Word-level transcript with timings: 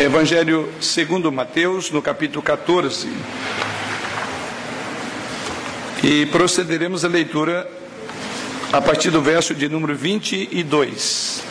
Evangelho 0.00 0.66
segundo 0.80 1.30
Mateus, 1.30 1.90
no 1.90 2.00
capítulo 2.00 2.40
14. 2.40 3.06
E 6.02 6.24
procederemos 6.32 7.04
à 7.04 7.08
leitura 7.08 7.70
a 8.72 8.80
partir 8.80 9.10
do 9.10 9.20
verso 9.20 9.54
de 9.54 9.68
número 9.68 9.94
22. 9.94 11.42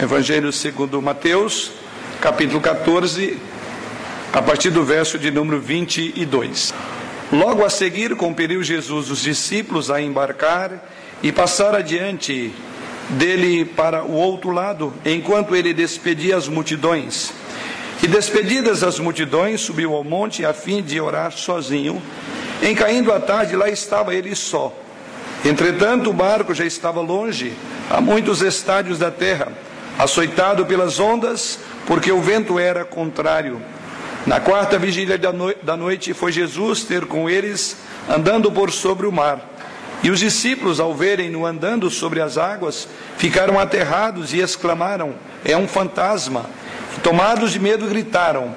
Evangelho 0.00 0.50
segundo 0.50 1.02
Mateus, 1.02 1.72
capítulo 2.22 2.58
14, 2.58 3.36
a 4.32 4.40
partir 4.40 4.70
do 4.70 4.82
verso 4.82 5.18
de 5.18 5.30
número 5.30 5.60
22. 5.60 6.72
Logo 7.30 7.66
a 7.66 7.68
seguir, 7.68 8.16
compeliu 8.16 8.62
Jesus 8.62 9.10
os 9.10 9.20
discípulos 9.20 9.90
a 9.90 10.00
embarcar 10.00 10.82
e 11.22 11.30
passar 11.30 11.74
adiante 11.74 12.50
dele 13.10 13.64
para 13.64 14.04
o 14.04 14.12
outro 14.12 14.50
lado, 14.50 14.92
enquanto 15.04 15.54
ele 15.54 15.74
despedia 15.74 16.36
as 16.36 16.48
multidões. 16.48 17.32
E 18.02 18.08
despedidas 18.08 18.82
as 18.82 18.98
multidões, 18.98 19.60
subiu 19.60 19.94
ao 19.94 20.02
monte 20.02 20.44
a 20.44 20.52
fim 20.52 20.82
de 20.82 21.00
orar 21.00 21.32
sozinho. 21.32 22.02
Em 22.60 22.74
caindo 22.74 23.12
a 23.12 23.20
tarde, 23.20 23.54
lá 23.54 23.68
estava 23.68 24.14
ele 24.14 24.34
só. 24.34 24.72
Entretanto, 25.44 26.10
o 26.10 26.12
barco 26.12 26.54
já 26.54 26.64
estava 26.64 27.00
longe, 27.00 27.52
a 27.90 28.00
muitos 28.00 28.42
estádios 28.42 28.98
da 28.98 29.10
terra, 29.10 29.52
açoitado 29.98 30.64
pelas 30.64 30.98
ondas, 30.98 31.58
porque 31.86 32.10
o 32.10 32.20
vento 32.20 32.58
era 32.58 32.84
contrário. 32.84 33.60
Na 34.24 34.38
quarta 34.38 34.78
vigília 34.78 35.18
da 35.18 35.76
noite 35.76 36.14
foi 36.14 36.30
Jesus 36.30 36.84
ter 36.84 37.06
com 37.06 37.28
eles, 37.28 37.76
andando 38.08 38.52
por 38.52 38.70
sobre 38.70 39.06
o 39.06 39.12
mar. 39.12 39.51
E 40.02 40.10
os 40.10 40.18
discípulos, 40.18 40.80
ao 40.80 40.94
verem-no 40.94 41.46
andando 41.46 41.88
sobre 41.88 42.20
as 42.20 42.36
águas, 42.36 42.88
ficaram 43.16 43.58
aterrados 43.58 44.34
e 44.34 44.40
exclamaram: 44.40 45.14
É 45.44 45.56
um 45.56 45.68
fantasma. 45.68 46.46
E, 46.96 47.00
tomados 47.00 47.52
de 47.52 47.60
medo, 47.60 47.86
gritaram. 47.86 48.54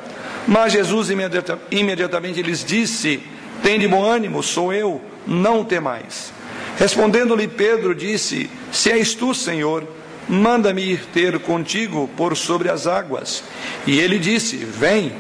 Mas 0.48 0.74
Jesus 0.74 1.10
imediata, 1.10 1.60
imediatamente 1.70 2.42
lhes 2.42 2.64
disse: 2.64 3.22
Tende 3.62 3.88
bom 3.88 4.04
ânimo, 4.04 4.42
sou 4.42 4.74
eu, 4.74 5.02
não 5.26 5.64
temais. 5.64 6.34
Respondendo-lhe 6.78 7.48
Pedro, 7.48 7.94
disse: 7.94 8.50
Se 8.72 8.92
és 8.92 9.14
tu, 9.14 9.34
Senhor, 9.34 9.88
manda-me 10.28 10.82
ir 10.82 11.06
ter 11.14 11.40
contigo 11.40 12.10
por 12.18 12.36
sobre 12.36 12.70
as 12.70 12.88
águas. 12.88 13.44
E 13.86 14.00
ele 14.00 14.18
disse: 14.18 14.58
Vem. 14.58 15.14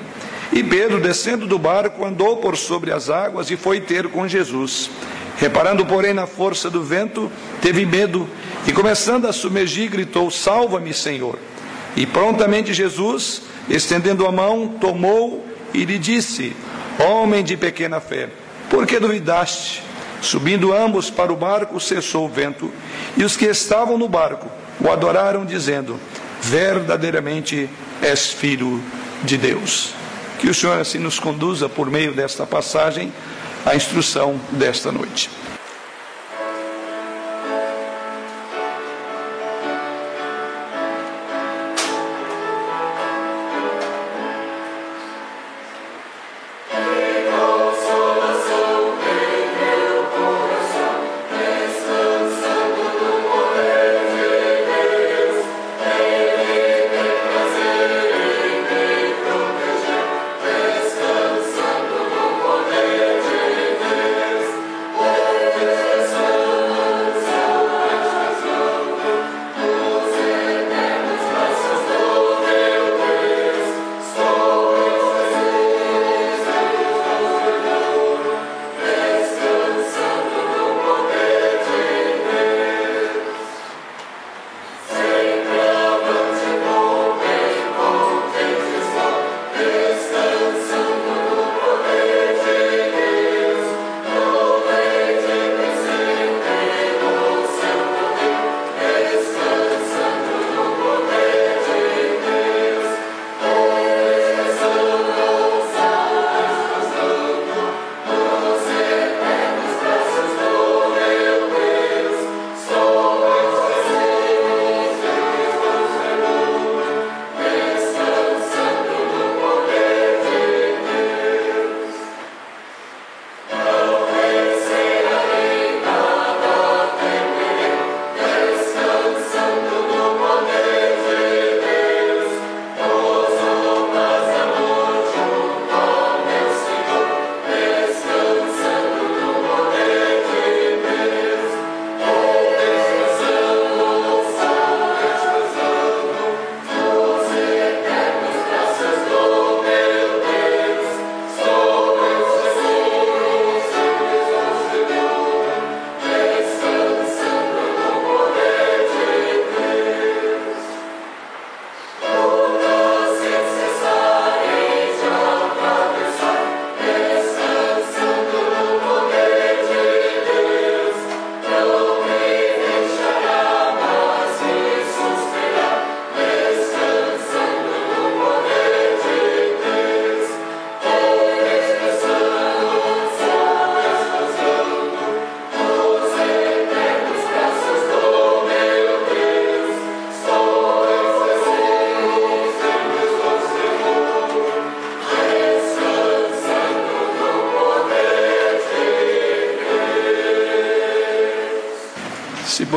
E 0.53 0.64
Pedro, 0.64 1.02
descendo 1.02 1.47
do 1.47 1.58
barco, 1.58 2.05
andou 2.05 2.38
por 2.38 2.55
sobre 2.55 2.92
as 2.92 3.09
águas 3.09 3.49
e 3.49 3.58
foi 3.58 3.81
ter 3.81 4.08
com 4.08 4.27
Jesus. 4.27 4.89
Reparando, 5.38 5.86
porém, 5.86 6.14
na 6.14 6.25
força 6.25 6.69
do 6.69 6.81
vento, 6.81 7.31
teve 7.61 7.86
medo 7.86 8.28
e, 8.66 8.72
começando 8.72 9.28
a 9.28 9.33
submergir, 9.33 9.89
gritou: 9.89 10.31
Salva-me, 10.31 10.94
Senhor. 10.94 11.38
E 11.95 12.05
prontamente 12.05 12.73
Jesus, 12.73 13.42
estendendo 13.69 14.25
a 14.25 14.31
mão, 14.31 14.75
tomou 14.80 15.45
e 15.73 15.83
lhe 15.83 15.97
disse: 15.97 16.55
Homem 17.00 17.44
de 17.44 17.58
pequena 17.58 18.00
fé, 18.00 18.30
por 18.69 18.88
que 18.88 19.00
duvidaste? 19.00 19.83
Subindo 20.22 20.73
ambos 20.73 21.09
para 21.09 21.31
o 21.31 21.36
barco, 21.36 21.80
cessou 21.80 22.25
o 22.25 22.30
vento, 22.30 22.72
e 23.16 23.23
os 23.23 23.38
que 23.38 23.45
estavam 23.45 23.97
no 23.97 24.08
barco 24.08 24.49
o 24.80 24.89
adoraram, 24.89 25.45
dizendo: 25.45 25.99
Verdadeiramente 26.42 27.70
és 28.02 28.31
filho 28.31 28.81
de 29.23 29.38
Deus. 29.38 29.94
Que 30.39 30.49
o 30.49 30.53
Senhor 30.53 30.80
assim 30.80 30.99
nos 30.99 31.20
conduza 31.20 31.67
por 31.67 31.89
meio 31.89 32.14
desta 32.14 32.45
passagem 32.45 33.11
a 33.66 33.75
instrução 33.75 34.39
desta 34.52 34.91
noite. 34.91 35.30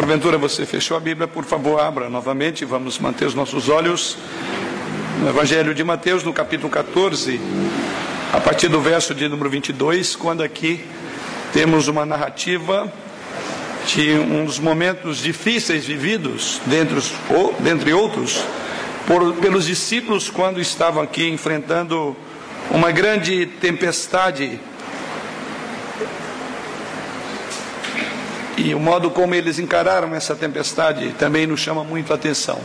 Porventura 0.08 0.38
você 0.38 0.64
fechou 0.64 0.96
a 0.96 1.00
Bíblia, 1.00 1.28
por 1.28 1.44
favor, 1.44 1.78
abra 1.78 2.08
novamente. 2.08 2.64
Vamos 2.64 2.98
manter 2.98 3.26
os 3.26 3.34
nossos 3.34 3.68
olhos 3.68 4.16
no 5.20 5.28
Evangelho 5.28 5.74
de 5.74 5.84
Mateus, 5.84 6.24
no 6.24 6.32
capítulo 6.32 6.70
14, 6.70 7.38
a 8.32 8.40
partir 8.40 8.68
do 8.68 8.80
verso 8.80 9.14
de 9.14 9.28
número 9.28 9.50
22, 9.50 10.16
quando 10.16 10.42
aqui 10.42 10.82
temos 11.52 11.88
uma 11.88 12.06
narrativa 12.06 12.90
de 13.86 14.12
um 14.12 14.46
dos 14.46 14.58
momentos 14.58 15.18
difíceis 15.18 15.84
vividos, 15.84 16.58
dentre, 16.64 16.96
os, 16.96 17.12
dentre 17.60 17.92
outros, 17.92 18.42
por, 19.06 19.34
pelos 19.34 19.66
discípulos 19.66 20.30
quando 20.30 20.58
estavam 20.58 21.02
aqui 21.02 21.28
enfrentando 21.28 22.16
uma 22.70 22.90
grande 22.90 23.44
tempestade. 23.44 24.58
E 28.58 28.74
o 28.74 28.80
modo 28.80 29.08
como 29.08 29.36
eles 29.36 29.60
encararam 29.60 30.12
essa 30.16 30.34
tempestade 30.34 31.14
também 31.16 31.46
nos 31.46 31.60
chama 31.60 31.84
muito 31.84 32.12
a 32.12 32.16
atenção. 32.16 32.58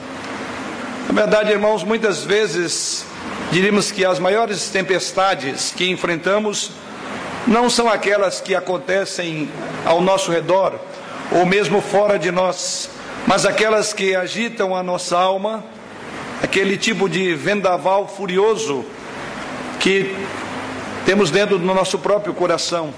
Na 1.07 1.13
verdade, 1.13 1.51
irmãos, 1.51 1.83
muitas 1.83 2.23
vezes 2.23 3.05
diríamos 3.51 3.91
que 3.91 4.03
as 4.03 4.17
maiores 4.17 4.69
tempestades 4.69 5.71
que 5.71 5.87
enfrentamos 5.91 6.71
não 7.45 7.69
são 7.69 7.87
aquelas 7.87 8.41
que 8.41 8.55
acontecem 8.55 9.47
ao 9.85 10.01
nosso 10.01 10.31
redor 10.31 10.79
ou 11.31 11.45
mesmo 11.45 11.79
fora 11.79 12.17
de 12.17 12.31
nós, 12.31 12.89
mas 13.27 13.45
aquelas 13.45 13.93
que 13.93 14.15
agitam 14.15 14.75
a 14.75 14.81
nossa 14.81 15.15
alma, 15.15 15.63
aquele 16.41 16.75
tipo 16.75 17.07
de 17.07 17.35
vendaval 17.35 18.07
furioso 18.07 18.83
que 19.79 20.15
temos 21.05 21.29
dentro 21.29 21.59
do 21.59 21.65
nosso 21.65 21.99
próprio 21.99 22.33
coração. 22.33 22.91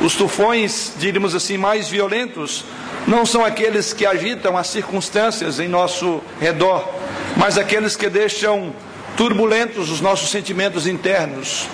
Os 0.00 0.14
tufões, 0.14 0.92
diríamos 0.96 1.34
assim, 1.34 1.58
mais 1.58 1.88
violentos, 1.88 2.64
não 3.06 3.26
são 3.26 3.44
aqueles 3.44 3.92
que 3.92 4.06
agitam 4.06 4.56
as 4.56 4.68
circunstâncias 4.68 5.58
em 5.58 5.66
nosso 5.66 6.22
redor, 6.40 6.88
mas 7.36 7.58
aqueles 7.58 7.96
que 7.96 8.08
deixam 8.08 8.72
turbulentos 9.16 9.90
os 9.90 10.00
nossos 10.00 10.30
sentimentos 10.30 10.86
internos, 10.86 11.66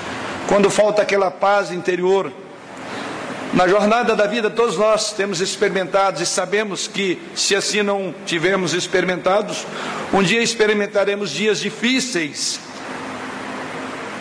quando 0.49 0.71
falta 0.71 1.03
aquela 1.03 1.31
paz 1.31 1.71
interior. 1.71 2.33
Na 3.53 3.69
jornada 3.69 4.17
da 4.17 4.27
vida, 4.27 4.49
todos 4.49 4.77
nós 4.77 5.13
temos 5.13 5.41
experimentado 5.41 6.23
e 6.23 6.27
sabemos 6.27 6.89
que, 6.89 7.21
se 7.37 7.55
assim 7.55 7.83
não 7.83 8.15
tivermos 8.25 8.73
experimentados, 8.73 9.67
um 10.13 10.23
dia 10.23 10.43
experimentaremos 10.43 11.31
dias 11.31 11.61
difíceis, 11.61 12.59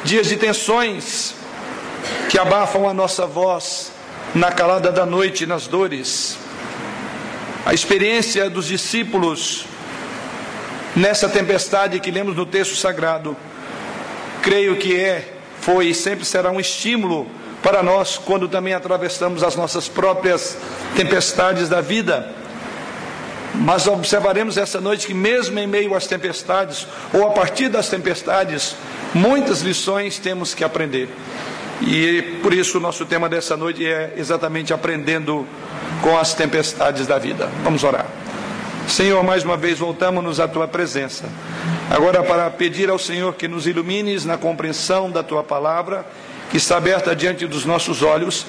dias 0.04 0.28
de 0.28 0.36
tensões 0.36 1.36
que 2.30 2.38
abafam 2.38 2.88
a 2.88 2.94
nossa 2.94 3.26
voz 3.26 3.92
na 4.34 4.52
calada 4.52 4.92
da 4.92 5.06
noite, 5.06 5.46
nas 5.46 5.68
dores. 5.68 6.38
A 7.66 7.74
experiência 7.74 8.50
dos 8.50 8.68
discípulos 8.68 9.66
nessa 10.96 11.28
tempestade 11.28 12.00
que 12.00 12.12
lemos 12.12 12.36
no 12.36 12.46
texto 12.46 12.76
sagrado, 12.76 13.36
creio 14.42 14.76
que 14.78 15.00
é, 15.00 15.34
foi 15.60 15.88
e 15.88 15.96
sempre 15.96 16.26
será 16.26 16.52
um 16.52 16.60
estímulo 16.60 17.28
para 17.62 17.82
nós 17.82 18.18
quando 18.18 18.48
também 18.48 18.74
atravessamos 18.74 19.42
as 19.42 19.56
nossas 19.56 19.88
próprias 19.88 20.58
tempestades 20.96 21.70
da 21.70 21.82
vida. 21.82 22.30
Mas 23.56 23.88
observaremos 23.88 24.58
essa 24.58 24.82
noite 24.82 25.06
que, 25.08 25.14
mesmo 25.14 25.58
em 25.60 25.68
meio 25.68 25.96
às 25.96 26.08
tempestades, 26.08 26.88
ou 27.14 27.26
a 27.28 27.32
partir 27.32 27.70
das 27.70 27.88
tempestades, 27.88 28.76
muitas 29.14 29.62
lições 29.62 30.18
temos 30.18 30.54
que 30.54 30.64
aprender. 30.64 31.08
E 31.85 32.21
por 32.41 32.53
isso 32.53 32.77
o 32.77 32.81
nosso 32.81 33.06
tema 33.06 33.27
dessa 33.27 33.57
noite 33.57 33.85
é 33.85 34.13
exatamente 34.15 34.74
aprendendo 34.74 35.45
com 36.01 36.18
as 36.18 36.33
tempestades 36.33 37.06
da 37.06 37.19
vida. 37.19 37.50
Vamos 37.63 37.83
orar. 37.83 38.06
Senhor, 38.88 39.24
mais 39.24 39.44
uma 39.44 39.57
vez 39.57 39.80
voltamos-nos 39.80 40.39
à 40.39 40.47
tua 40.47 40.68
presença. 40.68 41.25
Agora 41.89 42.24
para 42.24 42.50
pedir 42.50 42.89
ao 42.89 43.00
Senhor 43.00 43.33
que 43.33 43.47
nos 43.47 43.68
ilumines 43.68 44.25
na 44.25 44.38
compreensão 44.38 45.09
da 45.09 45.24
tua 45.24 45.44
palavra, 45.44 46.06
que 46.50 46.57
está 46.57 46.77
aberta 46.77 47.15
diante 47.15 47.45
dos 47.47 47.65
nossos 47.65 48.01
olhos, 48.01 48.45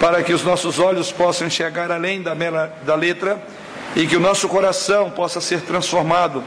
para 0.00 0.22
que 0.22 0.32
os 0.32 0.42
nossos 0.42 0.78
olhos 0.78 1.12
possam 1.12 1.46
enxergar 1.46 1.90
além 1.90 2.22
da, 2.22 2.34
da 2.84 2.94
letra 2.94 3.40
e 3.94 4.06
que 4.06 4.16
o 4.16 4.20
nosso 4.20 4.48
coração 4.48 5.10
possa 5.10 5.40
ser 5.40 5.60
transformado 5.60 6.42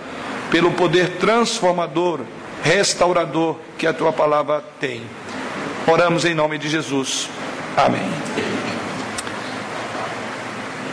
pelo 0.52 0.72
poder 0.72 1.18
transformador, 1.18 2.22
restaurador 2.64 3.58
que 3.78 3.88
a 3.88 3.94
tua 3.94 4.12
palavra 4.12 4.64
tem. 4.80 5.02
Oramos 5.92 6.24
em 6.24 6.36
nome 6.36 6.60
de 6.60 6.70
Jesus. 6.70 7.28
Amém. 7.76 8.08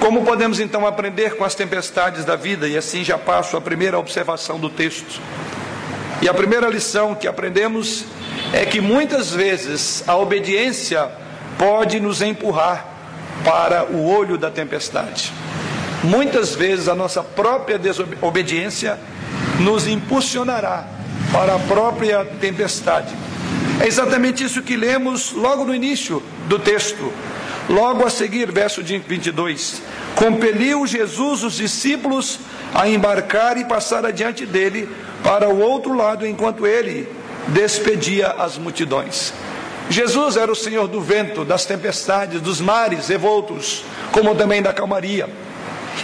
Como 0.00 0.24
podemos 0.24 0.58
então 0.58 0.86
aprender 0.86 1.36
com 1.36 1.44
as 1.44 1.54
tempestades 1.54 2.24
da 2.24 2.34
vida? 2.34 2.66
E 2.66 2.78
assim 2.78 3.04
já 3.04 3.18
passo 3.18 3.58
a 3.58 3.60
primeira 3.60 3.98
observação 3.98 4.58
do 4.58 4.70
texto. 4.70 5.20
E 6.22 6.28
a 6.30 6.32
primeira 6.32 6.66
lição 6.70 7.14
que 7.14 7.28
aprendemos 7.28 8.06
é 8.54 8.64
que 8.64 8.80
muitas 8.80 9.30
vezes 9.30 10.02
a 10.08 10.16
obediência 10.16 11.10
pode 11.58 12.00
nos 12.00 12.22
empurrar 12.22 12.86
para 13.44 13.84
o 13.84 14.08
olho 14.08 14.38
da 14.38 14.50
tempestade. 14.50 15.30
Muitas 16.02 16.54
vezes 16.54 16.88
a 16.88 16.94
nossa 16.94 17.22
própria 17.22 17.78
desobediência 17.78 18.98
nos 19.60 19.86
impulsionará 19.86 20.86
para 21.30 21.56
a 21.56 21.58
própria 21.58 22.24
tempestade. 22.40 23.25
É 23.80 23.86
exatamente 23.86 24.42
isso 24.42 24.62
que 24.62 24.76
lemos 24.76 25.32
logo 25.32 25.64
no 25.64 25.74
início 25.74 26.22
do 26.46 26.58
texto. 26.58 27.12
Logo 27.68 28.06
a 28.06 28.10
seguir, 28.10 28.50
verso 28.52 28.82
22. 28.82 29.82
Compeliu 30.14 30.86
Jesus 30.86 31.42
os 31.42 31.54
discípulos 31.54 32.38
a 32.72 32.88
embarcar 32.88 33.58
e 33.58 33.64
passar 33.64 34.06
adiante 34.06 34.46
dele 34.46 34.88
para 35.22 35.48
o 35.48 35.60
outro 35.60 35.92
lado, 35.94 36.26
enquanto 36.26 36.66
ele 36.66 37.08
despedia 37.48 38.28
as 38.28 38.56
multidões. 38.56 39.32
Jesus 39.90 40.36
era 40.36 40.50
o 40.50 40.56
Senhor 40.56 40.88
do 40.88 41.00
vento, 41.00 41.44
das 41.44 41.64
tempestades, 41.64 42.40
dos 42.40 42.60
mares 42.60 43.08
revoltos, 43.08 43.84
como 44.12 44.34
também 44.34 44.62
da 44.62 44.72
calmaria. 44.72 45.28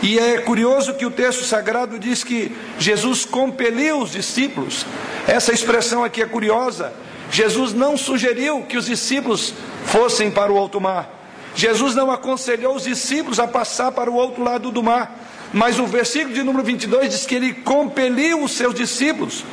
E 0.02 0.18
é 0.18 0.38
curioso 0.38 0.94
que 0.94 1.06
o 1.06 1.10
texto 1.10 1.44
sagrado 1.44 1.98
diz 1.98 2.24
que 2.24 2.54
Jesus 2.78 3.24
compeliu 3.24 3.98
os 4.00 4.12
discípulos. 4.12 4.86
Essa 5.26 5.52
expressão 5.52 6.02
aqui 6.02 6.22
é 6.22 6.26
curiosa. 6.26 6.92
Jesus 7.32 7.72
não 7.72 7.96
sugeriu 7.96 8.62
que 8.62 8.76
os 8.76 8.84
discípulos 8.84 9.54
fossem 9.86 10.30
para 10.30 10.52
o 10.52 10.58
alto 10.58 10.78
mar. 10.78 11.10
Jesus 11.54 11.94
não 11.94 12.10
aconselhou 12.10 12.76
os 12.76 12.84
discípulos 12.84 13.40
a 13.40 13.48
passar 13.48 13.90
para 13.90 14.10
o 14.10 14.14
outro 14.14 14.44
lado 14.44 14.70
do 14.70 14.82
mar. 14.82 15.18
Mas 15.50 15.78
o 15.78 15.86
versículo 15.86 16.34
de 16.34 16.42
número 16.42 16.62
22 16.62 17.10
diz 17.10 17.26
que 17.26 17.34
ele 17.34 17.54
compeliu 17.54 18.42
os 18.42 18.52
seus 18.52 18.74
discípulos. 18.74 19.44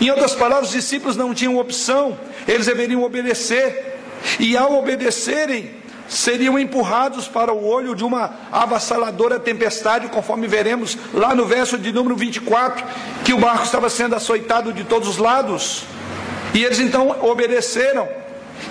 Em 0.00 0.10
outras 0.10 0.34
palavras, 0.34 0.68
os 0.68 0.74
discípulos 0.74 1.16
não 1.16 1.32
tinham 1.32 1.58
opção, 1.58 2.18
eles 2.46 2.66
deveriam 2.66 3.02
obedecer. 3.02 3.98
E 4.40 4.56
ao 4.56 4.76
obedecerem, 4.76 5.70
seriam 6.08 6.58
empurrados 6.58 7.28
para 7.28 7.52
o 7.52 7.64
olho 7.64 7.94
de 7.94 8.02
uma 8.02 8.34
avassaladora 8.50 9.38
tempestade, 9.38 10.08
conforme 10.08 10.48
veremos 10.48 10.98
lá 11.14 11.34
no 11.34 11.44
verso 11.44 11.78
de 11.78 11.92
número 11.92 12.16
24, 12.16 12.84
que 13.24 13.32
o 13.32 13.38
barco 13.38 13.64
estava 13.64 13.88
sendo 13.88 14.16
açoitado 14.16 14.72
de 14.72 14.82
todos 14.82 15.08
os 15.08 15.18
lados. 15.18 15.84
E 16.54 16.64
eles 16.64 16.80
então 16.80 17.16
obedeceram, 17.22 18.08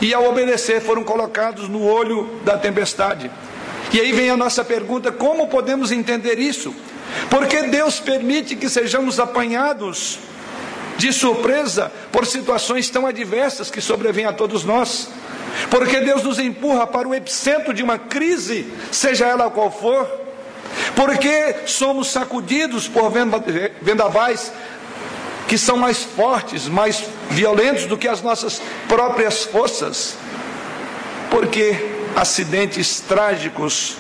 e 0.02 0.14
ao 0.14 0.26
obedecer 0.26 0.82
foram 0.82 1.04
colocados 1.04 1.70
no 1.70 1.84
olho 1.84 2.40
da 2.44 2.58
tempestade. 2.58 3.32
E 3.94 4.00
aí 4.00 4.12
vem 4.12 4.30
a 4.30 4.38
nossa 4.38 4.64
pergunta: 4.64 5.12
como 5.12 5.48
podemos 5.48 5.92
entender 5.92 6.40
isso? 6.40 6.74
Porque 7.30 7.64
Deus 7.64 8.00
permite 8.00 8.56
que 8.56 8.70
sejamos 8.70 9.20
apanhados 9.20 10.20
de 10.98 11.14
surpresa 11.14 11.92
por 12.12 12.26
situações 12.26 12.90
tão 12.90 13.06
adversas 13.06 13.70
que 13.72 13.80
sobrevêm 13.80 14.26
a 14.26 14.34
todos 14.34 14.64
nós. 14.64 15.10
Porque 15.70 16.02
Deus 16.02 16.24
nos 16.24 16.40
empurra 16.40 16.86
para 16.86 17.08
o 17.08 17.16
epicentro 17.16 17.74
de 17.74 17.82
uma 17.82 17.98
crise, 17.98 18.72
seja 18.92 19.26
ela 19.26 19.50
qual 19.50 19.72
for. 19.72 20.08
Porque 20.96 21.56
somos 21.66 22.10
sacudidos 22.10 22.88
por 22.88 23.12
vendavais 23.82 24.52
que 25.48 25.58
são 25.58 25.78
mais 25.78 26.04
fortes, 26.04 26.68
mais 26.68 27.04
violentos 27.30 27.86
do 27.86 27.98
que 27.98 28.08
as 28.08 28.22
nossas 28.22 28.62
próprias 28.88 29.44
forças. 29.44 30.18
Porque 31.30 31.76
acidentes 32.16 33.00
trágicos, 33.02 33.98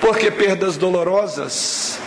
porque 0.00 0.30
perdas 0.30 0.76
dolorosas, 0.76 1.98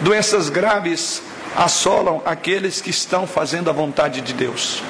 doenças 0.00 0.48
graves 0.48 1.22
assolam 1.56 2.22
aqueles 2.24 2.80
que 2.80 2.90
estão 2.90 3.26
fazendo 3.26 3.70
a 3.70 3.72
vontade 3.72 4.20
de 4.20 4.32
Deus. 4.32 4.82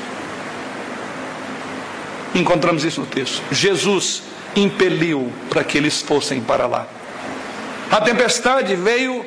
Encontramos 2.35 2.85
isso 2.85 3.01
no 3.01 3.07
texto. 3.07 3.43
Jesus 3.53 4.23
impeliu 4.57 5.33
para 5.49 5.63
que 5.63 5.79
eles 5.79 6.03
fossem 6.03 6.41
para 6.41 6.67
lá. 6.67 6.87
A 7.91 8.01
tempestade 8.01 8.75
veio 8.75 9.25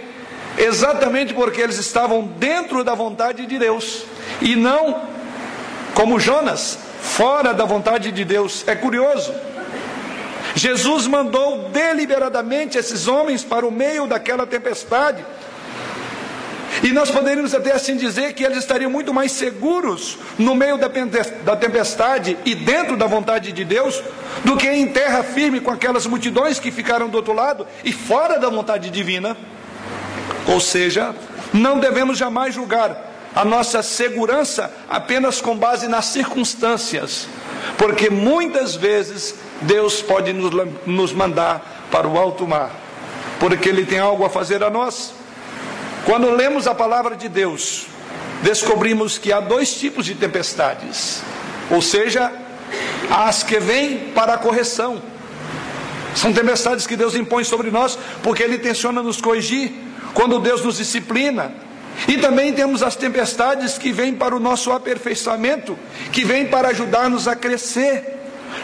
exatamente 0.57 1.33
porque 1.33 1.61
eles 1.61 1.77
estavam 1.77 2.23
dentro 2.23 2.83
da 2.83 2.93
vontade 2.95 3.45
de 3.45 3.57
Deus 3.57 4.03
e 4.41 4.55
não 4.55 5.01
como 5.93 6.19
Jonas, 6.19 6.77
fora 7.01 7.53
da 7.53 7.65
vontade 7.65 8.11
de 8.11 8.23
Deus. 8.23 8.63
É 8.67 8.75
curioso. 8.75 9.33
Jesus 10.55 11.07
mandou 11.07 11.69
deliberadamente 11.69 12.77
esses 12.77 13.07
homens 13.07 13.43
para 13.43 13.65
o 13.65 13.71
meio 13.71 14.07
daquela 14.07 14.45
tempestade 14.45 15.23
e 16.83 16.89
nós 16.89 17.09
poderíamos 17.09 17.53
até 17.55 17.71
assim 17.71 17.95
dizer 17.95 18.33
que 18.33 18.43
eles 18.43 18.59
estariam 18.59 18.89
muito 18.89 19.13
mais 19.13 19.31
seguros 19.31 20.17
no 20.37 20.53
meio 20.53 20.77
da 20.77 21.55
tempestade 21.55 22.37
e 22.45 22.53
dentro 22.53 22.95
da 22.95 23.07
vontade 23.07 23.51
de 23.51 23.63
Deus 23.63 24.01
do 24.43 24.55
que 24.55 24.67
em 24.67 24.87
terra 24.87 25.23
firme 25.23 25.59
com 25.59 25.71
aquelas 25.71 26.05
multidões 26.05 26.59
que 26.59 26.71
ficaram 26.71 27.09
do 27.09 27.15
outro 27.15 27.33
lado 27.33 27.65
e 27.83 27.91
fora 27.91 28.39
da 28.39 28.49
vontade 28.49 28.89
divina. 28.89 29.35
Ou 30.47 30.59
seja, 30.59 31.13
Não 31.53 31.79
devemos 31.79 32.17
jamais 32.17 32.53
julgar 32.53 33.07
a 33.35 33.45
nossa 33.45 33.81
segurança 33.83 34.73
apenas 34.89 35.39
com 35.39 35.55
base 35.55 35.87
nas 35.87 36.05
circunstâncias, 36.05 37.27
porque 37.77 38.09
muitas 38.09 38.75
vezes 38.75 39.35
Deus 39.61 40.01
pode 40.01 40.33
nos, 40.33 40.51
nos 40.85 41.13
mandar 41.13 41.87
para 41.91 42.07
o 42.07 42.17
alto 42.17 42.47
mar, 42.47 42.71
porque 43.39 43.69
Ele 43.69 43.85
tem 43.85 43.99
algo 43.99 44.25
a 44.25 44.29
fazer 44.29 44.63
a 44.63 44.69
nós. 44.69 45.13
Quando 46.05 46.31
lemos 46.31 46.67
a 46.67 46.75
palavra 46.75 47.15
de 47.15 47.29
Deus, 47.29 47.85
descobrimos 48.41 49.17
que 49.17 49.31
há 49.31 49.39
dois 49.39 49.73
tipos 49.73 50.05
de 50.05 50.15
tempestades, 50.15 51.21
ou 51.69 51.81
seja, 51.81 52.31
as 53.09 53.43
que 53.43 53.59
vêm 53.59 54.11
para 54.15 54.33
a 54.33 54.37
correção. 54.37 55.01
São 56.15 56.33
tempestades 56.33 56.87
que 56.87 56.95
Deus 56.95 57.13
impõe 57.15 57.43
sobre 57.43 57.69
nós, 57.69 57.97
porque 58.23 58.41
Ele 58.41 58.55
intenciona 58.55 59.03
nos 59.03 59.21
corrigir. 59.21 59.86
Quando 60.17 60.39
Deus 60.39 60.63
nos 60.63 60.77
disciplina, 60.77 61.53
e 62.07 62.17
também 62.17 62.51
temos 62.51 62.81
as 62.81 62.95
tempestades 62.95 63.77
que 63.77 63.91
vêm 63.91 64.15
para 64.15 64.35
o 64.35 64.39
nosso 64.39 64.71
aperfeiçoamento, 64.71 65.77
que 66.11 66.25
vêm 66.25 66.47
para 66.47 66.69
ajudar-nos 66.69 67.27
a 67.27 67.35
crescer. 67.35 68.17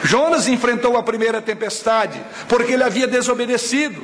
Jonas 0.03 0.47
enfrentou 0.47 0.97
a 0.97 1.03
primeira 1.03 1.39
tempestade, 1.43 2.19
porque 2.49 2.73
ele 2.73 2.81
havia 2.81 3.05
desobedecido, 3.05 4.03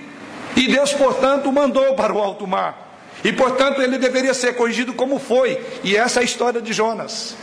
e 0.55 0.67
Deus, 0.67 0.93
portanto, 0.93 1.49
o 1.49 1.51
mandou 1.51 1.95
para 1.95 2.13
o 2.13 2.19
alto 2.19 2.45
mar. 2.45 3.01
E, 3.23 3.33
portanto, 3.33 3.81
ele 3.81 3.97
deveria 3.97 4.35
ser 4.35 4.53
corrigido 4.53 4.93
como 4.93 5.17
foi, 5.17 5.59
e 5.83 5.97
essa 5.97 6.19
é 6.19 6.21
a 6.21 6.25
história 6.25 6.61
de 6.61 6.71
Jonas. 6.71 7.35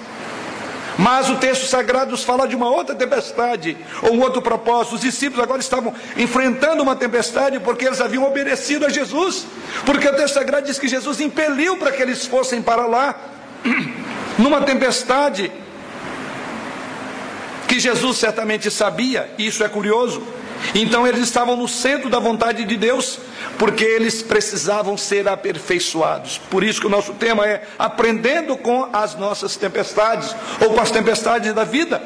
Mas 0.98 1.28
o 1.28 1.36
texto 1.36 1.66
sagrado 1.66 2.10
nos 2.10 2.24
fala 2.24 2.48
de 2.48 2.56
uma 2.56 2.70
outra 2.70 2.94
tempestade, 2.94 3.76
ou 4.02 4.14
um 4.14 4.20
outro 4.20 4.40
propósito. 4.40 4.94
Os 4.94 5.00
discípulos 5.00 5.42
agora 5.42 5.60
estavam 5.60 5.94
enfrentando 6.16 6.82
uma 6.82 6.96
tempestade 6.96 7.60
porque 7.60 7.84
eles 7.84 8.00
haviam 8.00 8.24
obedecido 8.24 8.86
a 8.86 8.88
Jesus. 8.88 9.46
Porque 9.84 10.08
o 10.08 10.16
texto 10.16 10.34
sagrado 10.34 10.66
diz 10.66 10.78
que 10.78 10.88
Jesus 10.88 11.20
impeliu 11.20 11.76
para 11.76 11.92
que 11.92 12.02
eles 12.02 12.26
fossem 12.26 12.62
para 12.62 12.86
lá, 12.86 13.14
numa 14.38 14.62
tempestade 14.62 15.52
que 17.68 17.78
Jesus 17.80 18.16
certamente 18.16 18.70
sabia, 18.70 19.30
e 19.36 19.46
isso 19.46 19.62
é 19.62 19.68
curioso. 19.68 20.22
Então 20.74 21.06
eles 21.06 21.20
estavam 21.20 21.56
no 21.56 21.68
centro 21.68 22.08
da 22.10 22.18
vontade 22.18 22.64
de 22.64 22.76
Deus, 22.76 23.18
porque 23.58 23.84
eles 23.84 24.22
precisavam 24.22 24.96
ser 24.96 25.28
aperfeiçoados. 25.28 26.38
Por 26.50 26.62
isso 26.62 26.80
que 26.80 26.86
o 26.86 26.90
nosso 26.90 27.14
tema 27.14 27.46
é 27.46 27.66
aprendendo 27.78 28.56
com 28.56 28.88
as 28.92 29.14
nossas 29.14 29.56
tempestades, 29.56 30.34
ou 30.60 30.74
com 30.74 30.80
as 30.80 30.90
tempestades 30.90 31.52
da 31.52 31.64
vida, 31.64 32.02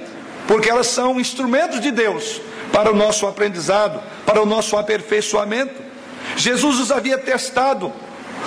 porque 0.46 0.70
elas 0.70 0.86
são 0.86 1.20
instrumentos 1.20 1.80
de 1.80 1.90
Deus 1.90 2.40
para 2.72 2.90
o 2.90 2.94
nosso 2.94 3.26
aprendizado, 3.26 4.00
para 4.24 4.40
o 4.40 4.46
nosso 4.46 4.76
aperfeiçoamento. 4.76 5.90
Jesus 6.36 6.78
os 6.78 6.92
havia 6.92 7.18
testado 7.18 7.92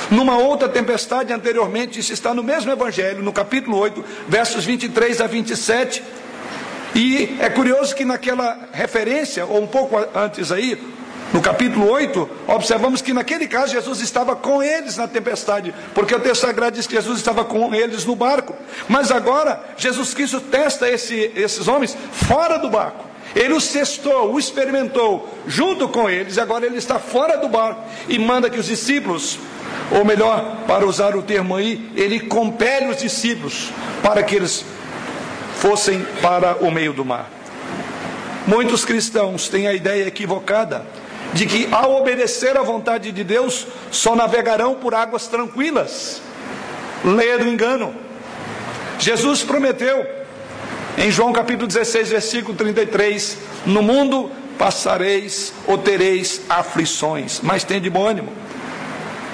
numa 0.09 0.37
outra 0.37 0.67
tempestade 0.67 1.31
anteriormente, 1.33 1.99
isso 1.99 2.13
está 2.13 2.33
no 2.33 2.43
mesmo 2.43 2.71
evangelho, 2.71 3.21
no 3.21 3.31
capítulo 3.31 3.77
8, 3.77 4.03
versos 4.27 4.65
23 4.65 5.21
a 5.21 5.27
27. 5.27 6.03
E 6.95 7.37
é 7.39 7.49
curioso 7.49 7.95
que 7.95 8.05
naquela 8.05 8.57
referência, 8.71 9.45
ou 9.45 9.61
um 9.61 9.67
pouco 9.67 9.97
antes 10.15 10.51
aí, 10.51 10.79
no 11.33 11.41
capítulo 11.41 11.89
8, 11.89 12.29
observamos 12.47 13.01
que 13.01 13.11
naquele 13.11 13.47
caso 13.47 13.73
Jesus 13.73 13.99
estava 14.01 14.35
com 14.35 14.61
eles 14.61 14.97
na 14.97 15.07
tempestade, 15.07 15.73
porque 15.95 16.13
o 16.13 16.19
texto 16.19 16.41
sagrado 16.41 16.75
diz 16.75 16.85
que 16.85 16.93
Jesus 16.93 17.17
estava 17.17 17.43
com 17.43 17.73
eles 17.73 18.05
no 18.05 18.15
barco. 18.15 18.55
Mas 18.87 19.09
agora, 19.09 19.63
Jesus 19.75 20.13
Cristo 20.13 20.39
testa 20.39 20.87
esse, 20.87 21.31
esses 21.35 21.67
homens 21.67 21.97
fora 22.11 22.59
do 22.59 22.69
barco. 22.69 23.03
Ele 23.35 23.53
os 23.53 23.67
testou, 23.67 24.31
o 24.31 24.37
experimentou 24.37 25.27
junto 25.47 25.89
com 25.89 26.07
eles, 26.07 26.37
e 26.37 26.39
agora 26.39 26.67
ele 26.67 26.77
está 26.77 26.99
fora 26.99 27.35
do 27.37 27.49
barco 27.49 27.81
e 28.07 28.19
manda 28.19 28.47
que 28.47 28.59
os 28.59 28.67
discípulos, 28.67 29.39
ou 29.91 30.05
melhor, 30.05 30.57
para 30.67 30.85
usar 30.85 31.15
o 31.15 31.23
termo 31.23 31.55
aí, 31.55 31.89
ele 31.95 32.19
compele 32.19 32.91
os 32.91 32.97
discípulos 32.97 33.71
para 34.03 34.21
que 34.21 34.35
eles 34.35 34.63
fossem 35.63 36.05
para 36.21 36.57
o 36.57 36.69
meio 36.69 36.91
do 36.91 37.05
mar. 37.05 37.31
Muitos 38.45 38.83
cristãos 38.83 39.47
têm 39.47 39.65
a 39.65 39.73
ideia 39.73 40.05
equivocada 40.05 40.85
de 41.31 41.45
que 41.45 41.69
ao 41.71 41.95
obedecer 41.95 42.57
à 42.57 42.61
vontade 42.61 43.13
de 43.13 43.23
Deus, 43.23 43.65
só 43.89 44.13
navegarão 44.13 44.75
por 44.75 44.93
águas 44.93 45.25
tranquilas. 45.27 46.21
Leia 47.05 47.39
do 47.39 47.47
engano. 47.47 47.95
Jesus 48.99 49.41
prometeu 49.41 50.05
em 50.97 51.09
João 51.09 51.31
capítulo 51.31 51.65
16, 51.65 52.09
versículo 52.09 52.57
33: 52.57 53.37
No 53.65 53.81
mundo 53.81 54.29
passareis 54.57 55.53
ou 55.65 55.77
tereis 55.77 56.41
aflições, 56.49 57.39
mas 57.41 57.63
tem 57.63 57.79
de 57.79 57.89
bom 57.89 58.05
ânimo. 58.05 58.33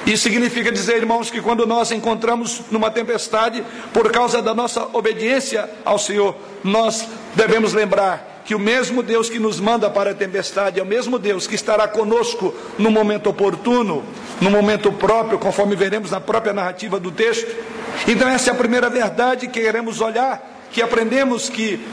Isso 0.05 0.23
significa 0.23 0.71
dizer, 0.71 0.97
irmãos, 0.97 1.29
que 1.29 1.41
quando 1.41 1.65
nós 1.65 1.91
encontramos 1.91 2.61
numa 2.71 2.89
tempestade, 2.89 3.63
por 3.93 4.11
causa 4.11 4.41
da 4.41 4.53
nossa 4.53 4.87
obediência 4.93 5.69
ao 5.85 5.99
Senhor, 5.99 6.35
nós 6.63 7.07
devemos 7.35 7.73
lembrar 7.73 8.41
que 8.49 8.55
o 8.55 8.59
mesmo 8.59 9.03
Deus 9.03 9.29
que 9.29 9.37
nos 9.37 9.59
manda 9.59 9.91
para 9.91 10.09
a 10.09 10.15
tempestade 10.15 10.79
é 10.79 10.83
o 10.83 10.85
mesmo 10.85 11.19
Deus 11.19 11.45
que 11.45 11.53
estará 11.53 11.87
conosco 11.87 12.55
no 12.79 12.89
momento 12.89 13.29
oportuno, 13.29 14.03
no 14.41 14.49
momento 14.49 14.91
próprio, 14.91 15.37
conforme 15.37 15.75
veremos 15.75 16.09
na 16.09 16.19
própria 16.19 16.51
narrativa 16.51 16.99
do 16.99 17.11
texto. 17.11 17.55
Então, 18.07 18.27
essa 18.27 18.49
é 18.49 18.53
a 18.53 18.57
primeira 18.57 18.89
verdade 18.89 19.47
que 19.47 19.61
queremos 19.61 20.01
olhar, 20.01 20.65
que 20.71 20.81
aprendemos 20.81 21.47
que, 21.47 21.85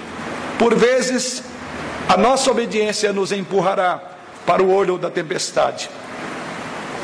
por 0.59 0.75
vezes, 0.75 1.43
a 2.09 2.17
nossa 2.17 2.51
obediência 2.51 3.13
nos 3.13 3.33
empurrará 3.33 4.01
para 4.47 4.63
o 4.63 4.73
olho 4.73 4.97
da 4.97 5.11
tempestade. 5.11 5.91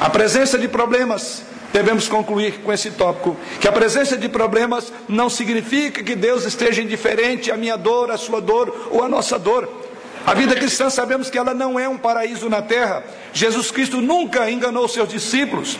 A 0.02 0.10
presença 0.10 0.58
de 0.58 0.66
problemas, 0.66 1.44
devemos 1.72 2.08
concluir 2.08 2.54
com 2.64 2.72
esse 2.72 2.90
tópico, 2.90 3.36
que 3.60 3.68
a 3.68 3.72
presença 3.72 4.16
de 4.16 4.28
problemas 4.28 4.92
não 5.08 5.30
significa 5.30 6.02
que 6.02 6.16
Deus 6.16 6.44
esteja 6.44 6.82
indiferente 6.82 7.52
à 7.52 7.56
minha 7.56 7.76
dor, 7.76 8.10
à 8.10 8.16
sua 8.16 8.40
dor 8.40 8.88
ou 8.90 9.04
à 9.04 9.08
nossa 9.08 9.38
dor. 9.38 9.68
A 10.26 10.34
vida 10.34 10.56
cristã 10.56 10.90
sabemos 10.90 11.30
que 11.30 11.38
ela 11.38 11.54
não 11.54 11.78
é 11.78 11.88
um 11.88 11.96
paraíso 11.96 12.48
na 12.48 12.60
terra. 12.60 13.04
Jesus 13.32 13.70
Cristo 13.70 14.00
nunca 14.00 14.50
enganou 14.50 14.88
seus 14.88 15.08
discípulos, 15.08 15.78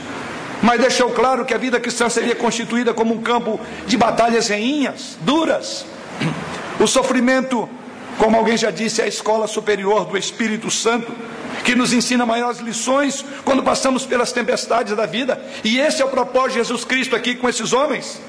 mas 0.62 0.80
deixou 0.80 1.10
claro 1.10 1.44
que 1.44 1.52
a 1.52 1.58
vida 1.58 1.80
cristã 1.80 2.08
seria 2.08 2.36
constituída 2.36 2.94
como 2.94 3.12
um 3.12 3.22
campo 3.22 3.58
de 3.88 3.96
batalhas 3.96 4.46
reinhas, 4.46 5.18
duras. 5.22 5.84
O 6.78 6.86
sofrimento, 6.86 7.68
como 8.18 8.36
alguém 8.36 8.56
já 8.56 8.70
disse, 8.70 9.00
é 9.00 9.04
a 9.04 9.08
escola 9.08 9.48
superior 9.48 10.04
do 10.04 10.16
Espírito 10.16 10.70
Santo 10.70 11.10
que 11.64 11.75
nos 11.75 11.92
ensina 11.92 12.26
maiores 12.26 12.61
lições 12.61 13.25
quando 13.44 13.62
passamos 13.62 14.04
pelas 14.04 14.32
tempestades 14.32 14.97
da 14.97 15.06
vida. 15.06 15.40
E 15.62 15.78
esse 15.78 16.02
é 16.02 16.04
o 16.04 16.09
propósito 16.09 16.50
de 16.50 16.59
Jesus 16.59 16.85
Cristo 16.85 17.14
aqui 17.14 17.35
com 17.35 17.49
esses 17.49 17.73
homens. 17.73 18.21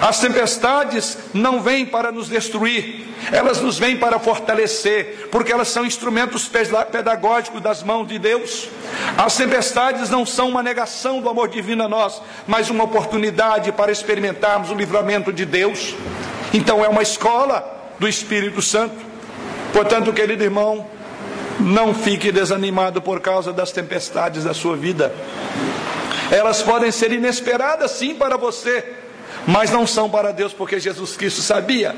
As 0.00 0.18
tempestades 0.18 1.18
não 1.32 1.60
vêm 1.60 1.86
para 1.86 2.10
nos 2.10 2.28
destruir, 2.28 3.06
elas 3.30 3.60
nos 3.60 3.78
vêm 3.78 3.96
para 3.96 4.18
fortalecer, 4.18 5.28
porque 5.30 5.52
elas 5.52 5.68
são 5.68 5.84
instrumentos 5.84 6.50
pedagógicos 6.90 7.60
das 7.60 7.82
mãos 7.82 8.06
de 8.08 8.18
Deus. 8.18 8.68
As 9.16 9.36
tempestades 9.36 10.10
não 10.10 10.26
são 10.26 10.48
uma 10.48 10.62
negação 10.62 11.20
do 11.20 11.28
amor 11.28 11.48
divino 11.48 11.84
a 11.84 11.88
nós, 11.88 12.20
mas 12.46 12.70
uma 12.70 12.84
oportunidade 12.84 13.70
para 13.72 13.92
experimentarmos 13.92 14.70
o 14.70 14.74
livramento 14.74 15.32
de 15.32 15.44
Deus. 15.44 15.94
Então 16.52 16.84
é 16.84 16.88
uma 16.88 17.02
escola 17.02 17.64
do 17.98 18.08
Espírito 18.08 18.60
Santo. 18.60 18.96
Portanto, 19.72 20.12
querido 20.12 20.42
irmão, 20.42 20.86
não 21.60 21.94
fique 21.94 22.32
desanimado 22.32 23.00
por 23.00 23.20
causa 23.20 23.52
das 23.52 23.72
tempestades 23.72 24.44
da 24.44 24.54
sua 24.54 24.76
vida. 24.76 25.14
Elas 26.30 26.62
podem 26.62 26.90
ser 26.90 27.12
inesperadas 27.12 27.92
sim 27.92 28.14
para 28.14 28.36
você, 28.36 28.84
mas 29.46 29.70
não 29.70 29.86
são 29.86 30.08
para 30.08 30.32
Deus, 30.32 30.52
porque 30.52 30.80
Jesus 30.80 31.16
Cristo 31.16 31.42
sabia. 31.42 31.94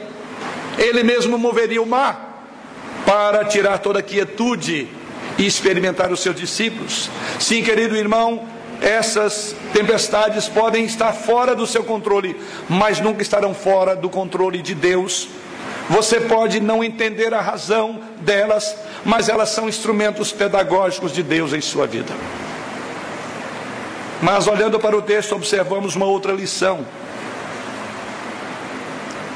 Ele 0.78 1.02
mesmo 1.02 1.38
moveria 1.38 1.80
o 1.80 1.86
mar 1.86 2.44
para 3.06 3.44
tirar 3.44 3.78
toda 3.78 4.00
a 4.00 4.02
quietude 4.02 4.88
e 5.38 5.46
experimentar 5.46 6.12
os 6.12 6.20
seus 6.20 6.36
discípulos. 6.36 7.08
Sim, 7.38 7.62
querido 7.62 7.96
irmão, 7.96 8.46
essas 8.80 9.54
tempestades 9.72 10.48
podem 10.48 10.84
estar 10.84 11.12
fora 11.12 11.54
do 11.54 11.66
seu 11.66 11.84
controle, 11.84 12.36
mas 12.68 13.00
nunca 13.00 13.22
estarão 13.22 13.54
fora 13.54 13.94
do 13.94 14.10
controle 14.10 14.60
de 14.60 14.75
Deus. 14.75 15.28
Você 15.88 16.21
pode 16.21 16.61
não 16.61 16.83
entender 16.83 17.33
a 17.33 17.40
razão 17.40 18.00
delas, 18.21 18.76
mas 19.05 19.28
elas 19.28 19.50
são 19.50 19.69
instrumentos 19.69 20.33
pedagógicos 20.33 21.12
de 21.12 21.23
Deus 21.23 21.52
em 21.52 21.61
sua 21.61 21.87
vida. 21.87 22.12
Mas 24.21 24.49
olhando 24.49 24.81
para 24.81 24.97
o 24.97 25.02
texto, 25.02 25.35
observamos 25.35 25.95
uma 25.95 26.07
outra 26.07 26.33
lição. 26.33 26.85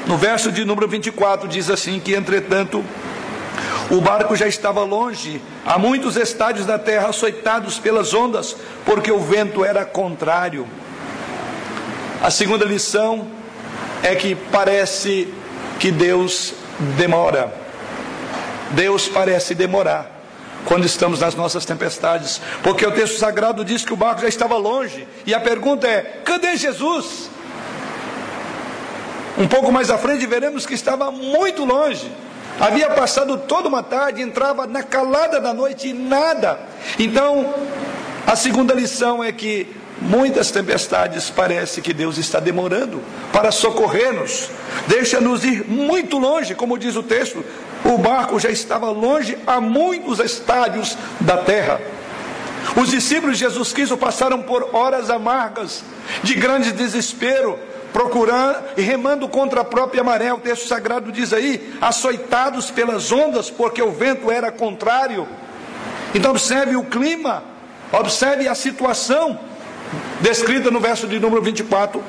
No 0.07 0.17
verso 0.17 0.51
de 0.51 0.65
número 0.65 0.87
24 0.87 1.47
diz 1.47 1.69
assim: 1.69 1.99
que 1.99 2.13
entretanto 2.13 2.83
o 3.89 4.01
barco 4.01 4.35
já 4.35 4.47
estava 4.47 4.83
longe, 4.83 5.41
a 5.65 5.77
muitos 5.77 6.17
estádios 6.17 6.65
da 6.65 6.79
terra 6.79 7.09
açoitados 7.09 7.77
pelas 7.77 8.13
ondas, 8.13 8.55
porque 8.85 9.11
o 9.11 9.19
vento 9.19 9.63
era 9.63 9.85
contrário. 9.85 10.67
A 12.21 12.31
segunda 12.31 12.65
lição 12.65 13.27
é 14.03 14.15
que 14.15 14.33
parece 14.33 15.33
que 15.81 15.91
Deus 15.91 16.53
demora. 16.95 17.51
Deus 18.69 19.07
parece 19.07 19.55
demorar. 19.55 20.19
quando 20.63 20.85
estamos 20.85 21.19
nas 21.19 21.33
nossas 21.33 21.65
tempestades, 21.65 22.39
porque 22.61 22.85
o 22.85 22.91
texto 22.91 23.17
sagrado 23.17 23.65
diz 23.65 23.83
que 23.83 23.93
o 23.93 23.95
barco 23.95 24.21
já 24.21 24.27
estava 24.27 24.55
longe, 24.57 25.07
e 25.25 25.33
a 25.33 25.39
pergunta 25.39 25.87
é: 25.87 26.21
cadê 26.23 26.55
Jesus? 26.55 27.31
Um 29.39 29.47
pouco 29.47 29.71
mais 29.71 29.89
à 29.89 29.97
frente 29.97 30.23
veremos 30.27 30.67
que 30.67 30.75
estava 30.75 31.09
muito 31.09 31.65
longe. 31.65 32.11
Havia 32.59 32.91
passado 32.91 33.39
toda 33.39 33.67
uma 33.67 33.81
tarde, 33.81 34.21
entrava 34.21 34.67
na 34.67 34.83
calada 34.83 35.41
da 35.41 35.51
noite 35.51 35.87
e 35.87 35.93
nada. 35.93 36.59
Então, 36.99 37.55
a 38.27 38.35
segunda 38.35 38.75
lição 38.75 39.23
é 39.23 39.31
que 39.31 39.67
muitas 40.01 40.51
tempestades 40.51 41.29
parece 41.29 41.81
que 41.81 41.93
Deus 41.93 42.17
está 42.17 42.39
demorando 42.39 43.01
para 43.31 43.51
socorrer-nos. 43.51 44.49
Deixa-nos 44.87 45.45
ir 45.45 45.65
muito 45.67 46.17
longe, 46.17 46.55
como 46.55 46.77
diz 46.77 46.95
o 46.95 47.03
texto. 47.03 47.45
O 47.85 47.97
barco 47.97 48.39
já 48.39 48.49
estava 48.49 48.89
longe 48.89 49.37
a 49.45 49.61
muitos 49.61 50.19
estádios 50.19 50.97
da 51.19 51.37
terra. 51.37 51.79
Os 52.75 52.89
discípulos 52.89 53.37
de 53.37 53.45
Jesus 53.45 53.73
Cristo 53.73 53.97
passaram 53.97 54.41
por 54.41 54.69
horas 54.73 55.09
amargas, 55.09 55.83
de 56.23 56.35
grande 56.35 56.71
desespero, 56.71 57.59
procurando 57.91 58.59
e 58.77 58.81
remando 58.81 59.27
contra 59.27 59.61
a 59.61 59.65
própria 59.65 60.03
maré. 60.03 60.31
O 60.33 60.37
texto 60.37 60.67
sagrado 60.67 61.11
diz 61.11 61.33
aí: 61.33 61.73
açoitados 61.81 62.71
pelas 62.71 63.11
ondas, 63.11 63.49
porque 63.49 63.81
o 63.81 63.91
vento 63.91 64.31
era 64.31 64.51
contrário. 64.51 65.27
Então, 66.13 66.31
observe 66.31 66.75
o 66.75 66.83
clima, 66.83 67.43
observe 67.91 68.47
a 68.47 68.55
situação 68.55 69.39
descrita 70.21 70.71
no 70.71 70.79
verso 70.79 71.07
de 71.07 71.19
número 71.19 71.41
24. 71.41 72.03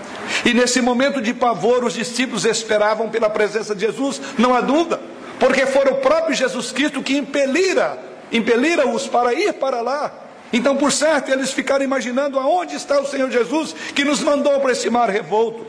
E 0.44 0.54
nesse 0.54 0.80
momento 0.80 1.20
de 1.20 1.34
pavor, 1.34 1.84
os 1.84 1.94
discípulos 1.94 2.44
esperavam 2.44 3.08
pela 3.08 3.30
presença 3.30 3.74
de 3.74 3.86
Jesus, 3.86 4.20
não 4.38 4.54
há 4.54 4.60
dúvida 4.60 5.00
porque 5.42 5.66
foi 5.66 5.86
o 5.86 5.96
próprio 5.96 6.36
Jesus 6.36 6.70
Cristo 6.70 7.02
que 7.02 7.16
impelira, 7.16 7.98
impelira-os 8.30 9.08
para 9.08 9.34
ir 9.34 9.52
para 9.54 9.80
lá. 9.80 10.12
Então, 10.52 10.76
por 10.76 10.92
certo, 10.92 11.32
eles 11.32 11.52
ficaram 11.52 11.84
imaginando 11.84 12.38
aonde 12.38 12.76
está 12.76 13.00
o 13.00 13.06
Senhor 13.06 13.28
Jesus 13.28 13.74
que 13.92 14.04
nos 14.04 14.20
mandou 14.20 14.60
para 14.60 14.70
esse 14.70 14.88
mar 14.88 15.10
revolto. 15.10 15.66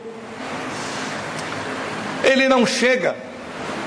Ele 2.22 2.48
não 2.48 2.64
chega. 2.64 3.16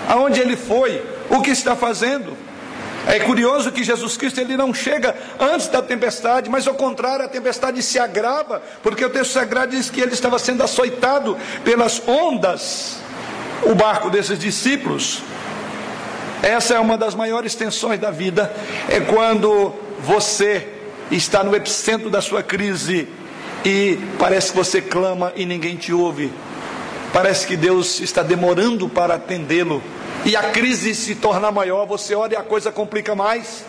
Aonde 0.10 0.42
ele 0.42 0.58
foi? 0.58 1.02
O 1.30 1.42
que 1.42 1.52
está 1.52 1.74
fazendo? 1.74 2.36
É 3.08 3.20
curioso 3.20 3.72
que 3.72 3.86
Jesus 3.86 4.18
Cristo 4.18 4.42
ele 4.42 4.58
não 4.58 4.74
chega 4.74 5.16
antes 5.40 5.68
da 5.70 5.82
tempestade, 5.82 6.50
mas 6.50 6.68
ao 6.68 6.76
contrário, 6.76 7.24
a 7.24 7.30
tempestade 7.30 7.82
se 7.82 7.98
agrava, 7.98 8.62
porque 8.84 9.04
o 9.04 9.10
texto 9.10 9.32
sagrado 9.32 9.72
diz 9.72 9.90
que 9.90 10.02
ele 10.02 10.12
estava 10.12 10.38
sendo 10.38 10.62
açoitado 10.62 11.38
pelas 11.64 12.06
ondas, 12.06 12.98
o 13.64 13.74
barco 13.74 14.10
desses 14.10 14.38
discípulos. 14.38 15.22
Essa 16.44 16.76
é 16.76 16.80
uma 16.80 16.98
das 16.98 17.16
maiores 17.16 17.56
tensões 17.56 17.98
da 17.98 18.12
vida, 18.12 18.54
é 18.90 19.00
quando 19.00 19.74
você 20.02 20.68
está 21.10 21.46
no 21.46 21.56
epicentro 21.56 22.10
da 22.10 22.22
sua 22.22 22.44
crise 22.44 23.08
e 23.64 23.98
parece 24.20 24.52
que 24.52 24.58
você 24.58 24.82
clama 24.82 25.32
e 25.34 25.46
ninguém 25.46 25.78
te 25.78 25.94
ouve. 25.94 26.32
Parece 27.14 27.48
que 27.48 27.56
Deus 27.56 28.02
está 28.02 28.22
demorando 28.22 28.90
para 28.90 29.16
atendê-lo 29.16 29.82
e 30.26 30.36
a 30.36 30.44
crise 30.52 30.94
se 30.94 31.16
torna 31.16 31.52
maior, 31.52 31.86
você 31.86 32.16
olha 32.16 32.34
e 32.34 32.38
a 32.38 32.44
coisa 32.44 32.72
complica 32.72 33.16
mais. 33.16 33.64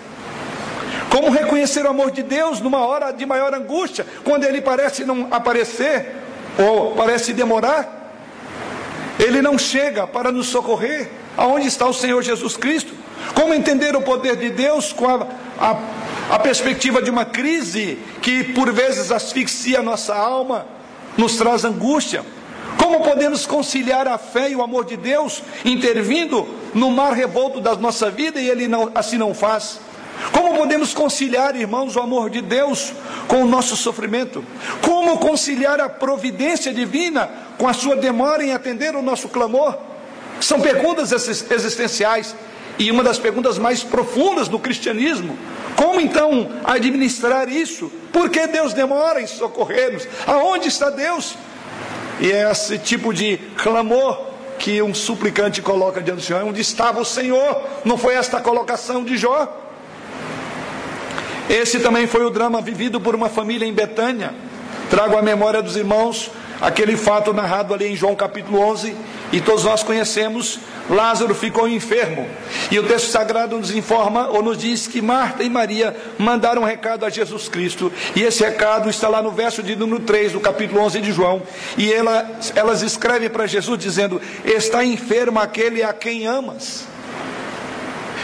Como 1.11 1.31
reconhecer 1.31 1.85
o 1.85 1.89
amor 1.89 2.11
de 2.11 2.23
Deus 2.23 2.61
numa 2.61 2.87
hora 2.87 3.13
de 3.13 3.25
maior 3.25 3.55
angústia, 3.55 4.07
quando 4.25 4.45
ele 4.45 4.61
parece 4.61 5.05
não 5.05 5.29
aparecer 5.31 6.15
ou 6.59 6.95
parece 6.95 7.33
demorar? 7.33 8.13
Ele 9.19 9.43
não 9.43 9.59
chega 9.59 10.07
para 10.07 10.31
nos 10.31 10.49
socorrer. 10.49 11.11
Aonde 11.37 11.67
está 11.67 11.87
o 11.87 11.95
Senhor 11.95 12.23
Jesus 12.23 12.57
Cristo? 12.57 12.93
Como 13.35 13.55
entender 13.55 13.95
o 13.97 14.03
poder 14.03 14.37
de 14.37 14.51
Deus 14.51 14.93
com 14.93 15.09
a, 15.09 15.27
a, 15.59 16.35
a 16.35 16.39
perspectiva 16.39 17.01
de 17.01 17.11
uma 17.11 17.25
crise 17.25 17.99
que 18.21 18.45
por 18.45 18.73
vezes 18.73 19.11
asfixia 19.13 19.81
a 19.81 19.83
nossa 19.83 20.15
alma, 20.15 20.67
nos 21.17 21.37
traz 21.37 21.65
angústia? 21.65 22.25
Como 22.89 23.03
podemos 23.03 23.45
conciliar 23.45 24.09
a 24.09 24.17
fé 24.17 24.49
e 24.49 24.57
o 24.57 24.63
amor 24.63 24.87
de 24.87 24.97
Deus 24.97 25.43
intervindo 25.63 26.49
no 26.73 26.91
mar 26.91 27.13
revolto 27.13 27.61
da 27.61 27.77
nossa 27.77 28.11
vida 28.11 28.41
e 28.41 28.49
Ele 28.49 28.67
não, 28.67 28.91
assim 28.95 29.19
não 29.19 29.35
faz? 29.35 29.79
Como 30.33 30.57
podemos 30.57 30.95
conciliar, 30.95 31.55
irmãos, 31.55 31.97
o 31.97 32.01
amor 32.01 32.31
de 32.31 32.41
Deus 32.41 32.95
com 33.29 33.43
o 33.43 33.47
nosso 33.47 33.77
sofrimento? 33.77 34.43
Como 34.81 35.19
conciliar 35.19 35.79
a 35.83 35.89
providência 35.91 36.73
divina 36.73 37.29
com 37.59 37.69
a 37.69 37.75
sua 37.75 37.95
demora 37.95 38.43
em 38.43 38.55
atender 38.55 38.97
o 38.97 39.03
nosso 39.03 39.29
clamor? 39.29 39.77
São 40.41 40.59
perguntas 40.59 41.13
existenciais 41.13 42.35
e 42.79 42.91
uma 42.91 43.05
das 43.05 43.19
perguntas 43.19 43.59
mais 43.59 43.85
profundas 43.85 44.49
do 44.49 44.59
cristianismo. 44.59 45.37
Como 45.77 46.01
então 46.01 46.49
administrar 46.65 47.51
isso? 47.51 47.93
Por 48.11 48.31
que 48.31 48.47
Deus 48.47 48.73
demora 48.73 49.21
em 49.21 49.27
socorrer-nos? 49.27 50.09
Aonde 50.27 50.69
está 50.69 50.89
Deus? 50.89 51.37
E 52.21 52.33
é 52.33 52.51
esse 52.51 52.79
tipo 52.79 53.13
de 53.13 53.37
clamor 53.57 54.27
que 54.59 54.83
um 54.83 54.93
suplicante 54.93 55.63
coloca 55.63 56.03
diante 56.03 56.19
do 56.19 56.25
Senhor. 56.25 56.45
Onde 56.45 56.61
estava 56.61 57.01
o 57.01 57.05
Senhor? 57.05 57.63
Não 57.85 57.97
foi 57.97 58.15
esta 58.15 58.39
a 58.39 58.41
colocação 58.41 59.05
de 59.05 59.17
Jó? 59.17 59.47
Esse 61.49 61.81
também 61.81 62.07
foi 62.07 62.25
o 62.25 62.31
drama 62.31 62.61
vivido 62.61 63.01
por 63.01 63.15
uma 63.15 63.29
família 63.29 63.67
em 63.67 63.73
Betânia. 63.73 64.35
Trago 64.91 65.17
à 65.17 65.23
memória 65.23 65.63
dos 65.63 65.77
irmãos 65.77 66.31
aquele 66.61 66.97
fato 66.97 67.33
narrado 67.33 67.73
ali 67.73 67.87
em 67.87 67.97
João 67.97 68.15
capítulo 68.15 68.61
11, 68.61 68.95
e 69.33 69.41
todos 69.41 69.65
nós 69.65 69.83
conhecemos, 69.83 70.59
Lázaro 70.89 71.35
ficou 71.35 71.69
enfermo. 71.69 72.27
E 72.71 72.79
o 72.79 72.83
texto 72.83 73.11
sagrado 73.11 73.59
nos 73.59 73.71
informa 73.71 74.29
ou 74.29 74.43
nos 74.43 74.57
diz 74.57 74.87
que 74.87 75.03
Marta 75.03 75.43
e 75.43 75.51
Maria 75.51 75.95
mandaram 76.19 76.63
um 76.63 76.65
recado 76.65 77.05
a 77.05 77.11
Jesus 77.11 77.49
Cristo. 77.49 77.93
E 78.17 78.23
esse 78.23 78.43
recado 78.43 78.89
está 78.89 79.09
lá 79.09 79.21
no 79.21 79.31
verso 79.31 79.63
de 79.63 79.77
número 79.77 80.01
3 80.03 80.33
do 80.33 80.41
capítulo 80.41 80.81
11 80.81 81.01
de 81.01 81.13
João. 81.13 81.43
E 81.77 81.93
ela, 81.93 82.29
elas 82.55 82.83
escrevem 82.83 83.29
para 83.29 83.47
Jesus 83.47 83.79
dizendo: 83.79 84.21
Está 84.45 84.85
enfermo 84.85 85.39
aquele 85.39 85.83
a 85.83 85.93
quem 85.93 86.27
amas. 86.27 86.87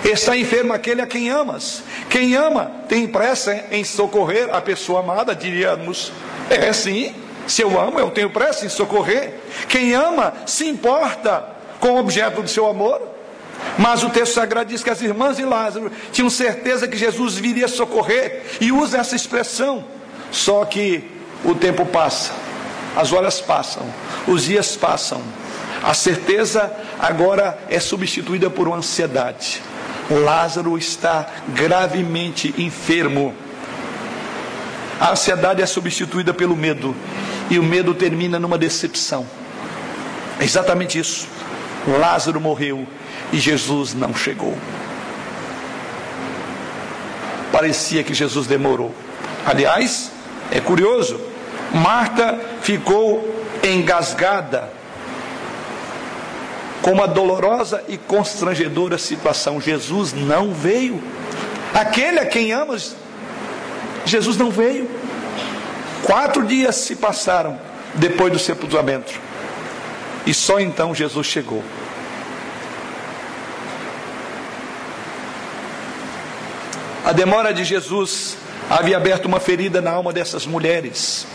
Está 0.05 0.37
enfermo 0.37 0.73
aquele 0.73 1.01
a 1.01 1.07
quem 1.07 1.31
amas. 1.31 1.83
Quem 2.11 2.35
ama 2.35 2.71
tem 2.89 3.07
pressa 3.07 3.65
em 3.71 3.85
socorrer 3.85 4.55
a 4.55 4.61
pessoa 4.61 5.01
amada, 5.01 5.35
diríamos. 5.35 6.13
É 6.51 6.73
sim. 6.73 7.24
Se 7.47 7.63
eu 7.63 7.79
amo, 7.81 7.99
eu 7.99 8.11
tenho 8.11 8.31
pressa 8.31 8.65
em 8.65 8.69
socorrer. 8.69 9.35
Quem 9.69 9.95
ama 9.95 10.33
se 10.47 10.67
importa 10.67 11.45
com 11.81 11.93
o 11.93 11.99
objeto 11.99 12.43
do 12.43 12.49
seu 12.49 12.67
amor. 12.67 13.01
Mas 13.79 14.03
o 14.03 14.11
texto 14.11 14.35
sagrado 14.35 14.71
diz 14.71 14.83
que 14.83 14.91
as 14.91 15.01
irmãs 15.01 15.37
de 15.37 15.45
Lázaro 15.45 15.91
tinham 16.13 16.31
certeza 16.31 16.89
que 16.89 16.97
Jesus 16.97 17.37
viria 17.37 17.69
socorrer 17.69 18.43
e 18.61 18.73
usa 18.73 18.99
essa 18.99 19.17
expressão. 19.17 19.85
Só 20.31 20.65
que 20.65 21.11
o 21.45 21.55
tempo 21.55 21.85
passa, 21.87 22.33
as 22.97 23.13
horas 23.13 23.41
passam, 23.41 23.85
os 24.27 24.45
dias 24.45 24.77
passam. 24.77 25.23
A 25.83 25.93
certeza 25.93 26.73
agora 26.99 27.59
é 27.69 27.79
substituída 27.79 28.49
por 28.49 28.67
uma 28.67 28.79
ansiedade. 28.79 29.63
Lázaro 30.11 30.77
está 30.79 31.27
gravemente 31.49 32.55
enfermo. 32.59 33.35
A 35.01 35.13
ansiedade 35.13 35.61
é 35.61 35.67
substituída 35.67 36.33
pelo 36.33 36.57
medo 36.57 36.95
e 37.51 37.59
o 37.59 37.63
medo 37.63 37.95
termina 37.95 38.39
numa 38.39 38.57
decepção. 38.57 39.27
É 40.39 40.45
exatamente 40.45 40.99
isso. 40.99 41.27
Lázaro 41.87 42.41
morreu 42.41 42.87
e 43.33 43.39
Jesus 43.39 43.95
não 43.95 44.15
chegou. 44.15 44.57
Parecia 47.53 48.03
que 48.03 48.15
Jesus 48.15 48.47
demorou. 48.47 48.95
Aliás, 49.47 50.11
é 50.51 50.61
curioso, 50.61 51.21
Marta 51.73 52.39
ficou 52.63 53.47
engasgada 53.63 54.71
com 56.83 56.93
uma 56.93 57.07
dolorosa 57.07 57.83
e 57.89 57.97
constrangedora 57.97 58.99
situação. 58.99 59.61
Jesus 59.61 60.13
não 60.13 60.53
veio. 60.53 61.03
Aquele 61.73 62.21
a 62.21 62.27
quem 62.27 62.53
amas, 62.53 62.95
Jesus 64.05 64.37
não 64.37 64.51
veio. 64.51 64.89
Quatro 66.05 66.45
dias 66.47 66.77
se 66.77 66.97
passaram 66.97 67.59
depois 67.95 68.33
do 68.33 68.39
sepultamento. 68.39 69.13
E 70.27 70.33
só 70.33 70.61
então 70.61 70.95
Jesus 70.95 71.27
chegou. 71.27 71.63
A 77.05 77.13
demora 77.13 77.53
de 77.53 77.65
Jesus 77.65 78.37
havia 78.71 78.97
aberto 78.97 79.27
uma 79.27 79.39
ferida 79.39 79.83
na 79.83 79.91
alma 79.91 80.13
dessas 80.13 80.47
mulheres. 80.47 81.27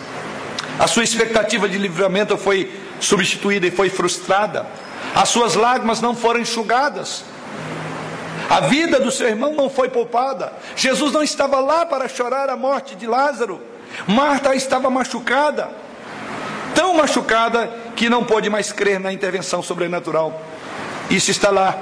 A 0.79 0.87
sua 0.87 1.03
expectativa 1.03 1.69
de 1.69 1.77
livramento 1.77 2.37
foi 2.37 2.71
substituída 2.99 3.67
e 3.67 3.71
foi 3.71 3.89
frustrada. 3.89 4.65
As 5.13 5.29
suas 5.29 5.53
lágrimas 5.53 6.01
não 6.01 6.15
foram 6.15 6.39
enxugadas. 6.39 7.23
A 8.49 8.61
vida 8.61 8.99
do 8.99 9.11
seu 9.11 9.27
irmão 9.27 9.53
não 9.53 9.69
foi 9.69 9.89
poupada. 9.89 10.51
Jesus 10.75 11.13
não 11.13 11.21
estava 11.21 11.59
lá 11.59 11.85
para 11.85 12.07
chorar 12.07 12.49
a 12.49 12.55
morte 12.55 12.95
de 12.95 13.05
Lázaro. 13.05 13.61
Marta 14.07 14.55
estava 14.55 14.89
machucada, 14.89 15.69
tão 16.73 16.95
machucada 16.95 17.69
que 17.95 18.09
não 18.09 18.23
pôde 18.23 18.49
mais 18.49 18.71
crer 18.71 18.99
na 18.99 19.13
intervenção 19.13 19.61
sobrenatural. 19.61 20.41
Isso 21.09 21.29
está 21.29 21.51
lá. 21.51 21.77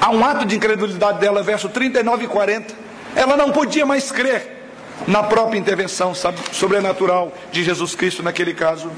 Há 0.00 0.10
um 0.10 0.24
ato 0.24 0.44
de 0.44 0.56
incredulidade 0.56 1.18
dela, 1.18 1.42
verso 1.42 1.68
39 1.68 2.24
e 2.24 2.28
40. 2.28 2.74
Ela 3.16 3.36
não 3.36 3.50
podia 3.50 3.86
mais 3.86 4.12
crer 4.12 4.54
na 5.08 5.22
própria 5.22 5.58
intervenção 5.58 6.12
sobrenatural 6.52 7.32
de 7.50 7.64
Jesus 7.64 7.94
Cristo 7.94 8.22
naquele 8.22 8.54
caso. 8.54 8.90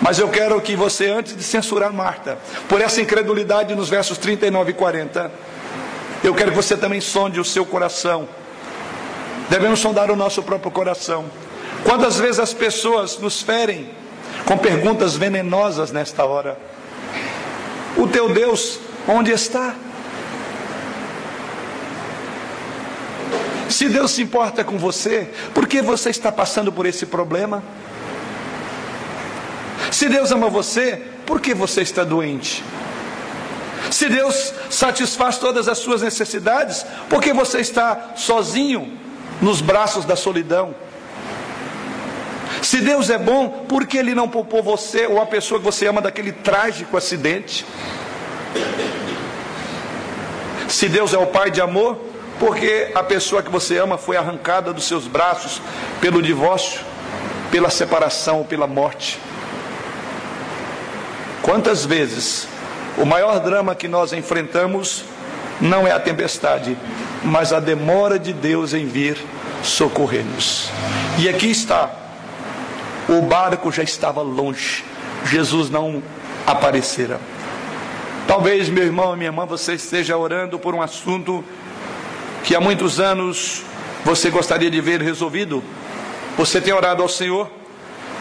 Mas 0.00 0.18
eu 0.18 0.28
quero 0.28 0.60
que 0.60 0.74
você, 0.74 1.06
antes 1.06 1.36
de 1.36 1.44
censurar 1.44 1.92
Marta, 1.92 2.36
por 2.68 2.80
essa 2.80 3.00
incredulidade 3.00 3.74
nos 3.74 3.88
versos 3.88 4.18
39 4.18 4.72
e 4.72 4.74
40, 4.74 5.30
eu 6.22 6.34
quero 6.34 6.50
que 6.50 6.56
você 6.56 6.76
também 6.76 7.00
sonde 7.00 7.40
o 7.40 7.44
seu 7.44 7.66
coração. 7.66 8.28
Devemos 9.50 9.80
sondar 9.80 10.10
o 10.10 10.16
nosso 10.16 10.42
próprio 10.42 10.70
coração. 10.70 11.24
Quantas 11.84 12.18
vezes 12.18 12.38
as 12.38 12.54
pessoas 12.54 13.18
nos 13.18 13.42
ferem 13.42 13.90
com 14.46 14.56
perguntas 14.56 15.16
venenosas 15.16 15.90
nesta 15.90 16.24
hora? 16.24 16.56
O 17.96 18.06
teu 18.06 18.28
Deus, 18.28 18.78
onde 19.06 19.32
está? 19.32 19.74
Se 23.68 23.88
Deus 23.88 24.12
se 24.12 24.22
importa 24.22 24.62
com 24.62 24.78
você, 24.78 25.28
por 25.52 25.66
que 25.66 25.82
você 25.82 26.10
está 26.10 26.30
passando 26.30 26.70
por 26.70 26.86
esse 26.86 27.06
problema? 27.06 27.62
Se 29.90 30.08
Deus 30.08 30.30
ama 30.30 30.48
você, 30.48 31.02
por 31.26 31.40
que 31.40 31.54
você 31.54 31.82
está 31.82 32.04
doente? 32.04 32.62
Se 33.90 34.08
Deus 34.08 34.52
satisfaz 34.70 35.38
todas 35.38 35.68
as 35.68 35.78
suas 35.78 36.02
necessidades, 36.02 36.84
por 37.08 37.20
que 37.20 37.32
você 37.32 37.60
está 37.60 38.12
sozinho 38.16 38.98
nos 39.40 39.60
braços 39.60 40.04
da 40.04 40.16
solidão? 40.16 40.74
Se 42.62 42.80
Deus 42.80 43.10
é 43.10 43.18
bom, 43.18 43.66
por 43.68 43.86
que 43.86 43.98
Ele 43.98 44.14
não 44.14 44.28
poupou 44.28 44.62
você 44.62 45.06
ou 45.06 45.20
a 45.20 45.26
pessoa 45.26 45.58
que 45.58 45.64
você 45.64 45.86
ama 45.86 46.00
daquele 46.00 46.32
trágico 46.32 46.96
acidente? 46.96 47.66
Se 50.68 50.88
Deus 50.88 51.12
é 51.12 51.18
o 51.18 51.26
Pai 51.26 51.50
de 51.50 51.60
amor, 51.60 51.98
porque 52.38 52.90
a 52.94 53.02
pessoa 53.02 53.42
que 53.42 53.50
você 53.50 53.78
ama 53.78 53.98
foi 53.98 54.16
arrancada 54.16 54.72
dos 54.72 54.84
seus 54.84 55.06
braços 55.06 55.60
pelo 56.00 56.22
divórcio, 56.22 56.80
pela 57.50 57.68
separação 57.68 58.38
ou 58.38 58.44
pela 58.44 58.66
morte. 58.66 59.18
Quantas 61.42 61.84
vezes 61.84 62.48
o 62.98 63.04
maior 63.04 63.40
drama 63.40 63.74
que 63.74 63.88
nós 63.88 64.12
enfrentamos 64.12 65.04
não 65.60 65.86
é 65.86 65.92
a 65.92 66.00
tempestade, 66.00 66.76
mas 67.22 67.52
a 67.52 67.60
demora 67.60 68.18
de 68.18 68.32
Deus 68.32 68.74
em 68.74 68.86
vir 68.86 69.16
socorrer-nos. 69.62 70.70
E 71.18 71.28
aqui 71.28 71.50
está, 71.50 71.90
o 73.08 73.22
barco 73.22 73.70
já 73.70 73.82
estava 73.82 74.22
longe, 74.22 74.84
Jesus 75.24 75.70
não 75.70 76.02
aparecera. 76.46 77.20
Talvez, 78.26 78.68
meu 78.68 78.84
irmão 78.84 79.14
e 79.14 79.16
minha 79.16 79.28
irmã, 79.28 79.46
você 79.46 79.74
esteja 79.74 80.16
orando 80.16 80.58
por 80.58 80.74
um 80.74 80.82
assunto 80.82 81.44
que 82.44 82.54
há 82.54 82.60
muitos 82.60 82.98
anos 82.98 83.62
você 84.04 84.30
gostaria 84.30 84.70
de 84.70 84.80
ver 84.80 85.00
resolvido. 85.00 85.62
Você 86.36 86.60
tem 86.60 86.72
orado 86.72 87.02
ao 87.02 87.08
Senhor, 87.08 87.50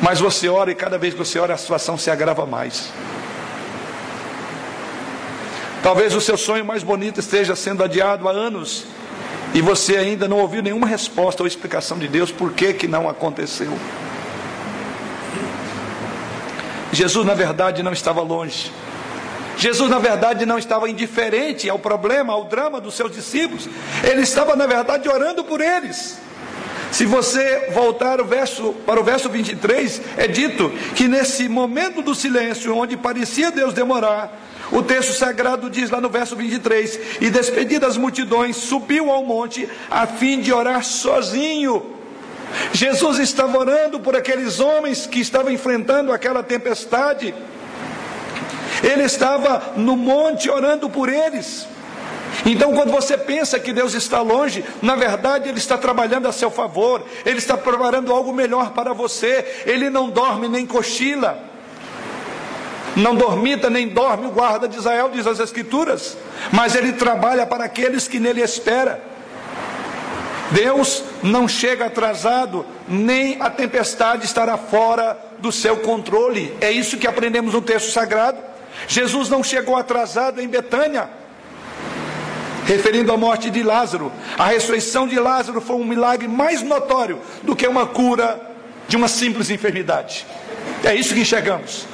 mas 0.02 0.20
você 0.20 0.50
ora 0.50 0.72
e 0.72 0.76
cada 0.76 0.98
vez 0.98 1.14
que 1.14 1.20
você 1.20 1.40
ora 1.40 1.54
a 1.54 1.58
situação 1.58 1.98
se 1.98 2.12
agrava 2.12 2.46
mais. 2.46 2.92
Talvez 5.84 6.14
o 6.14 6.22
seu 6.22 6.38
sonho 6.38 6.64
mais 6.64 6.84
bonito 6.84 7.20
esteja 7.20 7.56
sendo 7.56 7.84
adiado 7.84 8.30
há 8.30 8.32
anos 8.32 8.86
e 9.54 9.62
você 9.62 9.98
ainda 9.98 10.28
não 10.28 10.38
ouviu 10.38 10.62
nenhuma 10.62 10.86
resposta 10.86 11.42
ou 11.42 11.48
explicação 11.48 11.98
de 11.98 12.08
Deus 12.08 12.32
por 12.32 12.54
que 12.54 12.74
que 12.74 12.88
não 12.88 13.10
aconteceu. 13.10 13.72
Jesus, 16.94 17.26
na 17.26 17.34
verdade, 17.34 17.82
não 17.82 17.94
estava 17.94 18.22
longe. 18.22 18.72
Jesus, 19.58 19.90
na 19.90 19.98
verdade, 19.98 20.46
não 20.46 20.58
estava 20.58 20.90
indiferente 20.90 21.70
ao 21.70 21.80
problema, 21.80 22.34
ao 22.34 22.46
drama 22.46 22.80
dos 22.80 22.94
seus 22.94 23.12
discípulos. 23.12 23.68
Ele 24.04 24.22
estava, 24.22 24.56
na 24.56 24.68
verdade, 24.68 25.10
orando 25.10 25.44
por 25.44 25.62
eles. 25.62 26.18
Se 26.92 27.06
você 27.06 27.70
voltar 27.74 28.20
o 28.20 28.26
verso, 28.26 28.74
para 28.86 29.00
o 29.00 29.04
verso 29.04 29.30
23, 29.30 30.02
é 30.18 30.28
dito 30.28 30.70
que 30.96 31.08
nesse 31.08 31.48
momento 31.48 32.02
do 32.02 32.14
silêncio, 32.14 32.76
onde 32.76 32.98
parecia 32.98 33.50
Deus 33.50 33.74
demorar, 33.74 34.32
o 34.72 34.82
texto 34.82 35.14
sagrado 35.14 35.70
diz 35.70 35.90
lá 35.90 36.00
no 36.00 36.10
verso 36.10 36.36
23: 36.36 37.18
E 37.20 37.30
despedidas 37.30 37.92
as 37.92 37.98
multidões, 37.98 38.56
subiu 38.56 39.12
ao 39.12 39.24
monte 39.24 39.68
a 39.90 40.08
fim 40.08 40.40
de 40.40 40.54
orar 40.54 40.84
sozinho. 40.84 41.98
Jesus 42.74 43.20
estava 43.20 43.58
orando 43.58 44.00
por 44.00 44.16
aqueles 44.16 44.60
homens 44.60 45.06
que 45.06 45.20
estavam 45.20 45.52
enfrentando 45.52 46.12
aquela 46.12 46.42
tempestade. 46.42 47.34
Ele 48.84 49.04
estava 49.04 49.74
no 49.76 49.96
monte 49.96 50.50
orando 50.50 50.90
por 50.90 51.10
eles. 51.10 51.68
Então, 52.46 52.74
quando 52.74 52.92
você 52.92 53.18
pensa 53.18 53.60
que 53.60 53.74
Deus 53.74 53.94
está 53.94 54.22
longe, 54.22 54.64
na 54.82 54.96
verdade 54.96 55.50
Ele 55.50 55.58
está 55.58 55.78
trabalhando 55.78 56.28
a 56.28 56.32
seu 56.32 56.50
favor, 56.50 57.04
Ele 57.26 57.38
está 57.38 57.58
preparando 57.58 58.12
algo 58.12 58.34
melhor 58.34 58.72
para 58.72 58.94
você. 58.94 59.64
Ele 59.66 59.90
não 59.90 60.10
dorme 60.10 60.48
nem 60.48 60.66
cochila, 60.66 61.51
não 62.96 63.16
dormita 63.16 63.70
nem 63.70 63.88
dorme 63.88 64.28
o 64.28 64.32
guarda 64.32 64.68
de 64.68 64.78
Israel, 64.78 65.10
diz 65.12 65.26
as 65.26 65.40
Escrituras, 65.40 66.18
mas 66.52 66.76
Ele 66.76 66.94
trabalha 66.94 67.46
para 67.46 67.66
aqueles 67.66 68.08
que 68.08 68.20
nele 68.20 68.42
esperam. 68.42 68.98
Deus 70.52 71.04
não 71.24 71.48
chega 71.48 71.86
atrasado, 71.86 72.66
nem 72.88 73.42
a 73.42 73.50
tempestade 73.50 74.26
estará 74.26 74.58
fora 74.58 75.18
do 75.40 75.52
seu 75.52 75.78
controle. 75.78 76.56
É 76.60 76.70
isso 76.70 76.98
que 76.98 77.08
aprendemos 77.08 77.54
no 77.54 77.62
texto 77.62 77.92
sagrado. 77.92 78.38
Jesus 78.88 79.30
não 79.30 79.44
chegou 79.44 79.78
atrasado 79.78 80.42
em 80.42 80.48
Betânia, 80.48 81.10
referindo 82.66 83.14
à 83.14 83.18
morte 83.18 83.50
de 83.50 83.64
Lázaro. 83.64 84.12
A 84.38 84.48
ressurreição 84.48 85.08
de 85.08 85.18
Lázaro 85.18 85.62
foi 85.62 85.78
um 85.78 85.86
milagre 85.86 86.28
mais 86.28 86.62
notório 86.62 87.20
do 87.44 87.56
que 87.56 87.66
uma 87.66 87.86
cura 87.86 88.40
de 88.90 88.98
uma 88.98 89.08
simples 89.08 89.50
enfermidade. 89.50 90.26
É 90.84 90.94
isso 90.94 91.14
que 91.14 91.22
enxergamos. 91.22 91.88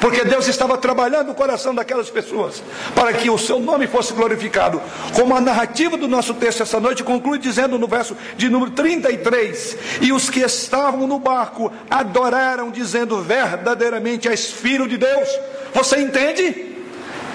Porque 0.00 0.24
Deus 0.24 0.46
estava 0.46 0.76
trabalhando 0.76 1.30
o 1.30 1.34
coração 1.34 1.74
daquelas 1.74 2.10
pessoas 2.10 2.62
para 2.94 3.12
que 3.12 3.30
o 3.30 3.38
seu 3.38 3.58
nome 3.58 3.86
fosse 3.86 4.12
glorificado. 4.12 4.80
Como 5.14 5.34
a 5.34 5.40
narrativa 5.40 5.96
do 5.96 6.08
nosso 6.08 6.34
texto 6.34 6.62
essa 6.62 6.78
noite 6.78 7.02
conclui 7.02 7.38
dizendo 7.38 7.78
no 7.78 7.86
verso 7.86 8.16
de 8.36 8.48
número 8.48 8.70
33: 8.72 9.76
E 10.02 10.12
os 10.12 10.28
que 10.28 10.40
estavam 10.40 11.06
no 11.06 11.18
barco 11.18 11.72
adoraram, 11.90 12.70
dizendo: 12.70 13.20
Verdadeiramente 13.22 14.28
és 14.28 14.50
filho 14.50 14.86
de 14.86 14.96
Deus. 14.96 15.28
Você 15.74 15.98
entende? 15.98 16.74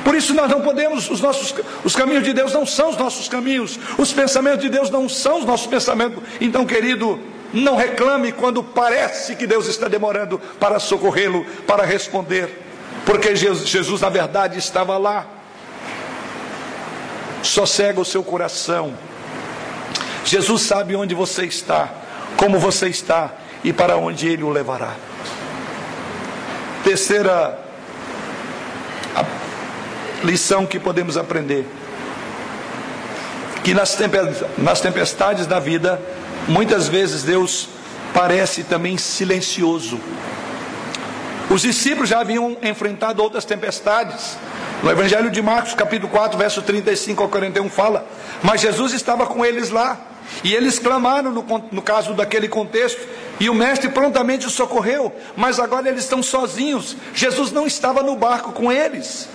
Por 0.03 0.15
isso 0.15 0.33
nós 0.33 0.49
não 0.49 0.61
podemos, 0.61 1.09
os 1.09 1.21
nossos 1.21 1.53
os 1.83 1.95
caminhos 1.95 2.23
de 2.23 2.33
Deus 2.33 2.53
não 2.53 2.65
são 2.65 2.89
os 2.89 2.97
nossos 2.97 3.27
caminhos, 3.27 3.79
os 3.97 4.11
pensamentos 4.11 4.61
de 4.61 4.69
Deus 4.69 4.89
não 4.89 5.07
são 5.07 5.39
os 5.39 5.45
nossos 5.45 5.67
pensamentos. 5.67 6.23
Então, 6.39 6.65
querido, 6.65 7.19
não 7.53 7.75
reclame 7.75 8.31
quando 8.31 8.63
parece 8.63 9.35
que 9.35 9.45
Deus 9.45 9.67
está 9.67 9.87
demorando 9.87 10.39
para 10.59 10.79
socorrê-lo, 10.79 11.45
para 11.67 11.83
responder, 11.83 12.61
porque 13.05 13.35
Jesus, 13.35 14.01
na 14.01 14.09
verdade 14.09 14.57
estava 14.57 14.97
lá. 14.97 15.25
Sossega 17.43 17.99
o 17.99 18.05
seu 18.05 18.23
coração. 18.23 18.93
Jesus 20.23 20.61
sabe 20.61 20.95
onde 20.95 21.15
você 21.15 21.45
está, 21.45 21.89
como 22.37 22.59
você 22.59 22.87
está 22.87 23.31
e 23.63 23.73
para 23.73 23.97
onde 23.97 24.27
ele 24.27 24.43
o 24.43 24.49
levará. 24.49 24.93
Terceira 26.83 27.59
lição 30.23 30.65
que 30.65 30.79
podemos 30.79 31.17
aprender: 31.17 31.67
que 33.63 33.73
nas 33.73 34.81
tempestades 34.81 35.47
da 35.47 35.59
vida, 35.59 35.99
Muitas 36.47 36.87
vezes 36.87 37.23
Deus 37.23 37.69
parece 38.13 38.63
também 38.63 38.97
silencioso. 38.97 39.99
Os 41.49 41.61
discípulos 41.61 42.09
já 42.09 42.21
haviam 42.21 42.57
enfrentado 42.61 43.21
outras 43.21 43.45
tempestades. 43.45 44.37
No 44.81 44.89
Evangelho 44.89 45.29
de 45.29 45.41
Marcos, 45.41 45.73
capítulo 45.73 46.09
4, 46.09 46.37
verso 46.37 46.61
35 46.61 47.21
ao 47.21 47.29
41, 47.29 47.69
fala: 47.69 48.07
Mas 48.41 48.61
Jesus 48.61 48.93
estava 48.93 49.25
com 49.27 49.45
eles 49.45 49.69
lá, 49.69 49.99
e 50.43 50.53
eles 50.53 50.79
clamaram 50.79 51.31
no, 51.31 51.45
no 51.71 51.81
caso 51.81 52.13
daquele 52.13 52.47
contexto, 52.47 53.01
e 53.39 53.49
o 53.49 53.53
Mestre 53.53 53.89
prontamente 53.89 54.47
os 54.47 54.53
socorreu, 54.53 55.13
mas 55.35 55.59
agora 55.59 55.89
eles 55.89 56.03
estão 56.03 56.23
sozinhos. 56.23 56.95
Jesus 57.13 57.51
não 57.51 57.67
estava 57.67 58.01
no 58.01 58.15
barco 58.15 58.51
com 58.51 58.71
eles. 58.71 59.27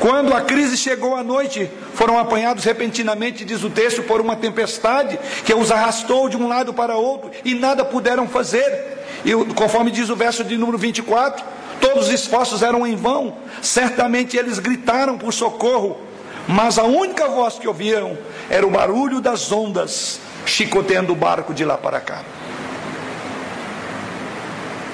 Quando 0.00 0.32
a 0.32 0.40
crise 0.40 0.76
chegou 0.76 1.16
à 1.16 1.24
noite, 1.24 1.68
foram 1.94 2.18
apanhados 2.18 2.64
repentinamente, 2.64 3.44
diz 3.44 3.64
o 3.64 3.70
texto, 3.70 4.02
por 4.02 4.20
uma 4.20 4.36
tempestade 4.36 5.18
que 5.44 5.52
os 5.52 5.72
arrastou 5.72 6.28
de 6.28 6.36
um 6.36 6.46
lado 6.46 6.72
para 6.72 6.96
outro 6.96 7.30
e 7.44 7.54
nada 7.54 7.84
puderam 7.84 8.28
fazer. 8.28 8.98
E 9.24 9.32
conforme 9.54 9.90
diz 9.90 10.08
o 10.08 10.14
verso 10.14 10.44
de 10.44 10.56
número 10.56 10.78
24, 10.78 11.44
todos 11.80 12.06
os 12.06 12.12
esforços 12.12 12.62
eram 12.62 12.86
em 12.86 12.94
vão. 12.94 13.34
Certamente 13.60 14.36
eles 14.36 14.60
gritaram 14.60 15.18
por 15.18 15.32
socorro, 15.32 15.98
mas 16.46 16.78
a 16.78 16.84
única 16.84 17.26
voz 17.26 17.58
que 17.58 17.66
ouviram 17.66 18.16
era 18.48 18.64
o 18.64 18.70
barulho 18.70 19.20
das 19.20 19.50
ondas 19.50 20.20
chicoteando 20.46 21.12
o 21.12 21.16
barco 21.16 21.52
de 21.52 21.64
lá 21.64 21.76
para 21.76 22.00
cá. 22.00 22.22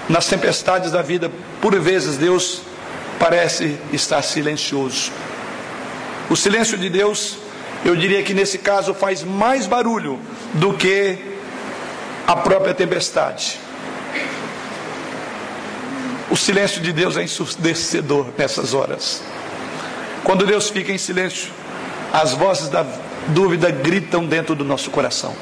Nas 0.09 0.27
tempestades 0.27 0.93
da 0.93 1.03
vida, 1.03 1.31
por 1.61 1.79
vezes 1.79 2.17
Deus 2.17 2.63
parece 3.19 3.79
estar 3.93 4.23
silencioso. 4.23 5.13
O 6.31 6.37
silêncio 6.37 6.77
de 6.79 6.89
Deus 6.89 7.39
eu 7.85 7.95
diria 7.95 8.23
que 8.23 8.33
nesse 8.33 8.59
caso 8.59 8.95
faz 8.95 9.23
mais 9.23 9.67
barulho 9.67 10.19
do 10.55 10.73
que 10.73 11.19
a 12.27 12.35
própria 12.35 12.73
tempestade. 12.73 13.61
O 16.31 16.37
silêncio 16.37 16.81
de 16.81 16.93
Deus 16.93 17.19
é 17.19 17.23
ensurdecedor 17.23 18.29
nessas 18.39 18.73
horas. 18.73 19.23
Quando 20.25 20.47
Deus 20.47 20.71
fica 20.71 20.91
em 20.91 20.97
silêncio, 20.97 21.53
as 22.11 22.33
vozes 22.33 22.71
da 22.71 22.87
dúvida 23.29 23.71
gritam 23.71 24.25
dentro 24.25 24.55
do 24.55 24.65
nosso 24.65 24.91
coração. 24.91 25.35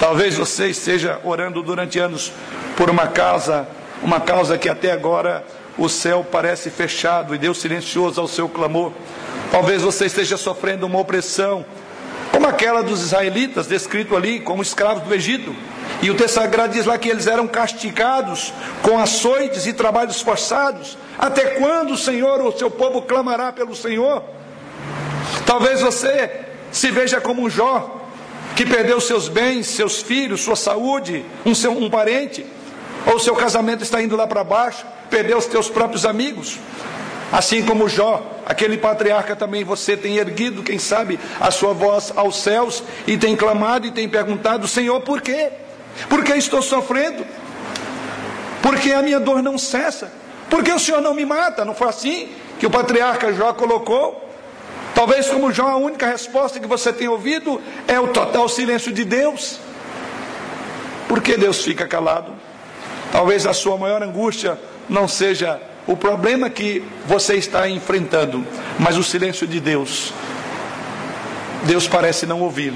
Talvez 0.00 0.36
você 0.36 0.68
esteja 0.68 1.20
orando 1.22 1.62
durante 1.62 1.98
anos 1.98 2.32
por 2.76 2.88
uma 2.88 3.06
causa, 3.06 3.68
uma 4.04 4.20
causa 4.20 4.58
que 4.58 4.68
até 4.68 4.92
agora 4.92 5.42
o 5.78 5.88
céu 5.88 6.24
parece 6.30 6.70
fechado 6.70 7.34
e 7.34 7.38
Deus 7.38 7.58
silencioso 7.58 8.20
ao 8.20 8.28
seu 8.28 8.48
clamor. 8.48 8.92
Talvez 9.50 9.80
você 9.80 10.04
esteja 10.04 10.36
sofrendo 10.36 10.84
uma 10.84 11.00
opressão, 11.00 11.64
como 12.30 12.46
aquela 12.46 12.82
dos 12.82 13.00
israelitas, 13.00 13.66
descrito 13.66 14.14
ali 14.14 14.40
como 14.40 14.60
escravos 14.60 15.02
do 15.04 15.14
Egito. 15.14 15.56
E 16.02 16.10
o 16.10 16.14
texto 16.14 16.34
sagrado 16.34 16.74
diz 16.74 16.84
lá 16.84 16.98
que 16.98 17.08
eles 17.08 17.26
eram 17.26 17.48
castigados 17.48 18.52
com 18.82 18.98
açoites 18.98 19.66
e 19.66 19.72
trabalhos 19.72 20.20
forçados. 20.20 20.98
Até 21.18 21.58
quando 21.58 21.94
o 21.94 21.98
Senhor, 21.98 22.42
o 22.42 22.56
seu 22.56 22.70
povo, 22.70 23.00
clamará 23.00 23.52
pelo 23.52 23.74
Senhor? 23.74 24.22
Talvez 25.46 25.80
você 25.80 26.30
se 26.70 26.90
veja 26.90 27.22
como 27.22 27.42
um 27.42 27.48
Jó, 27.48 28.02
que 28.54 28.66
perdeu 28.66 29.00
seus 29.00 29.28
bens, 29.28 29.66
seus 29.66 30.02
filhos, 30.02 30.42
sua 30.42 30.56
saúde, 30.56 31.24
um, 31.46 31.54
seu, 31.54 31.72
um 31.72 31.88
parente, 31.88 32.44
ou 33.06 33.18
seu 33.18 33.34
casamento 33.34 33.82
está 33.82 34.02
indo 34.02 34.16
lá 34.16 34.26
para 34.26 34.42
baixo, 34.42 34.84
perdeu 35.10 35.38
os 35.38 35.46
teus 35.46 35.68
próprios 35.68 36.06
amigos. 36.06 36.58
Assim 37.32 37.64
como 37.64 37.88
Jó, 37.88 38.22
aquele 38.46 38.78
patriarca 38.78 39.34
também 39.34 39.64
você 39.64 39.96
tem 39.96 40.16
erguido, 40.16 40.62
quem 40.62 40.78
sabe, 40.78 41.18
a 41.40 41.50
sua 41.50 41.72
voz 41.72 42.12
aos 42.14 42.40
céus 42.40 42.82
e 43.06 43.16
tem 43.16 43.34
clamado 43.34 43.86
e 43.86 43.90
tem 43.90 44.08
perguntado: 44.08 44.68
Senhor, 44.68 45.00
por 45.00 45.20
quê? 45.20 45.50
Por 46.08 46.22
que 46.22 46.32
estou 46.34 46.62
sofrendo? 46.62 47.24
Por 48.62 48.78
que 48.78 48.92
a 48.92 49.02
minha 49.02 49.20
dor 49.20 49.42
não 49.42 49.58
cessa? 49.58 50.12
Por 50.48 50.62
que 50.62 50.72
o 50.72 50.78
Senhor 50.78 51.00
não 51.00 51.14
me 51.14 51.24
mata? 51.24 51.64
Não 51.64 51.74
foi 51.74 51.88
assim 51.88 52.28
que 52.58 52.66
o 52.66 52.70
patriarca 52.70 53.32
Jó 53.32 53.52
colocou? 53.52 54.22
Talvez, 54.94 55.28
como 55.28 55.52
Jó, 55.52 55.68
a 55.68 55.76
única 55.76 56.06
resposta 56.06 56.60
que 56.60 56.66
você 56.66 56.92
tem 56.92 57.08
ouvido 57.08 57.60
é 57.88 57.98
o 57.98 58.08
total 58.08 58.48
silêncio 58.48 58.92
de 58.92 59.04
Deus. 59.04 59.58
Por 61.08 61.20
que 61.20 61.36
Deus 61.36 61.64
fica 61.64 61.86
calado? 61.86 62.32
Talvez 63.14 63.46
a 63.46 63.52
sua 63.52 63.78
maior 63.78 64.02
angústia 64.02 64.58
não 64.88 65.06
seja 65.06 65.60
o 65.86 65.96
problema 65.96 66.50
que 66.50 66.82
você 67.06 67.36
está 67.36 67.68
enfrentando, 67.68 68.44
mas 68.76 68.96
o 68.96 69.04
silêncio 69.04 69.46
de 69.46 69.60
Deus. 69.60 70.12
Deus 71.62 71.86
parece 71.86 72.26
não 72.26 72.40
ouvir. 72.40 72.74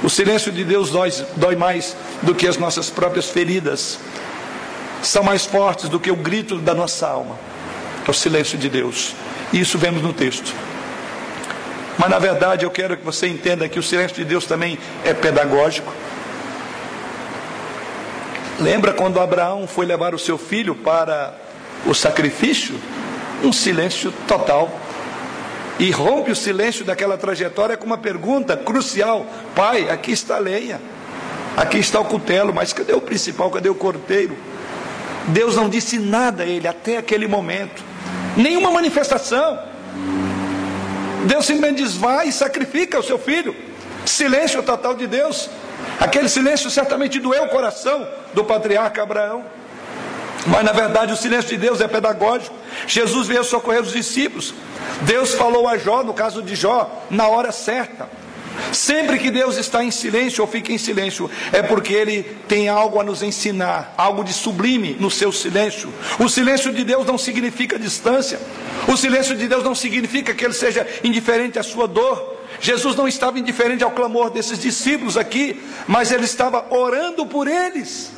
O 0.00 0.08
silêncio 0.08 0.52
de 0.52 0.62
Deus 0.62 0.90
dói, 0.90 1.12
dói 1.34 1.56
mais 1.56 1.96
do 2.22 2.32
que 2.32 2.46
as 2.46 2.56
nossas 2.56 2.90
próprias 2.90 3.28
feridas, 3.28 3.98
são 5.02 5.24
mais 5.24 5.46
fortes 5.46 5.88
do 5.88 5.98
que 5.98 6.12
o 6.12 6.16
grito 6.16 6.58
da 6.58 6.76
nossa 6.76 7.08
alma. 7.08 7.36
É 8.06 8.08
o 8.08 8.14
silêncio 8.14 8.56
de 8.56 8.68
Deus. 8.68 9.16
E 9.52 9.58
isso 9.58 9.78
vemos 9.78 10.00
no 10.00 10.12
texto. 10.12 10.54
Mas 11.98 12.08
na 12.08 12.20
verdade 12.20 12.64
eu 12.64 12.70
quero 12.70 12.96
que 12.96 13.04
você 13.04 13.26
entenda 13.26 13.68
que 13.68 13.80
o 13.80 13.82
silêncio 13.82 14.16
de 14.16 14.24
Deus 14.24 14.46
também 14.46 14.78
é 15.04 15.12
pedagógico. 15.12 15.92
Lembra 18.60 18.92
quando 18.92 19.20
Abraão 19.20 19.66
foi 19.66 19.86
levar 19.86 20.14
o 20.14 20.18
seu 20.18 20.36
filho 20.36 20.74
para 20.74 21.34
o 21.86 21.94
sacrifício, 21.94 22.74
um 23.42 23.52
silêncio 23.52 24.12
total. 24.26 24.70
E 25.78 25.90
rompe 25.90 26.30
o 26.30 26.36
silêncio 26.36 26.84
daquela 26.84 27.16
trajetória 27.16 27.76
com 27.76 27.86
uma 27.86 27.98
pergunta 27.98 28.56
crucial: 28.56 29.26
Pai, 29.54 29.88
aqui 29.90 30.12
está 30.12 30.36
a 30.36 30.38
lenha, 30.38 30.80
aqui 31.56 31.78
está 31.78 31.98
o 31.98 32.04
cutelo, 32.04 32.52
mas 32.52 32.72
cadê 32.72 32.92
o 32.92 33.00
principal, 33.00 33.50
cadê 33.50 33.68
o 33.68 33.74
corteiro? 33.74 34.36
Deus 35.28 35.56
não 35.56 35.68
disse 35.68 35.98
nada 35.98 36.42
a 36.42 36.46
ele 36.46 36.68
até 36.68 36.98
aquele 36.98 37.26
momento, 37.26 37.82
nenhuma 38.36 38.70
manifestação. 38.70 39.58
Deus 41.24 41.46
simplesmente 41.46 41.82
diz: 41.82 41.96
vai 41.96 42.28
e 42.28 42.32
sacrifica 42.32 42.98
o 42.98 43.02
seu 43.02 43.18
filho. 43.18 43.56
Silêncio 44.04 44.62
total 44.62 44.94
de 44.94 45.06
Deus. 45.06 45.48
Aquele 45.98 46.28
silêncio 46.28 46.70
certamente 46.70 47.18
doeu 47.18 47.44
o 47.44 47.48
coração 47.48 48.06
do 48.34 48.44
patriarca 48.44 49.02
Abraão. 49.02 49.44
Mas 50.46 50.64
na 50.64 50.72
verdade 50.72 51.12
o 51.12 51.16
silêncio 51.16 51.50
de 51.50 51.56
Deus 51.56 51.80
é 51.80 51.88
pedagógico. 51.88 52.54
Jesus 52.86 53.28
veio 53.28 53.44
socorrer 53.44 53.82
os 53.82 53.92
discípulos. 53.92 54.54
Deus 55.02 55.34
falou 55.34 55.68
a 55.68 55.78
Jó, 55.78 56.02
no 56.02 56.14
caso 56.14 56.42
de 56.42 56.54
Jó, 56.54 57.04
na 57.10 57.28
hora 57.28 57.52
certa. 57.52 58.08
Sempre 58.70 59.18
que 59.18 59.30
Deus 59.30 59.56
está 59.56 59.82
em 59.82 59.90
silêncio 59.90 60.42
ou 60.42 60.48
fica 60.48 60.72
em 60.72 60.78
silêncio, 60.78 61.30
é 61.52 61.62
porque 61.62 61.92
Ele 61.92 62.22
tem 62.46 62.68
algo 62.68 63.00
a 63.00 63.04
nos 63.04 63.22
ensinar, 63.22 63.94
algo 63.96 64.22
de 64.22 64.32
sublime 64.32 64.96
no 64.98 65.10
seu 65.10 65.32
silêncio. 65.32 65.92
O 66.18 66.28
silêncio 66.28 66.72
de 66.72 66.84
Deus 66.84 67.06
não 67.06 67.16
significa 67.16 67.78
distância, 67.78 68.38
o 68.86 68.96
silêncio 68.96 69.36
de 69.36 69.48
Deus 69.48 69.64
não 69.64 69.74
significa 69.74 70.34
que 70.34 70.44
Ele 70.44 70.54
seja 70.54 70.86
indiferente 71.02 71.58
à 71.58 71.62
sua 71.62 71.86
dor. 71.86 72.40
Jesus 72.60 72.94
não 72.94 73.08
estava 73.08 73.38
indiferente 73.38 73.82
ao 73.82 73.90
clamor 73.90 74.30
desses 74.30 74.58
discípulos 74.58 75.16
aqui, 75.16 75.62
mas 75.88 76.12
Ele 76.12 76.24
estava 76.24 76.66
orando 76.70 77.26
por 77.26 77.48
eles. 77.48 78.10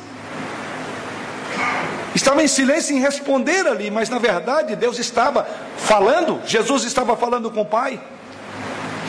Estava 2.15 2.41
em 2.41 2.47
silêncio 2.47 2.95
em 2.95 3.01
responder 3.01 3.67
ali, 3.67 3.91
mas 3.91 4.09
na 4.09 4.17
verdade 4.17 4.75
Deus 4.75 4.97
estava 4.99 5.45
falando, 5.77 6.39
Jesus 6.45 6.85
estava 6.85 7.17
falando 7.17 7.51
com 7.51 7.61
o 7.61 7.65
Pai. 7.65 7.99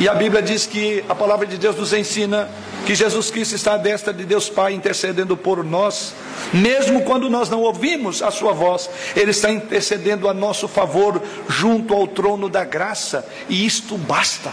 E 0.00 0.08
a 0.08 0.14
Bíblia 0.14 0.42
diz 0.42 0.66
que 0.66 1.04
a 1.08 1.14
palavra 1.14 1.46
de 1.46 1.56
Deus 1.56 1.76
nos 1.76 1.92
ensina 1.92 2.48
que 2.84 2.94
Jesus 2.94 3.30
Cristo 3.30 3.54
está 3.54 3.74
à 3.74 3.76
destra 3.78 4.12
de 4.12 4.24
Deus 4.24 4.50
Pai 4.50 4.74
intercedendo 4.74 5.36
por 5.36 5.64
nós, 5.64 6.12
mesmo 6.52 7.02
quando 7.02 7.30
nós 7.30 7.48
não 7.48 7.62
ouvimos 7.62 8.22
a 8.22 8.30
sua 8.30 8.52
voz, 8.52 8.90
ele 9.14 9.30
está 9.30 9.50
intercedendo 9.50 10.28
a 10.28 10.34
nosso 10.34 10.68
favor 10.68 11.22
junto 11.48 11.94
ao 11.94 12.06
trono 12.06 12.48
da 12.48 12.64
graça, 12.64 13.26
e 13.48 13.64
isto 13.64 13.96
basta. 13.96 14.52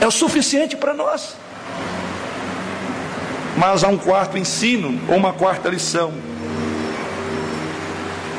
É 0.00 0.06
o 0.06 0.10
suficiente 0.10 0.76
para 0.76 0.92
nós. 0.92 1.34
Mas 3.56 3.82
há 3.82 3.88
um 3.88 3.98
quarto 3.98 4.36
ensino, 4.36 5.00
ou 5.08 5.16
uma 5.16 5.32
quarta 5.32 5.68
lição 5.68 6.12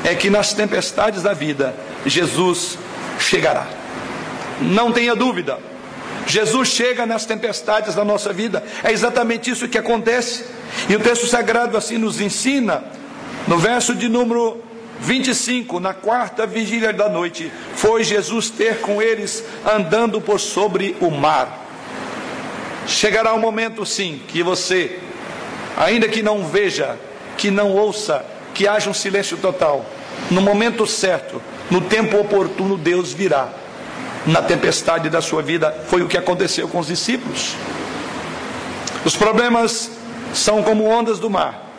é 0.04 0.14
que 0.14 0.30
nas 0.30 0.52
tempestades 0.52 1.22
da 1.22 1.32
vida, 1.32 1.74
Jesus 2.06 2.78
chegará. 3.18 3.66
Não 4.60 4.92
tenha 4.92 5.14
dúvida. 5.14 5.58
Jesus 6.26 6.68
chega 6.68 7.06
nas 7.06 7.24
tempestades 7.24 7.94
da 7.94 8.04
nossa 8.04 8.32
vida. 8.32 8.62
É 8.84 8.92
exatamente 8.92 9.50
isso 9.50 9.68
que 9.68 9.78
acontece. 9.78 10.44
E 10.88 10.94
o 10.94 11.00
texto 11.00 11.26
sagrado 11.26 11.76
assim 11.76 11.98
nos 11.98 12.20
ensina, 12.20 12.84
no 13.48 13.58
verso 13.58 13.94
de 13.94 14.08
número 14.08 14.62
25, 15.00 15.80
na 15.80 15.94
quarta 15.94 16.46
vigília 16.46 16.92
da 16.92 17.08
noite, 17.08 17.50
foi 17.74 18.04
Jesus 18.04 18.50
ter 18.50 18.80
com 18.80 19.00
eles 19.00 19.42
andando 19.64 20.20
por 20.20 20.38
sobre 20.38 20.94
o 21.00 21.10
mar. 21.10 21.66
Chegará 22.86 23.34
um 23.34 23.40
momento, 23.40 23.84
sim, 23.86 24.20
que 24.28 24.42
você, 24.42 24.98
ainda 25.76 26.08
que 26.08 26.22
não 26.22 26.46
veja, 26.46 26.98
que 27.36 27.50
não 27.50 27.72
ouça, 27.72 28.24
que 28.60 28.68
haja 28.68 28.90
um 28.90 28.92
silêncio 28.92 29.38
total. 29.38 29.86
No 30.30 30.42
momento 30.42 30.86
certo, 30.86 31.40
no 31.70 31.80
tempo 31.80 32.20
oportuno, 32.20 32.76
Deus 32.76 33.10
virá. 33.10 33.48
Na 34.26 34.42
tempestade 34.42 35.08
da 35.08 35.22
sua 35.22 35.40
vida, 35.40 35.74
foi 35.86 36.02
o 36.02 36.06
que 36.06 36.18
aconteceu 36.18 36.68
com 36.68 36.78
os 36.78 36.88
discípulos. 36.88 37.56
Os 39.02 39.16
problemas 39.16 39.90
são 40.34 40.62
como 40.62 40.84
ondas 40.84 41.18
do 41.18 41.30
mar, 41.30 41.70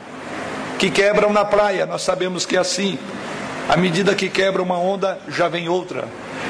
que 0.79 0.89
quebram 0.89 1.31
na 1.31 1.45
praia, 1.45 1.85
nós 1.85 2.01
sabemos 2.01 2.47
que 2.47 2.57
é 2.57 2.59
assim. 2.59 2.97
À 3.69 3.77
medida 3.77 4.15
que 4.15 4.27
quebra 4.27 4.63
uma 4.63 4.79
onda, 4.79 5.19
já 5.27 5.47
vem 5.47 5.69
outra. 5.69 6.07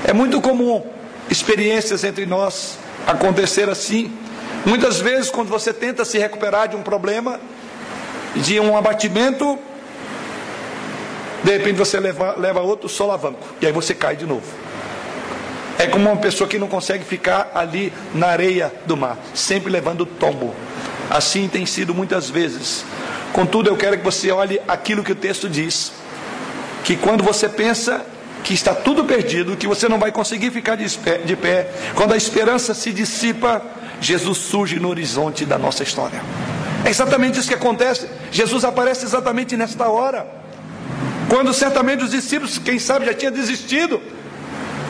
É 0.07 0.13
muito 0.13 0.39
comum 0.39 0.81
experiências 1.29 2.05
entre 2.05 2.25
nós 2.25 2.77
acontecer 3.05 3.67
assim. 3.67 4.17
Muitas 4.65 4.97
vezes, 4.97 5.29
quando 5.29 5.49
você 5.49 5.73
tenta 5.73 6.05
se 6.05 6.17
recuperar 6.17 6.69
de 6.69 6.77
um 6.77 6.81
problema, 6.81 7.37
de 8.33 8.61
um 8.61 8.77
abatimento, 8.77 9.59
de 11.43 11.51
repente 11.51 11.77
você 11.77 11.99
leva, 11.99 12.35
leva 12.37 12.61
outro 12.61 12.87
solavanco. 12.87 13.39
E 13.61 13.65
aí 13.65 13.71
você 13.71 13.93
cai 13.93 14.15
de 14.15 14.25
novo. 14.25 14.45
É 15.77 15.87
como 15.87 16.09
uma 16.09 16.17
pessoa 16.17 16.47
que 16.47 16.59
não 16.59 16.67
consegue 16.67 17.03
ficar 17.03 17.51
ali 17.55 17.91
na 18.13 18.27
areia 18.27 18.71
do 18.85 18.95
mar, 18.95 19.17
sempre 19.33 19.71
levando 19.71 20.05
tombo. 20.05 20.53
Assim 21.09 21.47
tem 21.47 21.65
sido 21.65 21.93
muitas 21.93 22.29
vezes. 22.29 22.85
Contudo, 23.33 23.69
eu 23.69 23.75
quero 23.75 23.97
que 23.97 24.03
você 24.03 24.31
olhe 24.31 24.61
aquilo 24.67 25.03
que 25.03 25.11
o 25.11 25.15
texto 25.15 25.49
diz: 25.49 25.91
que 26.83 26.95
quando 26.95 27.23
você 27.23 27.49
pensa 27.49 28.05
que 28.43 28.53
está 28.53 28.75
tudo 28.75 29.05
perdido, 29.05 29.57
que 29.57 29.67
você 29.67 29.87
não 29.89 29.99
vai 29.99 30.11
conseguir 30.11 30.51
ficar 30.51 30.75
de 30.75 30.87
pé, 30.97 31.17
de 31.19 31.35
pé, 31.35 31.69
quando 31.95 32.13
a 32.13 32.17
esperança 32.17 32.73
se 32.73 32.91
dissipa, 32.91 33.61
Jesus 33.99 34.37
surge 34.37 34.79
no 34.79 34.89
horizonte 34.89 35.45
da 35.45 35.57
nossa 35.57 35.83
história. 35.83 36.21
É 36.83 36.89
exatamente 36.89 37.39
isso 37.39 37.47
que 37.47 37.55
acontece. 37.55 38.07
Jesus 38.31 38.63
aparece 38.63 39.05
exatamente 39.05 39.55
nesta 39.55 39.89
hora. 39.89 40.40
Quando 41.31 41.53
certamente 41.53 42.03
os 42.03 42.11
discípulos, 42.11 42.57
quem 42.57 42.77
sabe, 42.77 43.05
já 43.05 43.13
tinham 43.13 43.31
desistido. 43.31 44.01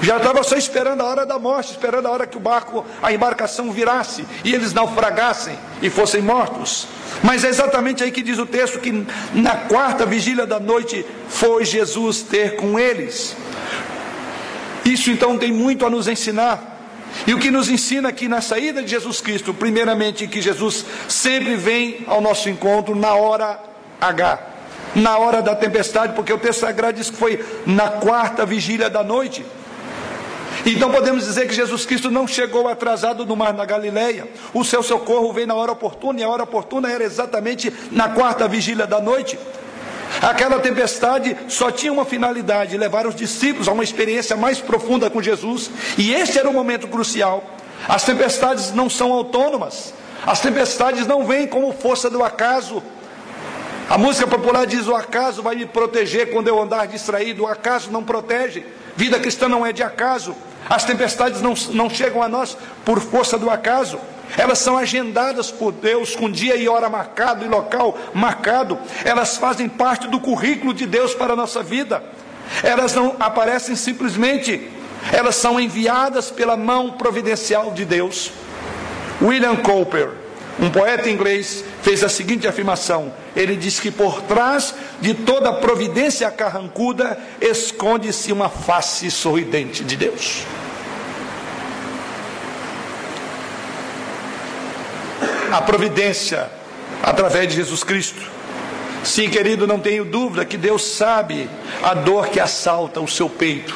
Já 0.01 0.17
estava 0.17 0.41
só 0.41 0.57
esperando 0.57 1.01
a 1.01 1.05
hora 1.05 1.23
da 1.23 1.37
morte, 1.37 1.69
esperando 1.69 2.07
a 2.07 2.09
hora 2.09 2.25
que 2.25 2.35
o 2.35 2.39
barco, 2.39 2.83
a 2.99 3.13
embarcação 3.13 3.71
virasse 3.71 4.25
e 4.43 4.51
eles 4.51 4.73
naufragassem 4.73 5.55
e 5.83 5.89
fossem 5.91 6.19
mortos. 6.19 6.87
Mas 7.21 7.43
é 7.43 7.49
exatamente 7.49 8.03
aí 8.03 8.09
que 8.09 8.23
diz 8.23 8.39
o 8.39 8.47
texto 8.47 8.79
que 8.79 9.05
na 9.35 9.55
quarta 9.55 10.03
vigília 10.03 10.47
da 10.47 10.59
noite 10.59 11.05
foi 11.29 11.63
Jesus 11.63 12.23
ter 12.23 12.55
com 12.55 12.79
eles. 12.79 13.37
Isso 14.83 15.11
então 15.11 15.37
tem 15.37 15.51
muito 15.51 15.85
a 15.85 15.91
nos 15.91 16.07
ensinar. 16.07 16.79
E 17.27 17.35
o 17.35 17.37
que 17.37 17.51
nos 17.51 17.69
ensina 17.69 18.09
aqui 18.09 18.27
na 18.27 18.41
saída 18.41 18.81
de 18.81 18.89
Jesus 18.89 19.21
Cristo, 19.21 19.53
primeiramente, 19.53 20.25
que 20.27 20.41
Jesus 20.41 20.85
sempre 21.07 21.55
vem 21.55 22.03
ao 22.07 22.19
nosso 22.19 22.49
encontro 22.49 22.95
na 22.95 23.13
hora 23.13 23.59
H, 24.01 24.50
na 24.95 25.17
hora 25.17 25.41
da 25.41 25.55
tempestade, 25.55 26.13
porque 26.13 26.33
o 26.33 26.37
texto 26.37 26.61
sagrado 26.61 26.97
diz 26.97 27.09
que 27.09 27.17
foi 27.17 27.43
na 27.65 27.89
quarta 27.89 28.45
vigília 28.45 28.89
da 28.89 29.03
noite. 29.03 29.45
Então 30.65 30.91
podemos 30.91 31.25
dizer 31.25 31.47
que 31.47 31.53
Jesus 31.53 31.85
Cristo 31.85 32.11
não 32.11 32.27
chegou 32.27 32.67
atrasado 32.67 33.25
no 33.25 33.35
mar 33.35 33.53
da 33.53 33.65
Galileia. 33.65 34.27
O 34.53 34.63
seu 34.63 34.83
socorro 34.83 35.33
veio 35.33 35.47
na 35.47 35.55
hora 35.55 35.71
oportuna, 35.71 36.19
e 36.19 36.23
a 36.23 36.29
hora 36.29 36.43
oportuna 36.43 36.91
era 36.91 37.03
exatamente 37.03 37.73
na 37.91 38.09
quarta 38.09 38.47
vigília 38.47 38.85
da 38.85 39.01
noite. 39.01 39.39
Aquela 40.21 40.59
tempestade 40.59 41.37
só 41.47 41.71
tinha 41.71 41.91
uma 41.91 42.05
finalidade: 42.05 42.77
levar 42.77 43.07
os 43.07 43.15
discípulos 43.15 43.67
a 43.67 43.71
uma 43.71 43.83
experiência 43.83 44.35
mais 44.35 44.59
profunda 44.59 45.09
com 45.09 45.21
Jesus, 45.21 45.71
e 45.97 46.13
este 46.13 46.37
era 46.37 46.49
o 46.49 46.53
momento 46.53 46.87
crucial. 46.87 47.43
As 47.87 48.03
tempestades 48.03 48.73
não 48.73 48.89
são 48.89 49.11
autônomas, 49.11 49.93
as 50.25 50.39
tempestades 50.41 51.07
não 51.07 51.25
vêm 51.25 51.47
como 51.47 51.73
força 51.73 52.09
do 52.09 52.23
acaso. 52.23 52.83
A 53.91 53.97
música 53.97 54.25
popular 54.25 54.65
diz: 54.65 54.87
O 54.87 54.95
acaso 54.95 55.43
vai 55.43 55.53
me 55.53 55.65
proteger 55.65 56.31
quando 56.31 56.47
eu 56.47 56.61
andar 56.61 56.87
distraído, 56.87 57.43
o 57.43 57.47
acaso 57.47 57.91
não 57.91 58.01
protege. 58.01 58.63
Vida 58.95 59.19
cristã 59.19 59.49
não 59.49 59.65
é 59.65 59.73
de 59.73 59.83
acaso. 59.83 60.33
As 60.69 60.85
tempestades 60.85 61.41
não, 61.41 61.53
não 61.71 61.89
chegam 61.89 62.23
a 62.23 62.29
nós 62.29 62.57
por 62.85 63.01
força 63.01 63.37
do 63.37 63.49
acaso. 63.49 63.99
Elas 64.37 64.59
são 64.59 64.77
agendadas 64.77 65.51
por 65.51 65.73
Deus 65.73 66.15
com 66.15 66.31
dia 66.31 66.55
e 66.55 66.69
hora 66.69 66.89
marcado 66.89 67.43
e 67.43 67.49
local 67.49 67.97
marcado. 68.13 68.79
Elas 69.03 69.35
fazem 69.35 69.67
parte 69.67 70.07
do 70.07 70.21
currículo 70.21 70.73
de 70.73 70.85
Deus 70.85 71.13
para 71.13 71.33
a 71.33 71.35
nossa 71.35 71.61
vida. 71.61 72.01
Elas 72.63 72.95
não 72.95 73.17
aparecem 73.19 73.75
simplesmente, 73.75 74.69
elas 75.11 75.35
são 75.35 75.59
enviadas 75.59 76.31
pela 76.31 76.55
mão 76.55 76.91
providencial 76.91 77.71
de 77.71 77.83
Deus. 77.83 78.31
William 79.21 79.57
Cowper, 79.57 80.20
um 80.61 80.69
poeta 80.69 81.09
inglês, 81.09 81.65
fez 81.81 82.03
a 82.03 82.09
seguinte 82.09 82.47
afirmação: 82.47 83.11
ele 83.35 83.55
diz 83.55 83.79
que 83.79 83.89
por 83.89 84.21
trás 84.21 84.75
de 85.01 85.15
toda 85.15 85.51
providência 85.53 86.29
carrancuda 86.29 87.17
esconde-se 87.41 88.31
uma 88.31 88.47
face 88.47 89.09
sorridente 89.09 89.83
de 89.83 89.97
Deus. 89.97 90.43
A 95.51 95.61
providência 95.61 96.49
através 97.01 97.47
de 97.47 97.55
Jesus 97.55 97.83
Cristo. 97.83 98.21
Sim, 99.03 99.29
querido, 99.29 99.65
não 99.65 99.79
tenho 99.79 100.05
dúvida 100.05 100.45
que 100.45 100.57
Deus 100.57 100.83
sabe 100.83 101.49
a 101.81 101.95
dor 101.95 102.27
que 102.27 102.39
assalta 102.39 103.01
o 103.01 103.07
seu 103.07 103.27
peito. 103.27 103.75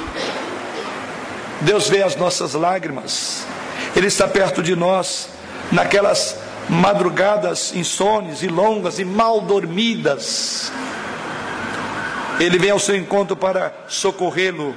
Deus 1.62 1.89
vê 1.89 2.04
as 2.04 2.15
nossas 2.15 2.54
lágrimas. 2.54 3.43
Ele 3.95 4.06
está 4.06 4.28
perto 4.28 4.62
de 4.62 4.76
nós 4.76 5.30
naquelas 5.71 6.44
madrugadas 6.69 7.73
insones 7.75 8.41
e 8.41 8.47
longas 8.47 8.99
e 8.99 9.06
mal 9.06 9.41
dormidas. 9.41 10.71
Ele 12.39 12.58
vem 12.58 12.71
ao 12.71 12.80
seu 12.80 12.95
encontro 12.95 13.36
para 13.36 13.73
socorrê-lo, 13.88 14.75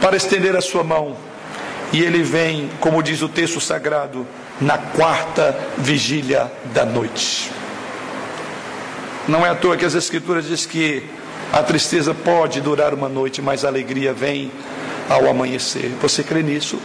para 0.00 0.16
estender 0.16 0.54
a 0.54 0.60
sua 0.60 0.84
mão. 0.84 1.16
E 1.92 2.02
ele 2.02 2.22
vem, 2.22 2.70
como 2.80 3.02
diz 3.02 3.22
o 3.22 3.28
texto 3.28 3.60
sagrado, 3.60 4.26
na 4.60 4.78
quarta 4.78 5.56
vigília 5.78 6.50
da 6.72 6.84
noite. 6.84 7.50
Não 9.26 9.44
é 9.44 9.48
à 9.48 9.54
toa 9.54 9.76
que 9.76 9.84
as 9.84 9.94
Escrituras 9.94 10.46
diz 10.46 10.66
que 10.66 11.02
a 11.52 11.62
tristeza 11.62 12.12
pode 12.12 12.60
durar 12.60 12.92
uma 12.92 13.08
noite, 13.08 13.40
mas 13.40 13.64
a 13.64 13.68
alegria 13.68 14.12
vem 14.12 14.50
ao 15.08 15.28
amanhecer. 15.28 15.90
Você 16.00 16.22
crê 16.22 16.42
nisso? 16.42 16.78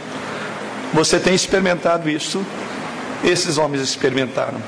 Você 0.93 1.19
tem 1.19 1.35
experimentado 1.35 2.09
isso? 2.09 2.45
Esses 3.23 3.57
homens 3.57 3.81
experimentaram. 3.81 4.59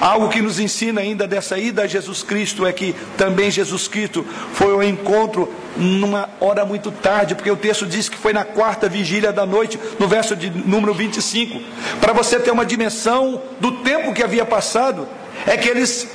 Algo 0.00 0.28
que 0.28 0.42
nos 0.42 0.58
ensina 0.58 1.00
ainda 1.00 1.26
dessa 1.26 1.56
ida 1.56 1.82
a 1.82 1.86
Jesus 1.86 2.22
Cristo 2.22 2.66
é 2.66 2.72
que 2.72 2.94
também 3.16 3.50
Jesus 3.50 3.88
Cristo 3.88 4.26
foi 4.52 4.72
ao 4.72 4.82
encontro 4.82 5.50
numa 5.74 6.28
hora 6.38 6.66
muito 6.66 6.90
tarde, 6.90 7.34
porque 7.34 7.50
o 7.50 7.56
texto 7.56 7.86
diz 7.86 8.08
que 8.08 8.16
foi 8.16 8.32
na 8.32 8.44
quarta 8.44 8.90
vigília 8.90 9.32
da 9.32 9.46
noite, 9.46 9.78
no 9.98 10.06
verso 10.06 10.36
de 10.36 10.50
número 10.50 10.92
25. 10.92 11.62
Para 11.98 12.12
você 12.12 12.38
ter 12.38 12.50
uma 12.50 12.66
dimensão 12.66 13.40
do 13.58 13.72
tempo 13.72 14.12
que 14.12 14.22
havia 14.22 14.44
passado, 14.44 15.08
é 15.46 15.56
que 15.56 15.68
eles 15.68 16.08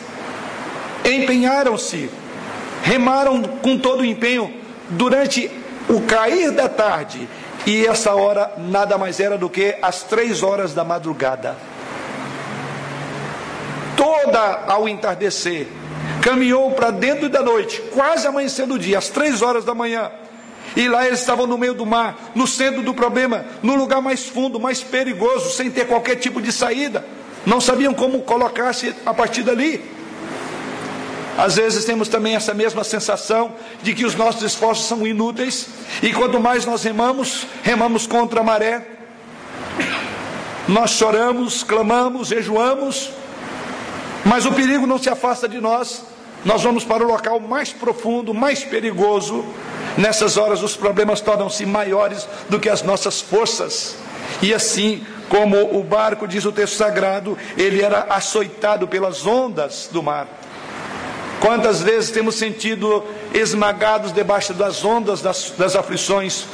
empenharam-se, 1.04 2.10
remaram 2.84 3.42
com 3.42 3.80
todo 3.80 4.02
o 4.02 4.06
empenho 4.06 4.54
durante 4.92 5.50
o 5.90 6.02
cair 6.02 6.52
da 6.52 6.70
tarde 6.70 7.28
e 7.65 7.86
essa 7.86 8.13
hora 8.15 8.54
nada 8.58 8.97
mais 8.97 9.19
era 9.19 9.38
do 9.38 9.50
que 9.50 9.76
as 9.82 10.04
três 10.04 10.43
horas 10.43 10.74
da 10.74 10.84
madrugada. 10.84 11.56
Toda 13.95 14.63
ao 14.67 14.89
entardecer, 14.89 15.67
caminhou 16.21 16.71
para 16.71 16.91
dentro 16.91 17.30
da 17.30 17.41
noite, 17.41 17.82
quase 17.93 18.26
amanhecendo 18.26 18.76
o 18.76 18.80
dia, 18.80 18.97
às 18.97 19.10
três 19.10 19.41
horas 19.41 19.63
da 19.63 19.76
manhã. 19.76 20.12
E 20.76 20.88
lá 20.88 21.06
eles 21.06 21.19
estavam 21.19 21.45
no 21.45 21.58
meio 21.58 21.74
do 21.74 21.86
mar, 21.86 22.32
no 22.34 22.47
centro 22.47 22.82
do 22.82 22.93
problema, 22.93 23.45
no 23.62 23.76
lugar 23.76 24.02
mais 24.02 24.26
fundo, 24.26 24.60
mais 24.60 24.82
perigoso, 24.82 25.52
sem 25.52 25.69
ter 25.69 25.86
qualquer 25.86 26.15
tipo 26.15 26.41
de 26.41 26.52
saída. 26.52 27.06
Não 27.45 27.60
sabiam 27.60 27.93
como 27.93 28.21
colocar-se 28.21 28.95
a 29.06 29.13
partir 29.13 29.43
dali. 29.43 30.01
Às 31.38 31.56
vezes 31.56 31.86
temos 31.86 32.08
também 32.08 32.36
essa 32.36 32.54
mesma 32.54 32.84
sensação 32.84 33.54
de 33.82 33.94
que 33.94 34.06
os 34.06 34.15
nossos 34.15 34.44
esforços 34.44 34.86
são 34.86 35.08
inúteis 35.08 35.67
e 36.04 36.12
quanto 36.13 36.39
mais 36.39 36.65
nós 36.65 36.84
remamos, 36.84 37.48
remamos 37.63 38.06
contra 38.06 38.41
a 38.41 38.44
maré. 38.44 38.86
Nós 40.67 40.91
choramos, 40.91 41.63
clamamos, 41.63 42.28
jejuamos, 42.28 43.12
mas 44.26 44.46
o 44.46 44.52
perigo 44.52 44.86
não 44.86 44.98
se 44.98 45.10
afasta 45.10 45.48
de 45.48 45.60
nós. 45.60 46.04
Nós 46.44 46.63
vamos 46.63 46.84
para 46.84 47.04
o 47.04 47.08
local 47.08 47.39
mais 47.39 47.72
profundo, 47.72 48.34
mais 48.34 48.63
perigoso. 48.63 49.46
Nessas 49.98 50.38
horas 50.38 50.63
os 50.63 50.76
problemas 50.76 51.22
tornam-se 51.22 51.65
maiores 51.65 52.28
do 52.50 52.60
que 52.60 52.70
as 52.70 52.82
nossas 52.82 53.22
forças. 53.22 53.96
E 54.41 54.54
assim 54.54 55.06
como 55.30 55.78
o 55.78 55.84
barco, 55.84 56.28
diz 56.28 56.46
o 56.46 56.52
texto 56.52 56.76
sagrado, 56.76 57.38
ele 57.58 57.82
era 57.82 58.08
açoitado 58.10 58.88
pelas 58.88 59.26
ondas 59.26 59.89
do 59.91 60.04
mar. 60.04 60.28
Quantas 61.41 61.82
vezes 61.82 62.12
temos 62.12 62.36
sentido 62.36 63.04
esmagados 63.34 64.12
debaixo 64.12 64.54
das 64.54 64.86
ondas 64.86 65.23
das, 65.23 65.51
das 65.58 65.75
aflições? 65.75 66.45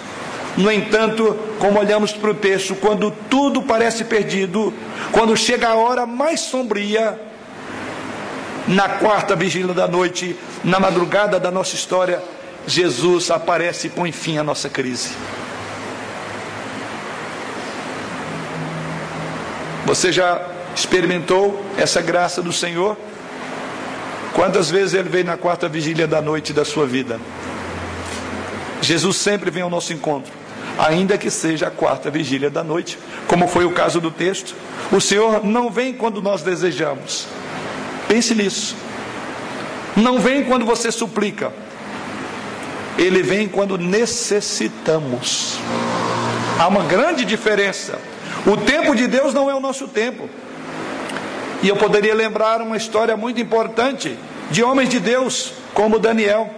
No 0.56 0.72
entanto, 0.72 1.38
como 1.60 1.78
olhamos 1.78 2.14
para 2.14 2.32
o 2.32 2.34
texto, 2.34 2.74
quando 2.74 3.12
tudo 3.30 3.62
parece 3.62 4.06
perdido, 4.06 4.74
quando 5.12 5.36
chega 5.36 5.68
a 5.68 5.76
hora 5.76 6.06
mais 6.06 6.40
sombria, 6.40 7.20
na 8.66 8.88
quarta 8.88 9.36
vigília 9.36 9.74
da 9.74 9.90
noite, 9.90 10.38
na 10.64 10.80
madrugada 10.80 11.38
da 11.38 11.52
nossa 11.52 11.76
história, 11.76 12.24
Jesus 12.66 13.30
aparece 13.30 13.88
e 13.88 13.90
põe 13.90 14.14
fim 14.14 14.38
à 14.38 14.44
nossa 14.44 14.70
crise. 14.70 15.12
Você 19.86 20.14
já 20.14 20.42
experimentou 20.74 21.62
essa 21.78 22.02
graça 22.02 22.42
do 22.42 22.54
Senhor? 22.54 22.98
Quantas 24.34 24.70
vezes 24.70 24.94
ele 24.94 25.10
veio 25.10 25.26
na 25.26 25.38
quarta 25.38 25.68
vigília 25.68 26.08
da 26.08 26.22
noite 26.22 26.54
da 26.54 26.64
sua 26.64 26.86
vida? 26.86 27.20
Jesus 28.82 29.18
sempre 29.18 29.50
vem 29.50 29.64
ao 29.64 29.70
nosso 29.70 29.92
encontro, 29.92 30.32
ainda 30.78 31.18
que 31.18 31.30
seja 31.30 31.68
a 31.68 31.72
quarta 31.72 32.10
vigília 32.10 32.50
da 32.50 32.64
noite, 32.64 32.98
como 33.28 33.48
foi 33.48 33.66
o 33.66 33.72
caso 33.72 34.00
do 34.00 34.12
texto. 34.12 34.56
O 34.92 35.02
Senhor 35.02 35.44
não 35.44 35.70
vem 35.70 35.94
quando 35.94 36.22
nós 36.22 36.42
desejamos. 36.42 37.28
Pense 38.08 38.34
nisso. 38.36 38.76
Não 39.96 40.20
vem 40.20 40.44
quando 40.46 40.66
você 40.66 40.92
suplica. 40.92 41.52
Ele 42.98 43.22
vem 43.22 43.48
quando 43.48 43.78
necessitamos. 43.78 45.60
Há 46.60 46.68
uma 46.68 46.84
grande 46.84 47.26
diferença. 47.26 48.00
O 48.46 48.56
tempo 48.56 48.96
de 48.96 49.08
Deus 49.08 49.34
não 49.34 49.50
é 49.50 49.56
o 49.56 49.60
nosso 49.60 49.88
tempo. 49.88 50.30
E 51.62 51.68
eu 51.68 51.76
poderia 51.76 52.14
lembrar 52.14 52.62
uma 52.62 52.78
história 52.78 53.18
muito 53.18 53.42
importante 53.42 54.18
de 54.52 54.64
homens 54.64 54.90
de 54.90 55.00
Deus, 55.00 55.54
como 55.74 56.00
Daniel. 56.00 56.50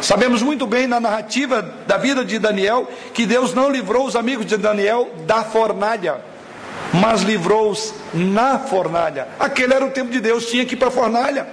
Sabemos 0.00 0.42
muito 0.42 0.66
bem 0.66 0.86
na 0.86 1.00
narrativa 1.00 1.62
da 1.86 1.96
vida 1.96 2.24
de 2.24 2.38
Daniel 2.38 2.88
que 3.14 3.24
Deus 3.24 3.54
não 3.54 3.70
livrou 3.70 4.06
os 4.06 4.14
amigos 4.14 4.44
de 4.44 4.56
Daniel 4.56 5.10
da 5.26 5.42
fornalha, 5.42 6.20
mas 6.92 7.22
livrou-os 7.22 7.94
na 8.12 8.58
fornalha. 8.58 9.28
Aquele 9.40 9.72
era 9.72 9.84
o 9.84 9.90
tempo 9.90 10.10
de 10.10 10.20
Deus, 10.20 10.46
tinha 10.46 10.66
que 10.66 10.74
ir 10.74 10.76
para 10.76 10.88
a 10.88 10.90
fornalha. 10.90 11.46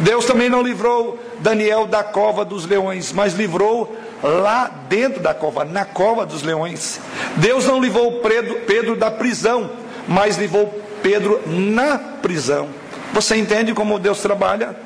Deus 0.00 0.24
também 0.24 0.48
não 0.48 0.62
livrou 0.62 1.18
Daniel 1.40 1.86
da 1.86 2.02
cova 2.02 2.44
dos 2.44 2.66
leões, 2.66 3.12
mas 3.12 3.34
livrou 3.34 3.94
lá 4.22 4.70
dentro 4.88 5.20
da 5.20 5.32
cova, 5.32 5.64
na 5.64 5.84
cova 5.84 6.26
dos 6.26 6.42
leões. 6.42 7.00
Deus 7.36 7.64
não 7.66 7.80
livrou 7.80 8.20
Pedro, 8.66 8.96
da 8.96 9.10
prisão, 9.10 9.70
mas 10.06 10.36
livrou 10.36 10.66
Pedro 11.02 11.40
na 11.46 11.98
prisão. 11.98 12.68
Você 13.12 13.36
entende 13.36 13.74
como 13.74 13.98
Deus 13.98 14.20
trabalha? 14.20 14.76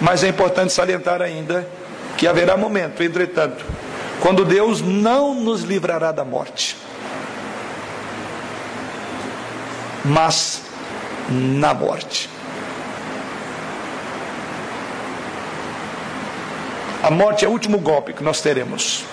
Mas 0.00 0.22
é 0.24 0.28
importante 0.28 0.72
salientar 0.72 1.22
ainda 1.22 1.66
que 2.16 2.26
haverá 2.26 2.56
momento, 2.56 3.02
entretanto, 3.02 3.64
quando 4.20 4.44
Deus 4.44 4.80
não 4.80 5.34
nos 5.34 5.62
livrará 5.62 6.12
da 6.12 6.24
morte, 6.24 6.76
mas 10.04 10.62
na 11.28 11.74
morte. 11.74 12.35
A 17.06 17.10
morte 17.10 17.44
é 17.44 17.48
o 17.48 17.52
último 17.52 17.78
golpe 17.78 18.12
que 18.12 18.24
nós 18.24 18.40
teremos. 18.40 19.04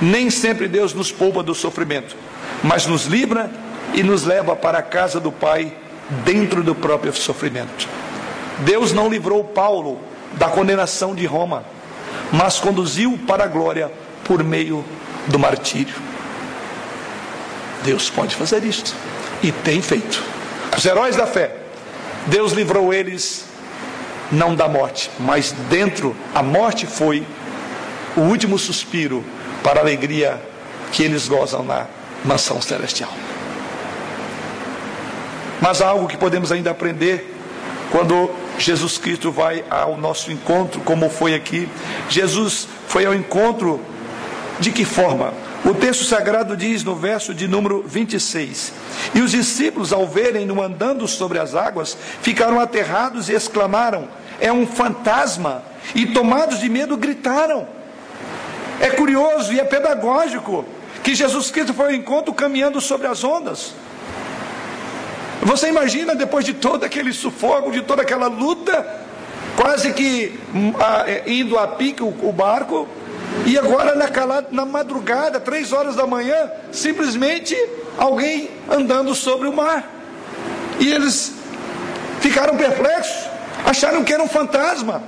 Nem 0.00 0.30
sempre 0.30 0.68
Deus 0.68 0.94
nos 0.94 1.10
poupa 1.10 1.42
do 1.42 1.52
sofrimento, 1.52 2.16
mas 2.62 2.86
nos 2.86 3.06
livra 3.06 3.50
e 3.92 4.04
nos 4.04 4.22
leva 4.22 4.54
para 4.54 4.78
a 4.78 4.82
casa 4.82 5.18
do 5.18 5.32
Pai 5.32 5.76
dentro 6.24 6.62
do 6.62 6.76
próprio 6.76 7.12
sofrimento. 7.12 7.88
Deus 8.58 8.92
não 8.92 9.08
livrou 9.08 9.42
Paulo 9.42 9.98
da 10.34 10.46
condenação 10.46 11.12
de 11.12 11.26
Roma, 11.26 11.64
mas 12.30 12.60
conduziu 12.60 13.18
para 13.26 13.42
a 13.42 13.48
glória 13.48 13.90
por 14.22 14.44
meio 14.44 14.84
do 15.26 15.40
martírio. 15.40 15.96
Deus 17.82 18.08
pode 18.08 18.36
fazer 18.36 18.62
isto 18.62 18.94
e 19.42 19.50
tem 19.50 19.82
feito. 19.82 20.22
Os 20.78 20.86
heróis 20.86 21.16
da 21.16 21.26
fé, 21.26 21.52
Deus 22.28 22.52
livrou 22.52 22.94
eles 22.94 23.44
não 24.30 24.54
da 24.54 24.68
morte, 24.68 25.10
mas 25.20 25.52
dentro, 25.70 26.16
a 26.34 26.42
morte 26.42 26.86
foi 26.86 27.26
o 28.16 28.20
último 28.20 28.58
suspiro 28.58 29.24
para 29.62 29.80
a 29.80 29.82
alegria 29.82 30.40
que 30.92 31.02
eles 31.02 31.28
gozam 31.28 31.62
na 31.62 31.86
mansão 32.24 32.60
celestial. 32.60 33.12
Mas 35.60 35.80
há 35.80 35.88
algo 35.88 36.06
que 36.06 36.16
podemos 36.16 36.52
ainda 36.52 36.70
aprender 36.70 37.34
quando 37.90 38.30
Jesus 38.58 38.98
Cristo 38.98 39.30
vai 39.30 39.64
ao 39.70 39.96
nosso 39.96 40.30
encontro, 40.32 40.80
como 40.80 41.08
foi 41.08 41.34
aqui. 41.34 41.68
Jesus 42.08 42.66
foi 42.88 43.06
ao 43.06 43.14
encontro 43.14 43.80
de 44.58 44.70
que 44.70 44.84
forma? 44.84 45.32
O 45.64 45.74
texto 45.74 46.04
sagrado 46.04 46.56
diz 46.56 46.84
no 46.84 46.94
verso 46.94 47.34
de 47.34 47.48
número 47.48 47.82
26: 47.86 48.72
E 49.14 49.20
os 49.20 49.32
discípulos, 49.32 49.92
ao 49.92 50.06
verem-no 50.06 50.62
andando 50.62 51.08
sobre 51.08 51.38
as 51.38 51.54
águas, 51.54 51.96
ficaram 52.22 52.60
aterrados 52.60 53.28
e 53.28 53.32
exclamaram: 53.32 54.08
É 54.40 54.52
um 54.52 54.66
fantasma! 54.66 55.62
E 55.94 56.06
tomados 56.06 56.60
de 56.60 56.68
medo, 56.68 56.96
gritaram. 56.96 57.66
É 58.80 58.90
curioso 58.90 59.52
e 59.52 59.60
é 59.60 59.64
pedagógico 59.64 60.64
que 61.02 61.14
Jesus 61.14 61.50
Cristo 61.50 61.72
foi 61.72 61.86
ao 61.86 61.92
encontro 61.92 62.34
caminhando 62.34 62.80
sobre 62.80 63.06
as 63.06 63.22
ondas. 63.24 63.74
Você 65.42 65.68
imagina 65.68 66.14
depois 66.14 66.44
de 66.44 66.54
todo 66.54 66.84
aquele 66.84 67.12
sufoco, 67.12 67.70
de 67.70 67.82
toda 67.82 68.02
aquela 68.02 68.26
luta, 68.26 68.84
quase 69.56 69.92
que 69.92 70.38
hum, 70.52 70.72
é, 71.06 71.22
indo 71.30 71.56
a 71.56 71.68
pique 71.68 72.02
o, 72.02 72.08
o 72.08 72.32
barco, 72.32 72.88
e 73.44 73.58
agora 73.58 73.94
naquela, 73.94 74.44
na 74.50 74.64
madrugada, 74.64 75.38
três 75.38 75.72
horas 75.72 75.94
da 75.94 76.06
manhã, 76.06 76.50
simplesmente 76.72 77.56
alguém 77.98 78.50
andando 78.70 79.14
sobre 79.14 79.48
o 79.48 79.52
mar. 79.52 79.84
E 80.80 80.90
eles 80.90 81.32
ficaram 82.20 82.56
perplexos, 82.56 83.28
acharam 83.64 84.02
que 84.04 84.12
era 84.12 84.22
um 84.22 84.28
fantasma. 84.28 85.02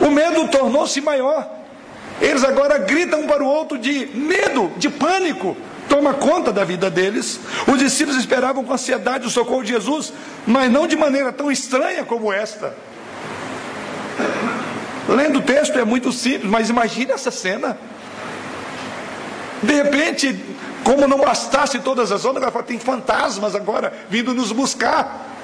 O 0.00 0.10
medo 0.10 0.48
tornou-se 0.48 1.00
maior. 1.00 1.48
Eles 2.20 2.44
agora 2.44 2.78
gritam 2.78 3.20
um 3.20 3.26
para 3.26 3.42
o 3.42 3.46
outro 3.46 3.78
de 3.78 4.06
medo, 4.14 4.70
de 4.76 4.88
pânico 4.88 5.56
toma 5.90 6.14
conta 6.14 6.52
da 6.52 6.62
vida 6.62 6.88
deles. 6.88 7.40
Os 7.66 7.78
discípulos 7.78 8.18
esperavam 8.18 8.64
com 8.64 8.72
ansiedade 8.72 9.26
o 9.26 9.30
socorro 9.30 9.64
de 9.64 9.72
Jesus, 9.72 10.12
mas 10.46 10.70
não 10.70 10.86
de 10.86 10.96
maneira 10.96 11.32
tão 11.32 11.50
estranha 11.50 12.04
como 12.04 12.32
esta. 12.32 12.74
Lendo 15.10 15.40
o 15.40 15.42
texto 15.42 15.76
é 15.76 15.84
muito 15.84 16.12
simples, 16.12 16.48
mas 16.48 16.70
imagine 16.70 17.10
essa 17.10 17.32
cena. 17.32 17.76
De 19.60 19.74
repente, 19.74 20.38
como 20.84 21.08
não 21.08 21.18
bastasse 21.18 21.80
todas 21.80 22.12
as 22.12 22.24
ondas, 22.24 22.44
tem 22.64 22.78
fantasmas 22.78 23.56
agora 23.56 23.92
vindo 24.08 24.32
nos 24.32 24.52
buscar. 24.52 25.36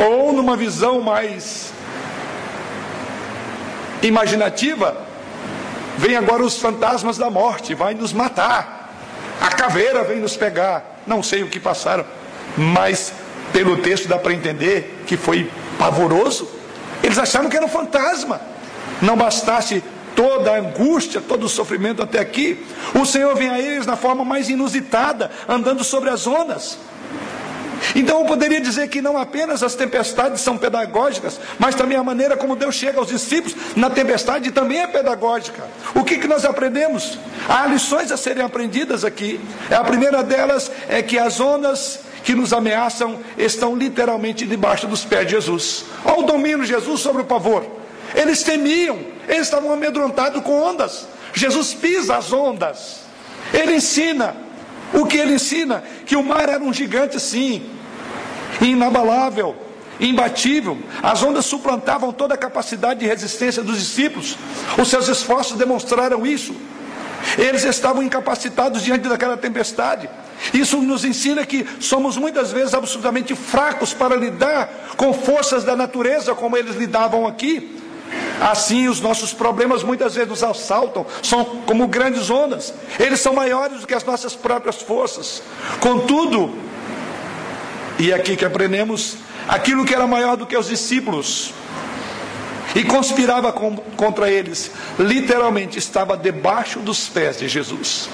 Ou 0.00 0.32
numa 0.32 0.56
visão 0.56 1.00
mais 1.00 1.72
imaginativa, 4.02 4.96
vem 5.96 6.16
agora 6.16 6.42
os 6.42 6.58
fantasmas 6.58 7.16
da 7.16 7.30
morte, 7.30 7.74
vai 7.74 7.94
nos 7.94 8.12
matar. 8.12 8.92
A 9.40 9.48
caveira 9.48 10.02
vem 10.02 10.18
nos 10.18 10.36
pegar. 10.36 11.02
Não 11.06 11.22
sei 11.22 11.44
o 11.44 11.48
que 11.48 11.60
passaram, 11.60 12.04
mas 12.56 13.12
pelo 13.52 13.76
texto 13.76 14.08
dá 14.08 14.18
para 14.18 14.32
entender 14.32 15.04
que 15.06 15.16
foi 15.16 15.48
pavoroso. 15.78 16.50
Eles 17.00 17.18
acharam 17.18 17.48
que 17.48 17.56
era 17.56 17.64
um 17.64 17.68
fantasma. 17.68 18.51
Não 19.02 19.16
bastasse 19.16 19.82
toda 20.14 20.52
a 20.52 20.58
angústia, 20.58 21.20
todo 21.20 21.44
o 21.44 21.48
sofrimento 21.48 22.02
até 22.02 22.20
aqui, 22.20 22.64
o 22.94 23.04
Senhor 23.04 23.34
vem 23.34 23.48
a 23.48 23.58
eles 23.58 23.86
na 23.86 23.96
forma 23.96 24.24
mais 24.24 24.48
inusitada, 24.48 25.30
andando 25.48 25.82
sobre 25.82 26.10
as 26.10 26.26
ondas. 26.26 26.78
Então 27.96 28.20
eu 28.20 28.26
poderia 28.26 28.60
dizer 28.60 28.88
que 28.88 29.02
não 29.02 29.18
apenas 29.18 29.62
as 29.62 29.74
tempestades 29.74 30.40
são 30.40 30.56
pedagógicas, 30.56 31.40
mas 31.58 31.74
também 31.74 31.98
a 31.98 32.04
maneira 32.04 32.36
como 32.36 32.54
Deus 32.54 32.74
chega 32.74 32.98
aos 32.98 33.08
discípulos 33.08 33.56
na 33.74 33.90
tempestade 33.90 34.52
também 34.52 34.80
é 34.80 34.86
pedagógica. 34.86 35.64
O 35.94 36.04
que, 36.04 36.18
que 36.18 36.28
nós 36.28 36.44
aprendemos? 36.44 37.18
Há 37.48 37.66
lições 37.66 38.12
a 38.12 38.16
serem 38.16 38.44
aprendidas 38.44 39.04
aqui. 39.04 39.40
A 39.70 39.82
primeira 39.82 40.22
delas 40.22 40.70
é 40.88 41.02
que 41.02 41.18
as 41.18 41.40
ondas 41.40 42.00
que 42.22 42.34
nos 42.34 42.52
ameaçam 42.52 43.18
estão 43.36 43.74
literalmente 43.74 44.46
debaixo 44.46 44.86
dos 44.86 45.04
pés 45.04 45.26
de 45.26 45.32
Jesus. 45.32 45.84
Olha 46.04 46.20
o 46.20 46.22
domínio 46.22 46.60
de 46.60 46.68
Jesus 46.68 47.00
sobre 47.00 47.22
o 47.22 47.24
pavor. 47.24 47.81
Eles 48.14 48.42
temiam, 48.42 48.98
eles 49.28 49.42
estavam 49.42 49.72
amedrontados 49.72 50.42
com 50.42 50.60
ondas. 50.60 51.06
Jesus 51.32 51.74
pisa 51.74 52.16
as 52.16 52.32
ondas. 52.32 53.00
Ele 53.52 53.76
ensina. 53.76 54.36
O 54.92 55.06
que 55.06 55.16
ele 55.16 55.34
ensina? 55.34 55.82
Que 56.04 56.16
o 56.16 56.22
mar 56.22 56.48
era 56.48 56.62
um 56.62 56.72
gigante, 56.72 57.18
sim, 57.18 57.70
inabalável, 58.60 59.56
imbatível. 59.98 60.78
As 61.02 61.22
ondas 61.22 61.46
suplantavam 61.46 62.12
toda 62.12 62.34
a 62.34 62.38
capacidade 62.38 63.00
de 63.00 63.06
resistência 63.06 63.62
dos 63.62 63.78
discípulos. 63.78 64.36
Os 64.78 64.88
seus 64.88 65.08
esforços 65.08 65.56
demonstraram 65.56 66.26
isso. 66.26 66.54
Eles 67.38 67.64
estavam 67.64 68.02
incapacitados 68.02 68.82
diante 68.82 69.08
daquela 69.08 69.36
tempestade. 69.36 70.10
Isso 70.52 70.78
nos 70.78 71.04
ensina 71.04 71.46
que 71.46 71.66
somos 71.80 72.16
muitas 72.16 72.50
vezes 72.50 72.74
absolutamente 72.74 73.34
fracos 73.34 73.94
para 73.94 74.16
lidar 74.16 74.68
com 74.96 75.12
forças 75.12 75.64
da 75.64 75.76
natureza 75.76 76.34
como 76.34 76.56
eles 76.56 76.76
lidavam 76.76 77.26
aqui. 77.26 77.81
Assim, 78.40 78.88
os 78.88 79.00
nossos 79.00 79.32
problemas 79.32 79.82
muitas 79.82 80.14
vezes 80.14 80.28
nos 80.28 80.42
assaltam, 80.42 81.06
são 81.22 81.44
como 81.66 81.86
grandes 81.86 82.28
ondas, 82.30 82.74
eles 82.98 83.20
são 83.20 83.34
maiores 83.34 83.80
do 83.80 83.86
que 83.86 83.94
as 83.94 84.04
nossas 84.04 84.34
próprias 84.34 84.82
forças. 84.82 85.42
Contudo, 85.80 86.54
e 87.98 88.10
é 88.10 88.14
aqui 88.14 88.36
que 88.36 88.44
aprendemos, 88.44 89.16
aquilo 89.46 89.84
que 89.84 89.94
era 89.94 90.06
maior 90.06 90.36
do 90.36 90.46
que 90.46 90.56
os 90.56 90.66
discípulos 90.68 91.52
e 92.74 92.84
conspirava 92.84 93.52
com, 93.52 93.76
contra 93.76 94.30
eles, 94.30 94.70
literalmente 94.98 95.78
estava 95.78 96.16
debaixo 96.16 96.80
dos 96.80 97.08
pés 97.08 97.38
de 97.38 97.48
Jesus. 97.48 98.08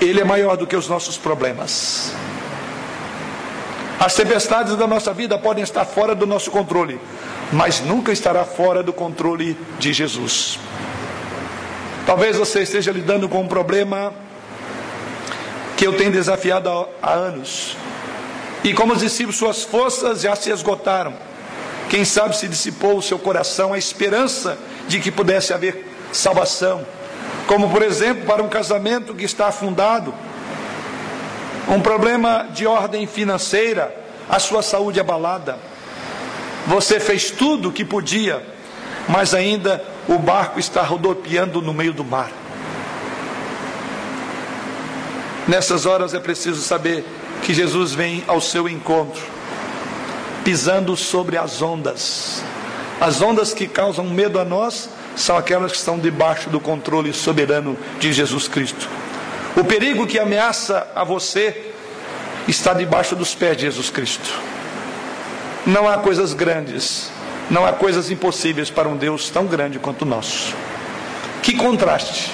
Ele 0.00 0.20
é 0.20 0.24
maior 0.24 0.56
do 0.56 0.66
que 0.66 0.76
os 0.76 0.88
nossos 0.88 1.16
problemas. 1.16 2.12
As 3.98 4.14
tempestades 4.14 4.76
da 4.76 4.86
nossa 4.86 5.12
vida 5.12 5.38
podem 5.38 5.62
estar 5.62 5.84
fora 5.84 6.14
do 6.14 6.26
nosso 6.26 6.50
controle, 6.50 7.00
mas 7.52 7.80
nunca 7.80 8.12
estará 8.12 8.44
fora 8.44 8.82
do 8.82 8.92
controle 8.92 9.56
de 9.78 9.92
Jesus. 9.92 10.58
Talvez 12.04 12.36
você 12.36 12.62
esteja 12.62 12.92
lidando 12.92 13.28
com 13.28 13.40
um 13.42 13.48
problema 13.48 14.12
que 15.76 15.86
eu 15.86 15.96
tenho 15.96 16.12
desafiado 16.12 16.88
há, 17.02 17.12
anos. 17.12 17.76
E 18.62 18.74
como 18.74 18.92
os 18.92 19.00
discípulos, 19.00 19.36
suas 19.36 19.62
forças 19.62 20.20
já 20.20 20.34
se 20.36 20.50
esgotaram. 20.50 21.14
Quem 21.88 22.04
sabe 22.04 22.36
se 22.36 22.48
dissipou 22.48 22.98
o 22.98 23.02
seu 23.02 23.18
coração 23.18 23.72
a 23.72 23.78
esperança 23.78 24.58
de 24.88 25.00
que 25.00 25.10
pudesse 25.10 25.52
haver 25.52 25.94
salvação. 26.12 26.84
Como, 27.46 27.70
por 27.70 27.82
exemplo, 27.82 28.24
para 28.24 28.42
um 28.42 28.48
casamento 28.48 29.14
que 29.14 29.24
está 29.24 29.48
afundado, 29.48 30.14
um 31.68 31.80
problema 31.80 32.48
de 32.52 32.66
ordem 32.66 33.06
financeira, 33.06 33.94
a 34.28 34.38
sua 34.38 34.62
saúde 34.62 35.00
abalada 35.00 35.58
você 36.66 36.98
fez 36.98 37.30
tudo 37.30 37.68
o 37.68 37.72
que 37.72 37.84
podia, 37.84 38.42
mas 39.08 39.34
ainda 39.34 39.84
o 40.08 40.18
barco 40.18 40.58
está 40.58 40.82
rodopiando 40.82 41.60
no 41.60 41.74
meio 41.74 41.92
do 41.92 42.04
mar. 42.04 42.30
Nessas 45.46 45.84
horas 45.84 46.14
é 46.14 46.20
preciso 46.20 46.62
saber 46.62 47.04
que 47.42 47.52
Jesus 47.52 47.92
vem 47.92 48.24
ao 48.26 48.40
seu 48.40 48.68
encontro. 48.68 49.34
pisando 50.42 50.94
sobre 50.94 51.38
as 51.38 51.62
ondas. 51.62 52.42
As 53.00 53.22
ondas 53.22 53.54
que 53.54 53.66
causam 53.66 54.04
medo 54.04 54.38
a 54.38 54.44
nós 54.44 54.90
são 55.16 55.38
aquelas 55.38 55.72
que 55.72 55.78
estão 55.78 55.98
debaixo 55.98 56.50
do 56.50 56.60
controle 56.60 57.14
soberano 57.14 57.78
de 57.98 58.12
Jesus 58.12 58.46
Cristo. 58.46 58.86
O 59.56 59.64
perigo 59.64 60.06
que 60.06 60.18
ameaça 60.18 60.88
a 60.94 61.04
você 61.04 61.72
está 62.48 62.72
debaixo 62.72 63.14
dos 63.14 63.34
pés 63.34 63.56
de 63.56 63.62
Jesus 63.62 63.88
Cristo. 63.88 64.40
Não 65.64 65.88
há 65.88 65.98
coisas 65.98 66.34
grandes, 66.34 67.10
não 67.48 67.64
há 67.64 67.72
coisas 67.72 68.10
impossíveis 68.10 68.68
para 68.68 68.88
um 68.88 68.96
Deus 68.96 69.30
tão 69.30 69.46
grande 69.46 69.78
quanto 69.78 70.02
o 70.02 70.06
nosso. 70.06 70.54
Que 71.42 71.54
contraste! 71.54 72.30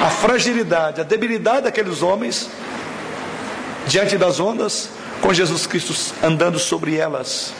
A 0.00 0.08
fragilidade, 0.08 1.00
a 1.00 1.04
debilidade 1.04 1.62
daqueles 1.62 2.02
homens 2.02 2.48
diante 3.86 4.16
das 4.16 4.38
ondas, 4.38 4.88
com 5.20 5.34
Jesus 5.34 5.66
Cristo 5.66 5.94
andando 6.22 6.58
sobre 6.58 6.96
elas. 6.96 7.52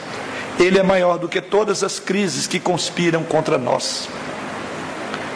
Ele 0.57 0.79
é 0.79 0.83
maior 0.83 1.17
do 1.17 1.27
que 1.27 1.41
todas 1.41 1.83
as 1.83 1.99
crises 1.99 2.47
que 2.47 2.59
conspiram 2.59 3.23
contra 3.23 3.57
nós. 3.57 4.07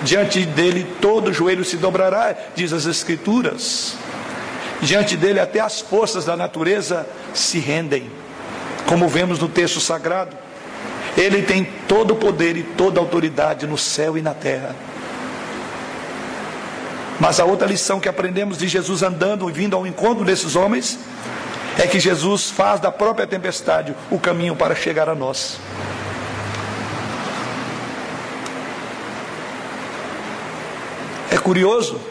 Diante 0.06 0.46
dele 0.46 0.86
todo 1.02 1.34
joelho 1.34 1.66
se 1.66 1.78
dobrará, 1.78 2.36
diz 2.56 2.72
as 2.72 2.86
Escrituras. 2.86 3.96
Diante 4.80 5.18
dele 5.18 5.40
até 5.40 5.60
as 5.60 5.82
forças 5.82 6.24
da 6.24 6.38
natureza 6.38 7.08
se 7.34 7.58
rendem, 7.58 8.08
como 8.86 9.10
vemos 9.10 9.40
no 9.40 9.50
texto 9.50 9.80
sagrado. 9.80 10.38
Ele 11.18 11.42
tem 11.42 11.68
todo 11.88 12.12
o 12.12 12.18
poder 12.18 12.56
e 12.56 12.62
toda 12.62 13.00
a 13.00 13.04
autoridade 13.04 13.66
no 13.66 13.80
céu 13.80 14.16
e 14.16 14.22
na 14.22 14.36
terra. 14.36 14.76
Mas 17.20 17.40
a 17.40 17.46
outra 17.46 17.68
lição 17.68 18.00
que 18.00 18.08
aprendemos 18.08 18.60
de 18.60 18.68
Jesus 18.68 19.02
andando 19.02 19.50
e 19.50 19.54
vindo 19.54 19.76
ao 19.76 19.88
encontro 19.88 20.24
desses 20.24 20.56
homens 20.56 21.00
é 21.80 21.88
que 21.88 22.00
Jesus 22.00 22.52
faz 22.52 22.80
da 22.80 22.92
própria 22.92 23.26
tempestade 23.26 23.96
o 24.12 24.20
caminho 24.20 24.56
para 24.56 24.76
chegar 24.76 25.10
a 25.10 25.16
nós. 25.16 25.58
Curioso 31.46 32.02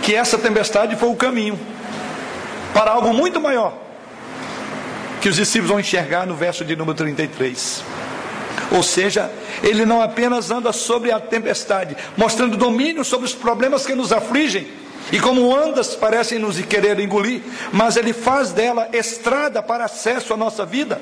que 0.00 0.14
essa 0.14 0.38
tempestade 0.38 0.96
foi 0.96 1.10
o 1.10 1.14
caminho 1.14 1.60
para 2.72 2.92
algo 2.92 3.12
muito 3.12 3.38
maior 3.38 3.74
que 5.20 5.28
os 5.28 5.36
discípulos 5.36 5.68
vão 5.68 5.78
enxergar 5.78 6.26
no 6.26 6.34
verso 6.34 6.64
de 6.64 6.74
número 6.74 6.96
33. 6.96 7.84
Ou 8.72 8.82
seja, 8.82 9.30
ele 9.62 9.84
não 9.84 10.00
apenas 10.00 10.50
anda 10.50 10.72
sobre 10.72 11.12
a 11.12 11.20
tempestade, 11.20 11.94
mostrando 12.16 12.56
domínio 12.56 13.04
sobre 13.04 13.26
os 13.26 13.34
problemas 13.34 13.84
que 13.84 13.94
nos 13.94 14.14
afligem, 14.14 14.66
e 15.12 15.20
como 15.20 15.46
ondas 15.48 15.94
parecem 15.94 16.38
nos 16.38 16.58
querer 16.60 16.98
engolir, 17.00 17.42
mas 17.70 17.96
ele 17.98 18.14
faz 18.14 18.50
dela 18.50 18.88
estrada 18.94 19.62
para 19.62 19.84
acesso 19.84 20.32
à 20.32 20.38
nossa 20.38 20.64
vida. 20.64 20.98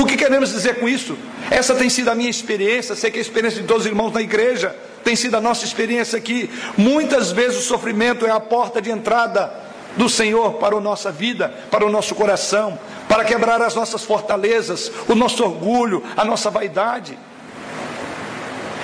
O 0.00 0.06
que 0.06 0.16
queremos 0.16 0.50
dizer 0.50 0.80
com 0.80 0.88
isso? 0.88 1.14
Essa 1.50 1.74
tem 1.74 1.90
sido 1.90 2.08
a 2.08 2.14
minha 2.14 2.30
experiência, 2.30 2.94
sei 2.94 3.10
que 3.10 3.18
a 3.18 3.20
experiência 3.20 3.60
de 3.60 3.66
todos 3.66 3.82
os 3.84 3.86
irmãos 3.86 4.10
na 4.12 4.22
igreja 4.22 4.74
tem 5.04 5.14
sido 5.14 5.36
a 5.36 5.42
nossa 5.42 5.62
experiência 5.66 6.16
aqui. 6.16 6.48
Muitas 6.74 7.32
vezes 7.32 7.58
o 7.58 7.62
sofrimento 7.62 8.24
é 8.24 8.30
a 8.30 8.40
porta 8.40 8.80
de 8.80 8.90
entrada 8.90 9.52
do 9.98 10.08
Senhor 10.08 10.54
para 10.54 10.74
a 10.74 10.80
nossa 10.80 11.12
vida, 11.12 11.52
para 11.70 11.84
o 11.84 11.90
nosso 11.90 12.14
coração, 12.14 12.78
para 13.10 13.24
quebrar 13.24 13.60
as 13.60 13.74
nossas 13.74 14.02
fortalezas, 14.02 14.90
o 15.06 15.14
nosso 15.14 15.44
orgulho, 15.44 16.02
a 16.16 16.24
nossa 16.24 16.48
vaidade. 16.48 17.18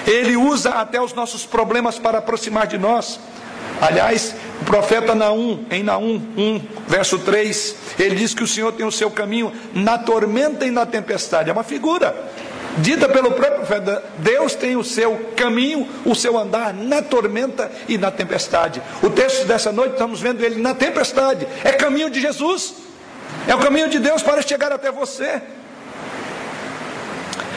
Ele 0.07 0.37
usa 0.37 0.71
até 0.71 1.01
os 1.01 1.15
nossos 1.15 1.47
problemas 1.47 1.99
para 1.99 2.19
aproximar 2.19 2.67
de 2.67 2.77
nós. 2.77 3.19
Aliás, 3.81 4.35
o 4.63 4.65
profeta 4.65 5.15
Naum, 5.15 5.65
em 5.71 5.83
Naum 5.83 6.21
1, 6.37 6.61
verso 6.89 7.19
3, 7.19 7.77
ele 7.99 8.17
diz 8.17 8.33
que 8.33 8.43
o 8.43 8.47
Senhor 8.47 8.73
tem 8.73 8.87
o 8.87 8.93
seu 8.93 9.11
caminho 9.11 9.53
na 9.75 9.99
tormenta 9.99 10.65
e 10.65 10.71
na 10.71 10.87
tempestade. 10.87 11.51
É 11.51 11.53
uma 11.53 11.65
figura 11.65 12.15
dita 12.79 13.09
pelo 13.09 13.33
próprio 13.33 13.59
profeta. 13.59 14.03
Deus 14.19 14.55
tem 14.55 14.77
o 14.77 14.85
seu 14.85 15.33
caminho, 15.37 15.87
o 16.05 16.15
seu 16.15 16.39
andar 16.39 16.73
na 16.73 17.03
tormenta 17.03 17.71
e 17.89 17.99
na 17.99 18.11
tempestade. 18.11 18.83
O 19.03 19.11
texto 19.11 19.47
dessa 19.47 19.71
noite 19.71 19.93
estamos 19.93 20.21
vendo 20.21 20.43
ele 20.43 20.61
na 20.61 20.75
tempestade. 20.75 21.47
É 21.63 21.73
caminho 21.73 22.11
de 22.11 22.21
Jesus. 22.21 22.75
É 23.47 23.55
o 23.55 23.59
caminho 23.59 23.89
de 23.89 23.99
Deus 23.99 24.23
para 24.23 24.41
chegar 24.43 24.73
até 24.73 24.91
você. 24.91 25.43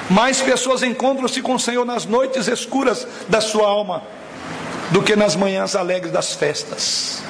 Mais 0.10 0.42
pessoas 0.42 0.84
encontram-se 0.84 1.42
com 1.42 1.54
o 1.54 1.60
Senhor 1.60 1.86
nas 1.86 2.06
noites 2.06 2.48
escuras 2.48 3.08
da 3.28 3.40
sua 3.40 3.68
alma 3.68 4.04
do 4.92 5.02
que 5.02 5.16
nas 5.16 5.36
manhãs 5.36 5.76
alegres 5.76 6.12
das 6.12 6.34
festas. 6.34 7.22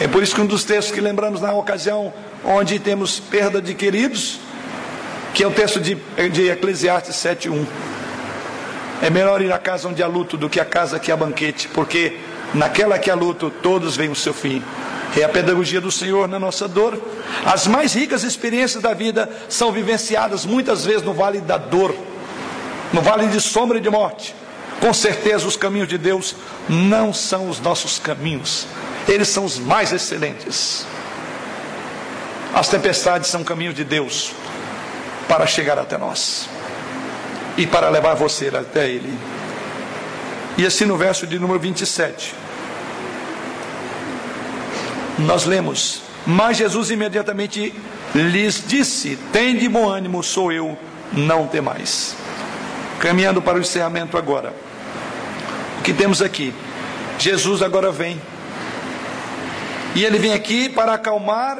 É 0.00 0.06
por 0.06 0.22
isso 0.22 0.34
que 0.34 0.40
um 0.40 0.46
dos 0.46 0.64
textos 0.64 0.94
que 0.94 1.00
lembramos 1.00 1.40
na 1.40 1.52
ocasião 1.52 2.12
onde 2.44 2.78
temos 2.78 3.18
perda 3.18 3.60
de 3.60 3.74
queridos, 3.74 4.38
que 5.34 5.42
é 5.42 5.46
o 5.46 5.50
texto 5.50 5.80
de, 5.80 5.96
de 6.30 6.48
Eclesiastes 6.50 7.16
7.1. 7.16 7.66
É 9.02 9.10
melhor 9.10 9.42
ir 9.42 9.52
à 9.52 9.58
casa 9.58 9.88
onde 9.88 10.02
há 10.02 10.06
luto 10.06 10.36
do 10.36 10.48
que 10.48 10.60
à 10.60 10.64
casa 10.64 10.98
que 10.98 11.10
há 11.10 11.16
banquete, 11.16 11.68
porque 11.68 12.16
naquela 12.54 12.98
que 12.98 13.10
há 13.10 13.14
luto 13.14 13.50
todos 13.50 13.96
veem 13.96 14.10
o 14.10 14.14
seu 14.14 14.32
fim. 14.32 14.62
É 15.16 15.24
a 15.24 15.28
pedagogia 15.28 15.80
do 15.80 15.90
Senhor 15.90 16.28
na 16.28 16.38
nossa 16.38 16.68
dor. 16.68 17.00
As 17.44 17.66
mais 17.66 17.94
ricas 17.94 18.22
experiências 18.22 18.82
da 18.82 18.94
vida 18.94 19.28
são 19.48 19.72
vivenciadas 19.72 20.44
muitas 20.44 20.84
vezes 20.84 21.02
no 21.02 21.12
vale 21.12 21.40
da 21.40 21.56
dor, 21.56 21.94
no 22.92 23.00
vale 23.00 23.26
de 23.26 23.40
sombra 23.40 23.78
e 23.78 23.80
de 23.80 23.90
morte. 23.90 24.34
Com 24.80 24.94
certeza, 24.94 25.46
os 25.46 25.56
caminhos 25.56 25.88
de 25.88 25.98
Deus 25.98 26.36
não 26.68 27.12
são 27.12 27.48
os 27.48 27.60
nossos 27.60 27.98
caminhos, 27.98 28.66
eles 29.08 29.28
são 29.28 29.44
os 29.44 29.58
mais 29.58 29.92
excelentes. 29.92 30.86
As 32.54 32.68
tempestades 32.68 33.28
são 33.28 33.42
caminhos 33.42 33.74
de 33.74 33.84
Deus 33.84 34.32
para 35.28 35.46
chegar 35.46 35.78
até 35.78 35.98
nós 35.98 36.48
e 37.56 37.66
para 37.66 37.88
levar 37.88 38.14
você 38.14 38.48
até 38.48 38.88
Ele. 38.88 39.18
E 40.56 40.64
assim 40.64 40.84
no 40.84 40.96
verso 40.96 41.26
de 41.26 41.38
número 41.38 41.58
27, 41.58 42.34
nós 45.18 45.44
lemos: 45.44 46.02
Mas 46.24 46.56
Jesus 46.56 46.90
imediatamente 46.90 47.74
lhes 48.14 48.62
disse: 48.64 49.18
Tem 49.32 49.56
de 49.56 49.68
bom 49.68 49.88
ânimo, 49.88 50.22
sou 50.22 50.52
eu, 50.52 50.78
não 51.12 51.48
temais. 51.48 52.14
Caminhando 53.00 53.42
para 53.42 53.58
o 53.58 53.60
encerramento 53.60 54.16
agora 54.16 54.67
que 55.88 55.94
temos 55.94 56.20
aqui. 56.20 56.52
Jesus 57.18 57.62
agora 57.62 57.90
vem. 57.90 58.20
E 59.94 60.04
ele 60.04 60.18
vem 60.18 60.34
aqui 60.34 60.68
para 60.68 60.92
acalmar 60.92 61.58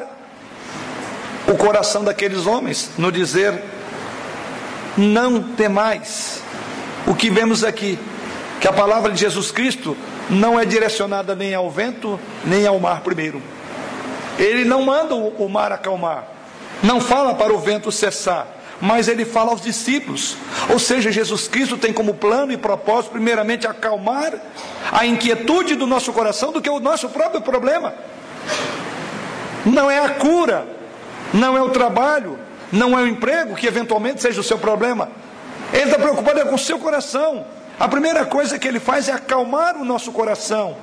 o 1.47 1.55
coração 1.55 2.03
daqueles 2.03 2.45
homens, 2.45 2.91
no 2.95 3.11
dizer: 3.11 3.59
não 4.95 5.41
temais. 5.41 6.43
O 7.07 7.15
que 7.15 7.27
vemos 7.27 7.63
aqui, 7.63 7.97
que 8.61 8.67
a 8.67 8.73
palavra 8.73 9.11
de 9.11 9.19
Jesus 9.19 9.49
Cristo 9.49 9.97
não 10.29 10.59
é 10.59 10.63
direcionada 10.63 11.35
nem 11.35 11.55
ao 11.55 11.71
vento, 11.71 12.19
nem 12.45 12.67
ao 12.67 12.79
mar 12.79 13.01
primeiro. 13.01 13.41
Ele 14.37 14.63
não 14.63 14.83
manda 14.83 15.15
o 15.15 15.49
mar 15.49 15.71
acalmar, 15.71 16.25
não 16.83 17.01
fala 17.01 17.33
para 17.33 17.51
o 17.51 17.57
vento 17.57 17.91
cessar, 17.91 18.45
mas 18.81 19.07
ele 19.07 19.25
fala 19.25 19.51
aos 19.51 19.61
discípulos. 19.61 20.37
Ou 20.69 20.79
seja, 20.79 21.11
Jesus 21.11 21.47
Cristo 21.47 21.77
tem 21.77 21.91
como 21.91 22.13
plano 22.13 22.51
e 22.51 22.57
propósito, 22.57 23.11
primeiramente, 23.11 23.67
acalmar 23.67 24.33
a 24.91 25.05
inquietude 25.05 25.75
do 25.75 25.85
nosso 25.85 26.13
coração 26.13 26.51
do 26.51 26.61
que 26.61 26.69
o 26.69 26.79
nosso 26.79 27.09
próprio 27.09 27.41
problema. 27.41 27.93
Não 29.65 29.91
é 29.91 29.99
a 29.99 30.09
cura, 30.09 30.65
não 31.33 31.57
é 31.57 31.61
o 31.61 31.69
trabalho, 31.69 32.39
não 32.71 32.97
é 32.97 33.01
o 33.01 33.07
emprego 33.07 33.55
que 33.55 33.67
eventualmente 33.67 34.21
seja 34.21 34.39
o 34.39 34.43
seu 34.43 34.57
problema. 34.57 35.09
Ele 35.73 35.83
está 35.83 35.97
preocupado 35.97 36.41
com 36.45 36.55
o 36.55 36.59
seu 36.59 36.79
coração. 36.79 37.45
A 37.79 37.87
primeira 37.87 38.25
coisa 38.25 38.57
que 38.57 38.67
ele 38.67 38.79
faz 38.79 39.07
é 39.07 39.11
acalmar 39.11 39.77
o 39.77 39.85
nosso 39.85 40.11
coração. 40.11 40.75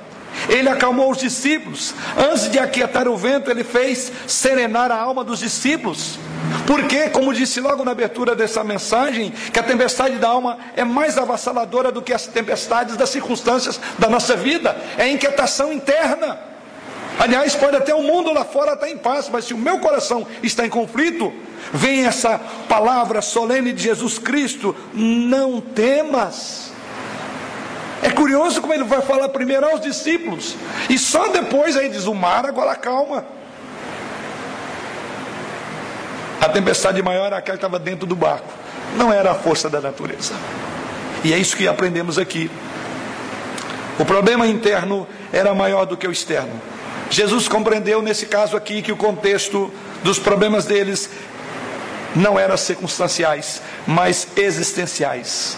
Ele 0.49 0.69
acalmou 0.69 1.11
os 1.11 1.17
discípulos. 1.17 1.93
Antes 2.17 2.49
de 2.49 2.59
aquietar 2.59 3.07
o 3.07 3.17
vento, 3.17 3.49
ele 3.49 3.63
fez 3.63 4.11
serenar 4.25 4.91
a 4.91 4.99
alma 4.99 5.23
dos 5.23 5.39
discípulos. 5.39 6.19
Porque, 6.65 7.09
como 7.09 7.33
disse 7.33 7.59
logo 7.59 7.83
na 7.83 7.91
abertura 7.91 8.35
dessa 8.35 8.63
mensagem, 8.63 9.31
que 9.51 9.59
a 9.59 9.63
tempestade 9.63 10.17
da 10.17 10.29
alma 10.29 10.57
é 10.75 10.83
mais 10.83 11.17
avassaladora 11.17 11.91
do 11.91 12.01
que 12.01 12.13
as 12.13 12.27
tempestades 12.27 12.95
das 12.95 13.09
circunstâncias 13.09 13.79
da 13.97 14.09
nossa 14.09 14.35
vida. 14.35 14.75
É 14.97 15.07
inquietação 15.07 15.73
interna. 15.73 16.37
Aliás, 17.19 17.55
pode 17.55 17.75
até 17.75 17.95
o 17.95 18.03
mundo 18.03 18.31
lá 18.31 18.45
fora 18.45 18.73
estar 18.73 18.89
em 18.89 18.97
paz, 18.97 19.27
mas 19.31 19.45
se 19.45 19.53
o 19.53 19.57
meu 19.57 19.79
coração 19.79 20.25
está 20.43 20.65
em 20.65 20.69
conflito, 20.69 21.33
vem 21.73 22.05
essa 22.05 22.39
palavra 22.69 23.21
solene 23.21 23.73
de 23.73 23.83
Jesus 23.83 24.19
Cristo: 24.19 24.75
não 24.93 25.59
temas. 25.59 26.71
É 28.01 28.09
curioso 28.09 28.61
como 28.61 28.73
ele 28.73 28.83
vai 28.83 29.01
falar 29.01 29.29
primeiro 29.29 29.65
aos 29.65 29.81
discípulos, 29.81 30.55
e 30.89 30.97
só 30.97 31.29
depois 31.29 31.75
aí 31.75 31.89
diz: 31.89 32.05
o 32.05 32.13
mar 32.13 32.45
agora 32.45 32.75
calma. 32.75 33.25
A 36.39 36.47
tempestade 36.49 37.01
maior 37.01 37.25
era 37.25 37.37
aquela 37.37 37.57
que 37.57 37.65
estava 37.65 37.79
dentro 37.79 38.05
do 38.05 38.15
barco, 38.15 38.47
não 38.95 39.11
era 39.11 39.31
a 39.31 39.35
força 39.35 39.69
da 39.69 39.81
natureza. 39.81 40.33
E 41.23 41.33
é 41.33 41.37
isso 41.37 41.57
que 41.57 41.67
aprendemos 41.67 42.19
aqui. 42.19 42.49
O 43.99 44.05
problema 44.05 44.45
interno 44.45 45.07
era 45.33 45.53
maior 45.55 45.85
do 45.85 45.97
que 45.97 46.07
o 46.07 46.11
externo. 46.11 46.61
Jesus 47.09 47.47
compreendeu 47.47 48.01
nesse 48.01 48.27
caso 48.27 48.55
aqui 48.55 48.81
que 48.81 48.91
o 48.91 48.97
contexto 48.97 49.73
dos 50.03 50.19
problemas 50.19 50.65
deles 50.65 51.09
não 52.15 52.37
eram 52.37 52.55
circunstanciais, 52.57 53.61
mas 53.85 54.27
existenciais. 54.35 55.57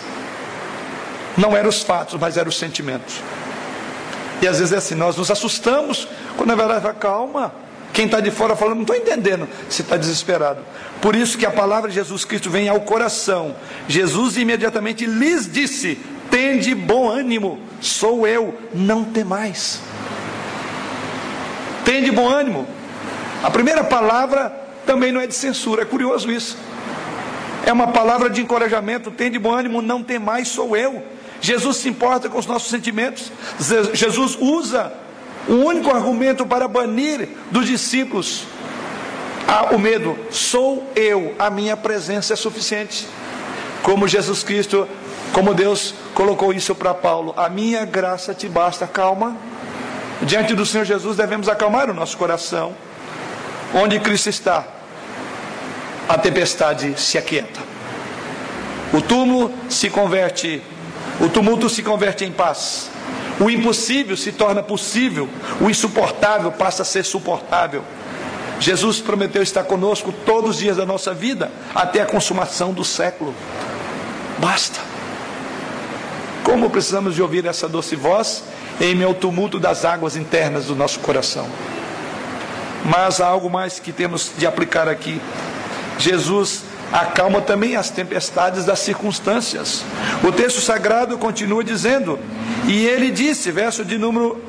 Não 1.38 1.56
eram 1.56 1.70
os 1.70 1.82
fatos, 1.82 2.20
mas 2.20 2.38
eram 2.38 2.50
os 2.50 2.58
sentimentos. 2.58 3.22
E 4.42 4.48
às 4.48 4.60
vezes 4.60 4.74
é 4.74 4.78
assim, 4.78 4.96
nós 4.96 5.18
nos 5.18 5.30
assustamos, 5.30 6.08
quando 6.38 6.50
na 6.50 6.56
verdade 6.56 6.82
fala, 6.82 6.94
calma. 6.94 7.54
Quem 7.92 8.06
está 8.06 8.20
de 8.20 8.32
fora 8.32 8.56
falando, 8.56 8.76
não 8.76 8.82
estou 8.84 8.96
entendendo, 8.96 9.48
você 9.68 9.82
está 9.82 9.98
desesperado. 9.98 10.60
Por 11.02 11.16
isso 11.16 11.38
que 11.38 11.46
a 11.46 11.52
palavra 11.52 11.90
de 11.90 11.96
Jesus 11.96 12.24
Cristo 12.24 12.50
vem 12.50 12.70
ao 12.70 12.82
coração. 12.82 13.56
Jesus 13.88 14.38
imediatamente 14.38 15.06
lhes 15.06 15.52
disse: 15.52 15.98
Tende 16.30 16.76
bom 16.76 17.10
ânimo, 17.10 17.60
sou 17.82 18.28
eu, 18.28 18.58
não 18.74 19.04
temais. 19.04 19.82
Tende 21.84 22.12
bom 22.12 22.30
ânimo. 22.30 22.68
A 23.44 23.50
primeira 23.50 23.84
palavra 23.84 24.50
também 24.86 25.12
não 25.12 25.20
é 25.20 25.28
de 25.28 25.36
censura, 25.36 25.82
é 25.82 25.86
curioso 25.86 26.32
isso. 26.32 26.58
É 27.66 27.74
uma 27.74 27.88
palavra 27.88 28.30
de 28.30 28.42
encorajamento, 28.42 29.12
tende 29.12 29.40
bom 29.40 29.54
ânimo, 29.54 29.82
não 29.82 30.04
temais, 30.04 30.48
sou 30.48 30.78
eu. 30.78 31.04
Jesus 31.42 31.78
se 31.78 31.90
importa 31.90 32.30
com 32.30 32.38
os 32.38 32.46
nossos 32.46 32.70
sentimentos. 32.70 33.32
Jesus 33.94 34.38
usa 34.40 34.92
o 35.48 35.54
único 35.54 35.90
argumento 35.90 36.46
para 36.46 36.68
banir 36.68 37.30
dos 37.52 37.66
discípulos 37.66 38.46
ah, 39.48 39.70
o 39.72 39.80
medo. 39.80 40.16
Sou 40.30 40.92
eu, 40.96 41.34
a 41.40 41.50
minha 41.50 41.76
presença 41.76 42.34
é 42.34 42.36
suficiente. 42.36 43.08
Como 43.82 44.08
Jesus 44.08 44.44
Cristo, 44.44 44.88
como 45.34 45.56
Deus 45.56 45.96
colocou 46.14 46.54
isso 46.54 46.76
para 46.76 46.94
Paulo: 46.94 47.34
a 47.36 47.50
minha 47.50 47.84
graça 47.84 48.34
te 48.34 48.48
basta, 48.48 48.86
calma. 48.86 49.36
Diante 50.22 50.54
do 50.54 50.66
Senhor 50.66 50.84
Jesus 50.84 51.18
devemos 51.18 51.50
acalmar 51.50 51.90
o 51.90 51.94
nosso 51.94 52.16
coração. 52.16 52.76
Onde 53.74 54.00
Cristo 54.00 54.30
está, 54.30 54.68
a 56.08 56.18
tempestade 56.18 57.00
se 57.00 57.18
aquieta. 57.18 57.60
O 58.94 59.02
túmulo 59.02 59.52
se 59.70 59.90
converte 59.90 60.62
o 61.20 61.28
tumulto 61.28 61.70
se 61.70 61.84
converte 61.84 62.24
em 62.24 62.32
paz. 62.32 62.90
O 63.40 63.50
impossível 63.50 64.16
se 64.18 64.32
torna 64.32 64.62
possível. 64.62 65.28
O 65.62 65.70
insuportável 65.70 66.52
passa 66.52 66.82
a 66.82 66.86
ser 66.86 67.04
suportável. 67.04 67.84
Jesus 68.60 69.00
prometeu 69.00 69.42
estar 69.42 69.64
conosco 69.64 70.14
todos 70.26 70.52
os 70.52 70.58
dias 70.58 70.78
da 70.78 70.86
nossa 70.86 71.14
vida, 71.14 71.52
até 71.74 72.02
a 72.02 72.06
consumação 72.06 72.74
do 72.74 72.84
século. 72.84 73.34
Basta. 74.38 74.80
Como 76.44 76.70
precisamos 76.70 77.16
de 77.16 77.22
ouvir 77.22 77.46
essa 77.46 77.68
doce 77.70 77.96
voz 77.96 78.44
em 78.82 78.96
meio 78.96 79.10
ao 79.10 79.14
tumulto 79.14 79.60
das 79.60 79.86
águas 79.86 80.16
internas 80.16 80.66
do 80.66 80.76
nosso 80.76 81.00
coração. 81.00 81.48
Mas 82.84 83.22
há 83.22 83.28
algo 83.28 83.50
mais 83.50 83.80
que 83.80 83.92
temos 83.92 84.32
de 84.38 84.46
aplicar 84.48 84.88
aqui. 84.88 85.22
Jesus 85.98 86.64
acalma 86.92 87.42
também 87.42 87.76
as 87.76 87.90
tempestades 87.90 88.66
das 88.66 88.80
circunstâncias. 88.80 89.84
O 90.24 90.32
texto 90.32 90.62
sagrado 90.62 91.18
continua 91.18 91.64
dizendo: 91.64 92.20
E 92.68 92.86
ele 92.86 93.12
disse, 93.12 93.52
verso 93.52 93.86
de 93.86 93.98
número 93.98 94.42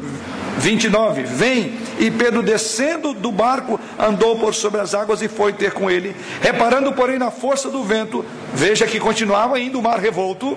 29, 0.59 1.23
vem. 1.23 1.79
E 1.99 2.11
Pedro, 2.11 2.43
descendo 2.43 3.13
do 3.13 3.31
barco, 3.31 3.79
andou 3.99 4.39
por 4.39 4.55
sobre 4.55 4.81
as 4.81 4.95
águas 4.95 5.23
e 5.23 5.29
foi 5.29 5.53
ter 5.53 5.73
com 5.73 5.91
ele. 5.91 6.15
Reparando, 6.41 6.93
porém, 6.93 7.19
na 7.19 7.31
força 7.31 7.69
do 7.69 7.83
vento, 7.83 8.25
veja 8.55 8.87
que 8.87 9.01
continuava 9.01 9.59
indo 9.59 9.79
o 9.79 9.83
mar 9.83 9.99
revolto. 9.99 10.57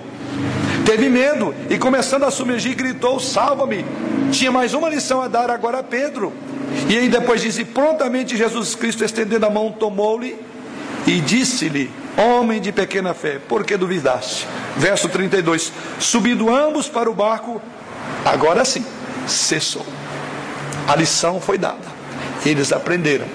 Teve 0.84 1.08
medo 1.08 1.54
e, 1.70 1.78
começando 1.78 2.24
a 2.24 2.30
submergir, 2.30 2.76
gritou: 2.76 3.18
Salva-me. 3.18 3.84
Tinha 4.30 4.50
mais 4.50 4.74
uma 4.74 4.88
lição 4.88 5.20
a 5.20 5.28
dar 5.28 5.50
agora 5.50 5.78
a 5.78 5.82
Pedro. 5.82 6.32
E 6.88 6.96
aí 6.96 7.08
depois 7.08 7.40
diz: 7.40 7.58
E 7.58 7.64
prontamente 7.64 8.36
Jesus 8.36 8.74
Cristo, 8.74 9.04
estendendo 9.04 9.46
a 9.46 9.50
mão, 9.50 9.70
tomou-lhe 9.72 10.36
e 11.06 11.20
disse-lhe: 11.20 11.90
Homem 12.16 12.60
de 12.60 12.72
pequena 12.72 13.12
fé, 13.14 13.38
por 13.48 13.64
que 13.64 13.76
duvidaste? 13.76 14.46
Verso 14.76 15.08
32: 15.08 15.72
Subindo 15.98 16.54
ambos 16.54 16.88
para 16.88 17.10
o 17.10 17.14
barco, 17.14 17.60
agora 18.24 18.64
sim, 18.64 18.84
cessou. 19.26 19.84
A 20.86 20.96
lição 20.96 21.40
foi 21.40 21.58
dada. 21.58 21.94
Eles 22.44 22.72
aprenderam, 22.72 23.26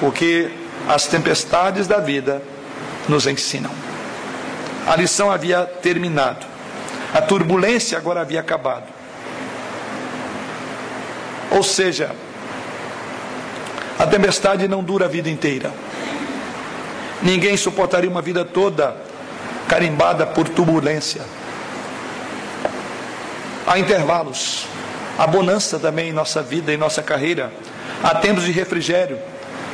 porque 0.00 0.50
as 0.88 1.06
tempestades 1.06 1.86
da 1.86 1.98
vida 1.98 2.42
nos 3.08 3.26
ensinam. 3.26 3.70
A 4.86 4.96
lição 4.96 5.30
havia 5.30 5.64
terminado, 5.64 6.44
a 7.14 7.20
turbulência 7.20 7.96
agora 7.96 8.22
havia 8.22 8.40
acabado. 8.40 8.86
Ou 11.50 11.62
seja, 11.62 12.10
a 13.98 14.06
tempestade 14.06 14.66
não 14.66 14.82
dura 14.82 15.04
a 15.04 15.08
vida 15.08 15.28
inteira. 15.28 15.70
Ninguém 17.22 17.56
suportaria 17.56 18.10
uma 18.10 18.22
vida 18.22 18.44
toda 18.44 18.96
carimbada 19.68 20.26
por 20.26 20.48
turbulência. 20.48 21.22
Há 23.66 23.78
intervalos, 23.78 24.66
há 25.16 25.26
bonança 25.26 25.78
também 25.78 26.08
em 26.08 26.12
nossa 26.12 26.42
vida, 26.42 26.72
em 26.72 26.76
nossa 26.76 27.02
carreira. 27.02 27.52
Há 28.02 28.16
tempos 28.16 28.44
de 28.44 28.50
refrigério. 28.50 29.18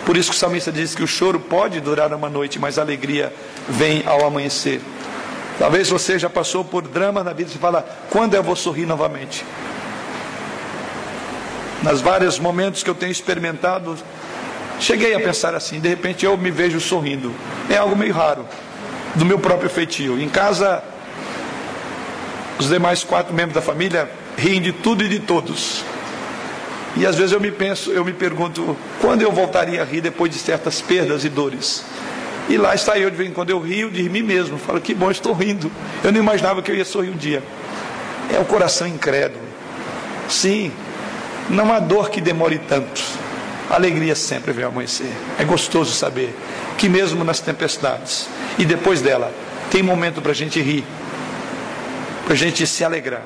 Por 0.05 0.17
isso 0.17 0.31
que 0.31 0.37
o 0.37 0.39
salmista 0.39 0.71
diz 0.71 0.95
que 0.95 1.03
o 1.03 1.07
choro 1.07 1.41
pode 1.41 1.81
durar 1.81 2.13
uma 2.13 2.29
noite, 2.29 2.59
mas 2.59 2.79
a 2.79 2.83
alegria 2.83 3.33
vem 3.69 4.03
ao 4.07 4.27
amanhecer. 4.27 4.81
Talvez 5.59 5.89
você 5.89 6.19
já 6.19 6.31
passou 6.31 6.65
por 6.65 6.83
drama 6.83 7.25
na 7.25 7.33
vida 7.33 7.51
e 7.53 7.59
fala: 7.59 7.87
quando 8.11 8.35
eu 8.35 8.43
vou 8.43 8.55
sorrir 8.55 8.87
novamente? 8.87 9.45
Nas 11.83 12.01
vários 12.01 12.39
momentos 12.39 12.83
que 12.83 12.91
eu 12.91 12.95
tenho 12.95 13.13
experimentado 13.13 13.97
Cheguei 14.81 15.15
a 15.15 15.21
pensar 15.21 15.55
assim, 15.55 15.81
de 15.81 15.89
repente 15.89 16.25
eu 16.25 16.37
me 16.37 16.51
vejo 16.51 16.81
sorrindo. 16.81 17.33
É 17.69 17.77
algo 17.77 17.97
meio 17.97 18.15
raro, 18.15 18.47
do 19.15 19.25
meu 19.25 19.39
próprio 19.39 19.69
feitio. 19.69 20.21
Em 20.21 20.29
casa, 20.29 20.83
os 22.59 22.69
demais 22.69 23.03
quatro 23.03 23.35
membros 23.35 23.55
da 23.55 23.63
família 23.63 24.09
riem 24.37 24.61
de 24.61 24.73
tudo 24.73 25.05
e 25.05 25.09
de 25.09 25.19
todos. 25.19 25.85
E 26.97 27.07
às 27.07 27.17
vezes 27.17 27.33
eu 27.33 27.41
me 27.41 27.51
penso, 27.51 27.91
eu 27.91 28.05
me 28.05 28.13
pergunto, 28.13 28.77
quando 29.01 29.23
eu 29.23 29.31
voltaria 29.31 29.83
a 29.83 29.85
rir 29.85 30.01
depois 30.01 30.33
de 30.33 30.39
certas 30.39 30.81
perdas 30.81 31.25
e 31.25 31.29
dores? 31.29 31.85
E 32.49 32.57
lá 32.57 32.75
está 32.75 32.99
eu, 32.99 33.11
de 33.11 33.17
vez 33.17 33.29
em 33.29 33.33
quando 33.33 33.51
eu 33.51 33.61
rio 33.61 33.91
de 33.91 34.09
mim 34.09 34.23
mesmo, 34.23 34.59
falo, 34.59 34.81
que 34.81 34.95
bom, 34.95 35.11
estou 35.11 35.33
rindo. 35.33 35.71
Eu 36.03 36.11
não 36.11 36.19
imaginava 36.19 36.63
que 36.63 36.71
eu 36.71 36.75
ia 36.75 36.85
sorrir 36.85 37.11
um 37.11 37.17
dia. 37.17 37.43
É 38.35 38.39
o 38.39 38.45
coração 38.45 38.87
incrédulo. 38.87 39.45
Sim, 40.29 40.73
não 41.51 41.73
há 41.73 41.79
dor 41.79 42.11
que 42.11 42.21
demore 42.21 42.59
tanto. 42.59 43.03
Alegria 43.71 44.15
sempre 44.15 44.53
vem 44.53 44.65
amanhecer. 44.65 45.13
É 45.39 45.45
gostoso 45.45 45.93
saber 45.93 46.35
que 46.77 46.89
mesmo 46.89 47.25
nas 47.25 47.41
tempestades 47.41 48.29
e 48.59 48.65
depois 48.65 49.03
dela, 49.03 49.33
tem 49.71 49.83
momento 49.83 50.23
para 50.23 50.33
a 50.33 50.35
gente 50.35 50.61
rir, 50.61 50.85
para 52.25 52.35
a 52.35 52.37
gente 52.37 52.67
se 52.67 52.85
alegrar. 52.85 53.23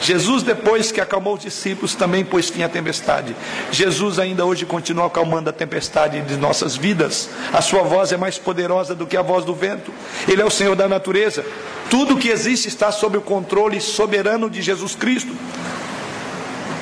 Jesus, 0.00 0.42
depois 0.42 0.92
que 0.92 1.00
acalmou 1.00 1.34
os 1.34 1.42
discípulos, 1.42 1.94
também 1.94 2.24
pôs 2.24 2.50
fim 2.50 2.62
à 2.62 2.68
tempestade. 2.68 3.34
Jesus 3.70 4.18
ainda 4.18 4.44
hoje 4.44 4.66
continua 4.66 5.06
acalmando 5.06 5.48
a 5.48 5.52
tempestade 5.52 6.20
de 6.20 6.36
nossas 6.36 6.76
vidas. 6.76 7.30
A 7.52 7.62
sua 7.62 7.82
voz 7.82 8.12
é 8.12 8.16
mais 8.16 8.38
poderosa 8.38 8.94
do 8.94 9.06
que 9.06 9.16
a 9.16 9.22
voz 9.22 9.44
do 9.44 9.54
vento. 9.54 9.90
Ele 10.28 10.42
é 10.42 10.44
o 10.44 10.50
Senhor 10.50 10.76
da 10.76 10.86
natureza. 10.86 11.44
Tudo 11.88 12.16
que 12.16 12.28
existe 12.28 12.68
está 12.68 12.92
sob 12.92 13.16
o 13.16 13.22
controle 13.22 13.80
soberano 13.80 14.50
de 14.50 14.60
Jesus 14.60 14.94
Cristo. 14.94 15.34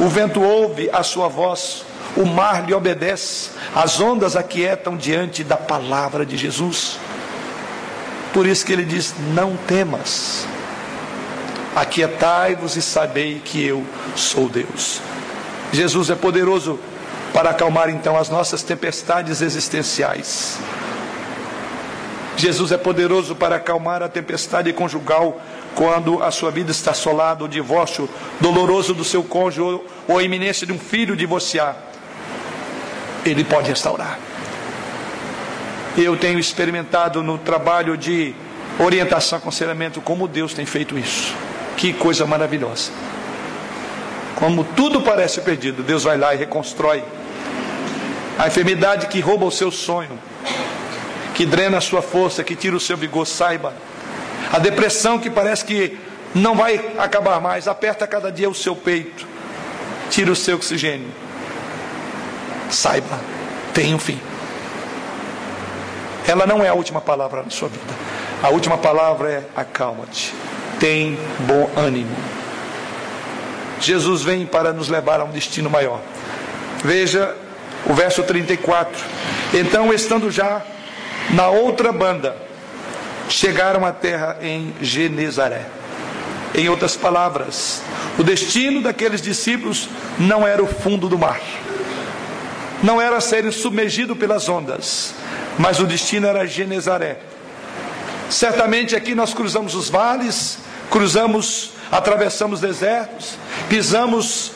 O 0.01 0.09
vento 0.09 0.43
ouve 0.43 0.91
a 0.93 1.05
sua 1.05 1.29
voz, 1.29 1.85
o 2.17 2.25
mar 2.25 2.65
lhe 2.65 2.75
obedece, 2.75 3.51
as 3.75 4.01
ondas 4.01 4.37
aquietam 4.37 4.97
diante 4.97 5.43
da 5.43 5.57
palavra 5.57 6.25
de 6.25 6.37
Jesus. 6.37 6.99
Por 8.33 8.47
isso 8.47 8.65
que 8.65 8.73
ele 8.73 8.85
diz: 8.85 9.15
Não 9.35 9.57
temas, 9.57 10.47
aquietai-vos 11.75 12.77
e 12.77 12.83
sabei 12.83 13.41
que 13.45 13.65
eu 13.65 13.85
sou 14.17 14.49
Deus. 14.49 15.01
Jesus 15.73 16.11
é 16.11 16.15
poderoso 16.15 16.79
para 17.33 17.51
acalmar 17.51 17.89
então 17.89 18.17
as 18.17 18.29
nossas 18.29 18.63
tempestades 18.63 19.41
existenciais. 19.41 20.59
Jesus 22.37 22.73
é 22.73 22.77
poderoso 22.77 23.35
para 23.35 23.57
acalmar 23.57 24.03
a 24.03 24.09
tempestade 24.09 24.73
conjugal 24.73 25.41
quando 25.75 26.23
a 26.23 26.31
sua 26.31 26.51
vida 26.51 26.71
está 26.71 26.93
assolada, 26.93 27.45
o 27.45 27.49
divórcio 27.49 28.09
doloroso 28.41 28.95
do 28.95 29.05
seu 29.05 29.23
cônjuge 29.23 29.81
ou 30.07 30.19
a 30.19 30.23
iminência 30.23 30.67
de 30.67 30.73
um 30.73 30.79
filho 30.79 31.17
divorciar. 31.17 31.94
Ele 33.25 33.45
pode 33.45 33.69
restaurar. 33.69 34.19
Eu 35.97 36.17
tenho 36.17 36.39
experimentado 36.39 37.23
no 37.23 37.39
trabalho 37.39 37.97
de 37.97 38.35
orientação, 38.79 39.39
aconselhamento, 39.39 40.01
como 40.01 40.27
Deus 40.27 40.53
tem 40.53 40.67
feito 40.67 40.99
isso. 40.99 41.33
Que 41.77 41.93
coisa 41.93 42.27
maravilhosa. 42.27 42.91
Como 44.35 44.65
tudo 44.65 45.01
parece 45.01 45.41
perdido, 45.41 45.83
Deus 45.83 46.03
vai 46.03 46.19
lá 46.19 46.35
e 46.35 46.39
reconstrói. 46.39 47.05
A 48.37 48.49
enfermidade 48.49 49.07
que 49.07 49.21
rouba 49.21 49.45
o 49.47 49.51
seu 49.51 49.71
sonho, 49.71 50.19
que 51.35 51.47
drena 51.47 51.79
a 51.79 51.81
sua 51.81 52.03
força, 52.03 52.43
que 52.43 52.57
tira 52.57 52.77
o 52.77 52.81
seu 52.81 52.97
vigor, 52.97 53.27
saiba. 53.27 53.73
A 54.53 54.59
depressão 54.59 55.19
que 55.19 55.31
parece 55.31 55.65
que 55.65 55.97
não 56.35 56.57
vai 56.57 56.93
acabar 56.99 57.41
mais, 57.41 57.69
aperta 57.69 58.07
cada 58.07 58.33
dia 58.33 58.51
o 58.51 58.55
seu 58.55 58.75
peito, 58.75 59.27
tira 60.11 60.33
o 60.33 60.37
seu 60.37 60.57
oxigênio 60.57 61.24
saiba, 62.75 63.19
tem 63.73 63.95
um 63.95 63.99
fim. 63.99 64.21
ela 66.27 66.47
não 66.47 66.65
é 66.65 66.69
a 66.69 66.75
última 66.75 67.01
palavra 67.01 67.43
na 67.43 67.51
sua 67.51 67.69
vida. 67.69 67.95
A 68.43 68.49
última 68.51 68.77
palavra 68.77 69.31
é 69.31 69.43
acalma-te, 69.57 70.35
tem 70.79 71.19
bom 71.41 71.71
ânimo. 71.77 72.15
Jesus 73.81 74.23
vem 74.23 74.47
para 74.47 74.73
nos 74.73 74.89
levar 74.89 75.21
a 75.21 75.25
um 75.25 75.31
destino 75.31 75.69
maior. 75.71 76.01
Veja 76.83 77.35
o 77.87 77.95
verso 77.95 78.23
34. 78.23 79.03
Então, 79.53 79.93
estando 79.93 80.31
já 80.31 80.63
na 81.31 81.49
outra 81.49 81.93
banda, 81.93 82.37
chegaram 83.29 83.85
à 83.85 83.93
terra 83.93 84.37
em 84.43 84.75
Genezaré. 84.81 85.67
Em 86.55 86.69
outras 86.69 86.97
palavras, 86.97 87.83
o 88.19 88.23
destino 88.23 88.81
daqueles 88.81 89.21
discípulos 89.21 89.89
não 90.19 90.47
era 90.47 90.63
o 90.63 90.67
fundo 90.67 91.09
do 91.09 91.19
mar, 91.19 91.41
não 92.85 93.01
era 93.01 93.19
serem 93.19 93.51
submergidos 93.51 94.17
pelas 94.19 94.47
ondas, 94.47 95.15
mas 95.59 95.81
o 95.81 95.87
destino 95.87 96.27
era 96.27 96.47
Genezaré. 96.47 97.19
Certamente 98.29 98.95
aqui 98.95 99.15
nós 99.15 99.33
cruzamos 99.33 99.75
os 99.75 99.89
vales, 99.89 100.59
cruzamos, 100.91 101.71
atravessamos 101.91 102.61
desertos, 102.61 103.39
pisamos 103.71 104.53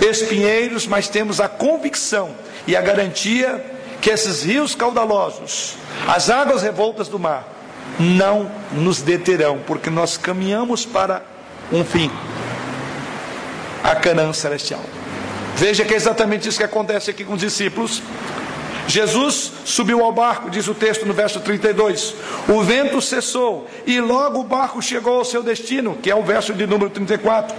espinheiros, 0.00 0.86
mas 0.86 1.08
temos 1.08 1.40
a 1.40 1.48
convicção 1.48 2.30
e 2.68 2.76
a 2.76 2.80
garantia 2.80 3.64
que 4.00 4.10
esses 4.10 4.44
rios 4.44 4.76
caudalosos, 4.76 5.74
as 6.06 6.30
águas 6.30 6.62
revoltas 6.62 7.08
do 7.08 7.18
mar, 7.18 7.48
não 7.98 8.48
nos 8.70 9.02
deterão, 9.02 9.58
porque 9.66 9.90
nós 9.90 10.16
caminhamos 10.16 10.86
para 10.86 11.24
um 11.72 11.84
fim 11.84 12.10
a 13.82 13.96
Canaã 13.96 14.32
celestial. 14.32 14.82
Veja 15.56 15.84
que 15.84 15.94
é 15.94 15.96
exatamente 15.96 16.48
isso 16.48 16.58
que 16.58 16.64
acontece 16.64 17.10
aqui 17.10 17.24
com 17.24 17.34
os 17.34 17.40
discípulos. 17.40 18.02
Jesus 18.88 19.52
subiu 19.64 20.04
ao 20.04 20.12
barco, 20.12 20.50
diz 20.50 20.66
o 20.66 20.74
texto 20.74 21.06
no 21.06 21.14
verso 21.14 21.40
32. 21.40 22.14
O 22.48 22.62
vento 22.62 23.00
cessou 23.00 23.68
e 23.86 24.00
logo 24.00 24.40
o 24.40 24.44
barco 24.44 24.82
chegou 24.82 25.18
ao 25.18 25.24
seu 25.24 25.42
destino, 25.42 25.96
que 26.02 26.10
é 26.10 26.14
o 26.14 26.22
verso 26.22 26.52
de 26.52 26.66
número 26.66 26.90
34. 26.90 27.56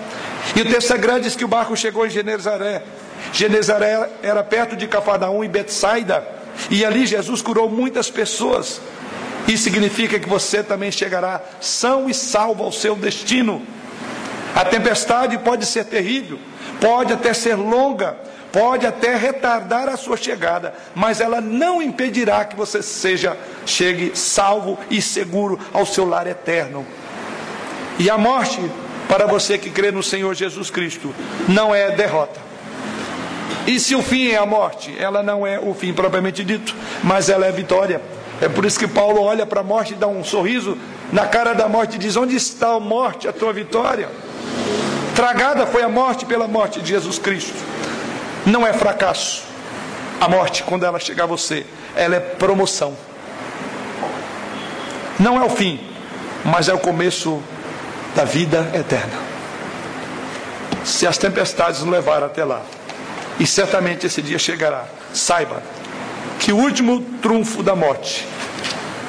E 0.55 0.61
o 0.61 0.65
texto 0.65 0.93
é 0.93 0.97
grande 0.97 1.23
diz 1.23 1.35
que 1.35 1.45
o 1.45 1.47
barco 1.47 1.75
chegou 1.75 2.05
em 2.05 2.09
Genezaré. 2.09 2.83
Genezaré 3.31 4.09
era 4.21 4.43
perto 4.43 4.75
de 4.75 4.87
Cafarnaum 4.87 5.43
e 5.43 5.47
Betsaida. 5.47 6.27
E 6.69 6.83
ali 6.85 7.05
Jesus 7.05 7.41
curou 7.41 7.69
muitas 7.69 8.09
pessoas. 8.09 8.81
Isso 9.47 9.63
significa 9.63 10.19
que 10.19 10.29
você 10.29 10.61
também 10.61 10.91
chegará 10.91 11.41
são 11.59 12.09
e 12.09 12.13
salvo 12.13 12.63
ao 12.63 12.71
seu 12.71 12.95
destino. 12.95 13.61
A 14.55 14.63
tempestade 14.63 15.37
pode 15.39 15.65
ser 15.65 15.85
terrível, 15.85 16.37
pode 16.79 17.13
até 17.13 17.33
ser 17.33 17.55
longa, 17.55 18.15
pode 18.51 18.85
até 18.85 19.15
retardar 19.15 19.89
a 19.89 19.97
sua 19.97 20.15
chegada, 20.15 20.73
mas 20.93 21.19
ela 21.19 21.41
não 21.41 21.81
impedirá 21.81 22.45
que 22.45 22.55
você 22.55 22.81
seja 22.81 23.35
chegue 23.65 24.11
salvo 24.15 24.77
e 24.89 25.01
seguro 25.01 25.59
ao 25.73 25.85
seu 25.85 26.05
lar 26.05 26.27
eterno. 26.27 26.85
E 27.97 28.09
a 28.09 28.17
morte, 28.17 28.59
para 29.07 29.25
você 29.25 29.57
que 29.57 29.69
crê 29.69 29.91
no 29.91 30.03
Senhor 30.03 30.33
Jesus 30.33 30.69
Cristo, 30.69 31.13
não 31.47 31.73
é 31.73 31.91
derrota. 31.91 32.39
E 33.65 33.79
se 33.79 33.95
o 33.95 34.01
fim 34.01 34.27
é 34.29 34.37
a 34.37 34.45
morte, 34.45 34.93
ela 34.99 35.23
não 35.23 35.47
é 35.47 35.59
o 35.59 35.73
fim 35.73 35.93
propriamente 35.93 36.43
dito, 36.43 36.75
mas 37.03 37.29
ela 37.29 37.45
é 37.45 37.51
vitória. 37.51 38.01
É 38.41 38.49
por 38.49 38.65
isso 38.65 38.77
que 38.77 38.87
Paulo 38.87 39.21
olha 39.21 39.45
para 39.45 39.61
a 39.61 39.63
morte 39.63 39.93
e 39.93 39.95
dá 39.95 40.07
um 40.07 40.23
sorriso 40.23 40.77
na 41.11 41.25
cara 41.25 41.53
da 41.53 41.69
morte 41.69 41.95
e 41.95 41.97
diz: 41.99 42.17
Onde 42.17 42.35
está 42.35 42.73
a 42.73 42.79
morte, 42.79 43.27
a 43.27 43.31
tua 43.31 43.53
vitória? 43.53 44.09
Tragada 45.15 45.67
foi 45.67 45.83
a 45.83 45.89
morte 45.89 46.25
pela 46.25 46.47
morte 46.47 46.81
de 46.81 46.89
Jesus 46.89 47.19
Cristo. 47.19 47.53
Não 48.45 48.65
é 48.65 48.73
fracasso. 48.73 49.43
A 50.19 50.27
morte, 50.27 50.63
quando 50.63 50.85
ela 50.85 50.99
chegar 50.99 51.25
a 51.25 51.27
você, 51.27 51.65
ela 51.95 52.15
é 52.15 52.19
promoção. 52.19 52.95
Não 55.19 55.41
é 55.41 55.45
o 55.45 55.49
fim, 55.49 55.79
mas 56.43 56.67
é 56.67 56.73
o 56.73 56.79
começo 56.79 57.41
da 58.15 58.23
vida 58.23 58.71
eterna. 58.73 59.13
Se 60.83 61.05
as 61.05 61.17
tempestades 61.17 61.81
nos 61.81 61.89
levaram 61.89 62.25
até 62.25 62.43
lá, 62.43 62.61
e 63.39 63.45
certamente 63.45 64.05
esse 64.05 64.21
dia 64.21 64.39
chegará, 64.39 64.85
saiba 65.13 65.61
que 66.39 66.51
o 66.51 66.57
último 66.57 67.01
trunfo 67.21 67.63
da 67.63 67.75
morte 67.75 68.27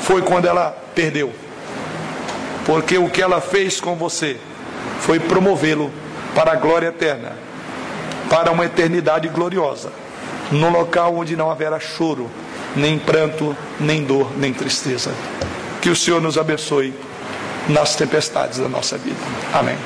foi 0.00 0.22
quando 0.22 0.46
ela 0.46 0.76
perdeu. 0.94 1.32
Porque 2.64 2.96
o 2.96 3.11
que 3.11 3.20
ela 3.20 3.40
fez 3.40 3.80
com 3.80 3.94
você 3.94 4.38
foi 5.05 5.20
promovê-lo 5.20 5.90
para 6.34 6.52
a 6.52 6.57
glória 6.57 6.88
eterna, 6.88 7.32
para 8.30 8.50
uma 8.50 8.64
eternidade 8.64 9.28
gloriosa, 9.28 9.92
num 10.50 10.70
local 10.70 11.14
onde 11.14 11.36
não 11.36 11.50
haverá 11.50 11.78
choro, 11.78 12.30
nem 12.74 12.98
pranto, 12.98 13.55
nem 13.78 14.02
dor, 14.02 14.32
nem 14.36 14.52
tristeza. 14.52 15.12
Que 15.82 15.90
o 15.90 15.96
Senhor 15.96 16.22
nos 16.22 16.38
abençoe 16.38 16.94
nas 17.68 17.94
tempestades 17.94 18.59
da 18.59 18.68
nossa 18.68 18.96
vida. 18.96 19.20
Amém. 19.52 19.76